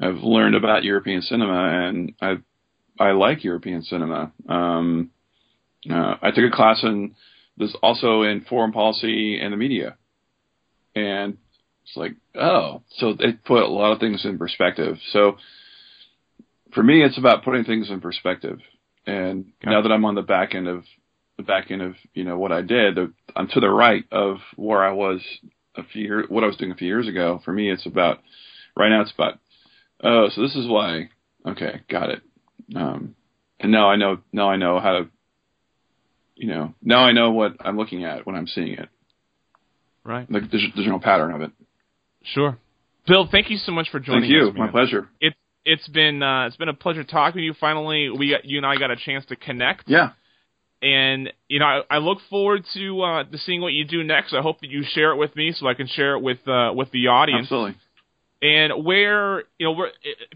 I've 0.00 0.22
learned 0.22 0.54
about 0.54 0.84
European 0.84 1.22
cinema, 1.22 1.88
and 1.88 2.12
I 2.22 2.36
I 3.00 3.10
like 3.12 3.42
European 3.42 3.82
cinema. 3.82 4.30
Um, 4.48 5.10
uh, 5.90 6.14
I 6.22 6.30
took 6.30 6.44
a 6.44 6.54
class 6.54 6.84
in 6.84 7.16
this 7.56 7.74
also 7.82 8.22
in 8.22 8.42
foreign 8.42 8.72
policy 8.72 9.40
and 9.40 9.52
the 9.52 9.56
media, 9.56 9.96
and 10.94 11.36
it's 11.90 11.96
like 11.96 12.14
oh, 12.40 12.82
so 12.96 13.14
they 13.14 13.32
put 13.32 13.62
a 13.62 13.66
lot 13.66 13.92
of 13.92 13.98
things 13.98 14.24
in 14.24 14.38
perspective. 14.38 14.98
So 15.12 15.36
for 16.72 16.82
me, 16.82 17.02
it's 17.02 17.18
about 17.18 17.44
putting 17.44 17.64
things 17.64 17.90
in 17.90 18.00
perspective. 18.00 18.60
And 19.06 19.52
now 19.64 19.82
that 19.82 19.90
I'm 19.90 20.04
on 20.04 20.14
the 20.14 20.22
back 20.22 20.54
end 20.54 20.68
of 20.68 20.84
the 21.36 21.42
back 21.42 21.70
end 21.70 21.82
of 21.82 21.94
you 22.14 22.24
know 22.24 22.38
what 22.38 22.52
I 22.52 22.62
did, 22.62 22.98
I'm 23.34 23.48
to 23.48 23.60
the 23.60 23.70
right 23.70 24.04
of 24.12 24.36
where 24.56 24.84
I 24.84 24.92
was 24.92 25.20
a 25.76 25.82
few 25.82 26.02
years, 26.02 26.26
what 26.28 26.44
I 26.44 26.46
was 26.46 26.56
doing 26.56 26.70
a 26.70 26.76
few 26.76 26.86
years 26.86 27.08
ago. 27.08 27.40
For 27.44 27.52
me, 27.52 27.70
it's 27.70 27.86
about 27.86 28.18
right 28.76 28.90
now. 28.90 29.00
It's 29.02 29.12
about 29.12 29.38
oh, 30.04 30.28
so 30.32 30.42
this 30.42 30.54
is 30.54 30.68
why. 30.68 31.08
Okay, 31.44 31.80
got 31.88 32.10
it. 32.10 32.22
Um, 32.76 33.16
and 33.58 33.72
now 33.72 33.88
I 33.88 33.96
know. 33.96 34.18
Now 34.32 34.50
I 34.50 34.56
know 34.56 34.78
how 34.78 34.92
to. 34.92 35.08
You 36.36 36.48
know, 36.48 36.74
now 36.82 37.00
I 37.00 37.12
know 37.12 37.32
what 37.32 37.56
I'm 37.60 37.76
looking 37.76 38.04
at 38.04 38.26
when 38.26 38.34
I'm 38.36 38.46
seeing 38.46 38.74
it. 38.74 38.88
Right. 40.04 40.30
Like 40.30 40.50
there's, 40.50 40.64
there's 40.74 40.88
no 40.88 40.98
pattern 40.98 41.32
of 41.32 41.42
it. 41.42 41.50
Sure. 42.22 42.58
Bill, 43.06 43.28
thank 43.30 43.50
you 43.50 43.56
so 43.56 43.72
much 43.72 43.90
for 43.90 43.98
joining 43.98 44.24
us. 44.24 44.28
Thank 44.30 44.32
you. 44.32 44.48
us. 44.50 44.54
My 44.56 44.70
pleasure. 44.70 45.08
It's 45.20 45.36
it's 45.64 45.88
been 45.88 46.22
uh, 46.22 46.46
it's 46.46 46.56
been 46.56 46.68
a 46.68 46.74
pleasure 46.74 47.04
talking 47.04 47.38
to 47.40 47.44
you. 47.44 47.54
Finally, 47.58 48.10
we 48.10 48.30
got, 48.30 48.44
you 48.44 48.58
and 48.58 48.66
I 48.66 48.76
got 48.76 48.90
a 48.90 48.96
chance 48.96 49.24
to 49.26 49.36
connect. 49.36 49.88
Yeah. 49.88 50.10
And 50.82 51.32
you 51.48 51.58
know, 51.58 51.66
I, 51.66 51.82
I 51.90 51.98
look 51.98 52.18
forward 52.30 52.64
to 52.74 53.02
uh, 53.02 53.24
to 53.24 53.38
seeing 53.38 53.60
what 53.60 53.72
you 53.72 53.84
do 53.84 54.02
next. 54.02 54.32
I 54.32 54.40
hope 54.40 54.60
that 54.60 54.70
you 54.70 54.82
share 54.82 55.12
it 55.12 55.16
with 55.16 55.34
me 55.36 55.52
so 55.52 55.66
I 55.66 55.74
can 55.74 55.86
share 55.86 56.14
it 56.14 56.20
with 56.20 56.46
uh, 56.48 56.72
with 56.74 56.90
the 56.90 57.08
audience. 57.08 57.44
Absolutely. 57.44 57.76
And 58.42 58.86
where 58.86 59.40
you 59.58 59.66
know, 59.66 59.72
where, 59.72 59.90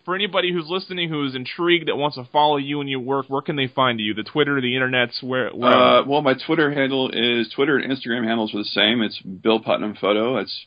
for 0.04 0.14
anybody 0.14 0.52
who's 0.52 0.66
listening 0.68 1.08
who's 1.08 1.34
intrigued 1.34 1.88
that 1.88 1.96
wants 1.96 2.16
to 2.16 2.28
follow 2.30 2.58
you 2.58 2.82
and 2.82 2.90
your 2.90 3.00
work, 3.00 3.26
where 3.28 3.40
can 3.40 3.56
they 3.56 3.66
find 3.66 3.98
you? 3.98 4.12
The 4.12 4.24
Twitter, 4.24 4.60
the 4.60 4.74
internets, 4.74 5.22
where? 5.22 5.48
where 5.50 5.72
Uh, 5.72 6.04
well, 6.04 6.20
my 6.20 6.34
Twitter 6.46 6.70
handle 6.70 7.10
is 7.10 7.50
Twitter 7.56 7.78
and 7.78 7.90
Instagram 7.90 8.26
handles 8.26 8.54
are 8.54 8.58
the 8.58 8.64
same. 8.64 9.00
It's 9.00 9.18
Bill 9.20 9.60
Putnam 9.60 9.96
Photo. 9.98 10.36
It's 10.36 10.66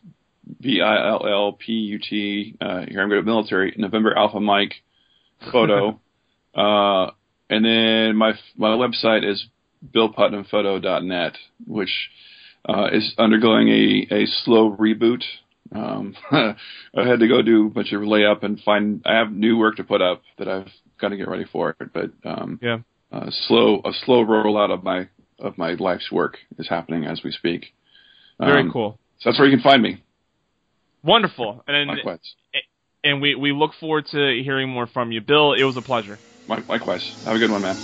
B 0.59 0.81
I 0.81 1.07
L 1.09 1.25
L 1.27 1.53
P 1.53 1.71
U 1.71 1.99
T. 1.99 2.55
Uh, 2.59 2.81
here 2.87 3.01
I'm 3.01 3.09
good 3.09 3.19
at 3.19 3.25
military. 3.25 3.73
November 3.77 4.17
Alpha 4.17 4.39
Mike 4.39 4.73
Photo. 5.51 5.99
uh, 6.55 7.11
and 7.49 7.65
then 7.65 8.15
my 8.15 8.33
my 8.55 8.69
website 8.69 9.29
is 9.29 9.45
BillPutnamPhoto.net, 9.93 11.37
which 11.65 12.09
uh, 12.67 12.87
is 12.91 13.13
undergoing 13.17 13.69
a 13.69 14.07
a 14.13 14.25
slow 14.43 14.75
reboot. 14.75 15.23
Um, 15.73 16.15
I 16.31 16.55
had 16.95 17.19
to 17.19 17.27
go 17.27 17.41
do 17.41 17.67
a 17.67 17.69
bunch 17.69 17.91
of 17.91 18.01
layup 18.01 18.43
and 18.43 18.59
find. 18.61 19.01
I 19.05 19.15
have 19.15 19.31
new 19.31 19.57
work 19.57 19.77
to 19.77 19.83
put 19.83 20.01
up 20.01 20.21
that 20.37 20.47
I've 20.47 20.71
got 20.99 21.09
to 21.09 21.17
get 21.17 21.27
ready 21.27 21.45
for 21.45 21.75
it. 21.79 21.93
But 21.93 22.11
um, 22.23 22.59
yeah, 22.61 22.79
uh, 23.11 23.29
slow 23.47 23.81
a 23.83 23.91
slow 24.05 24.25
rollout 24.25 24.71
of 24.71 24.83
my 24.83 25.07
of 25.39 25.57
my 25.57 25.73
life's 25.73 26.11
work 26.11 26.37
is 26.57 26.67
happening 26.67 27.05
as 27.05 27.21
we 27.23 27.31
speak. 27.31 27.73
Very 28.39 28.61
Um, 28.61 28.71
cool. 28.71 28.99
So 29.19 29.29
that's 29.29 29.39
where 29.39 29.47
you 29.47 29.55
can 29.55 29.63
find 29.63 29.81
me. 29.81 30.03
Wonderful. 31.03 31.63
And 31.67 31.89
Likewise. 31.89 32.35
and 33.03 33.21
we 33.21 33.35
we 33.35 33.51
look 33.51 33.73
forward 33.79 34.07
to 34.07 34.41
hearing 34.43 34.69
more 34.69 34.87
from 34.87 35.11
you, 35.11 35.21
Bill. 35.21 35.53
It 35.53 35.63
was 35.63 35.77
a 35.77 35.81
pleasure. 35.81 36.17
Mi- 36.47 36.63
Likewise. 36.67 37.15
Have 37.25 37.35
a 37.35 37.39
good 37.39 37.51
one, 37.51 37.61
man. 37.61 37.75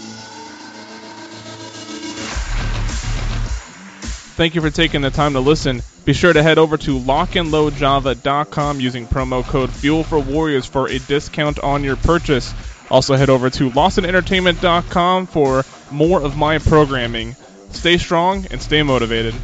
Thank 4.36 4.56
you 4.56 4.62
for 4.62 4.72
taking 4.72 5.02
the 5.02 5.12
time 5.12 5.34
to 5.34 5.40
listen. 5.40 5.84
Be 6.06 6.14
sure 6.14 6.34
to 6.34 6.42
head 6.42 6.58
over 6.58 6.76
to 6.76 7.00
lockandloadjava.com 7.00 8.80
using 8.80 9.06
promo 9.06 9.44
code 9.44 9.70
Fuel 9.70 10.04
for 10.04 10.20
Warriors 10.20 10.66
for 10.66 10.90
a 10.90 10.98
discount 10.98 11.60
on 11.60 11.84
your 11.84 11.96
purchase. 11.96 12.54
Also 12.90 13.16
head 13.16 13.30
over 13.30 13.50
to 13.52 13.70
lawsonentertainment.com 13.70 15.28
for 15.28 15.64
more 15.92 16.22
of 16.22 16.36
my 16.36 16.58
programming. 16.58 17.36
Stay 17.70 17.98
strong 17.98 18.48
and 18.52 18.62
stay 18.62 18.82
motivated. 18.84 19.36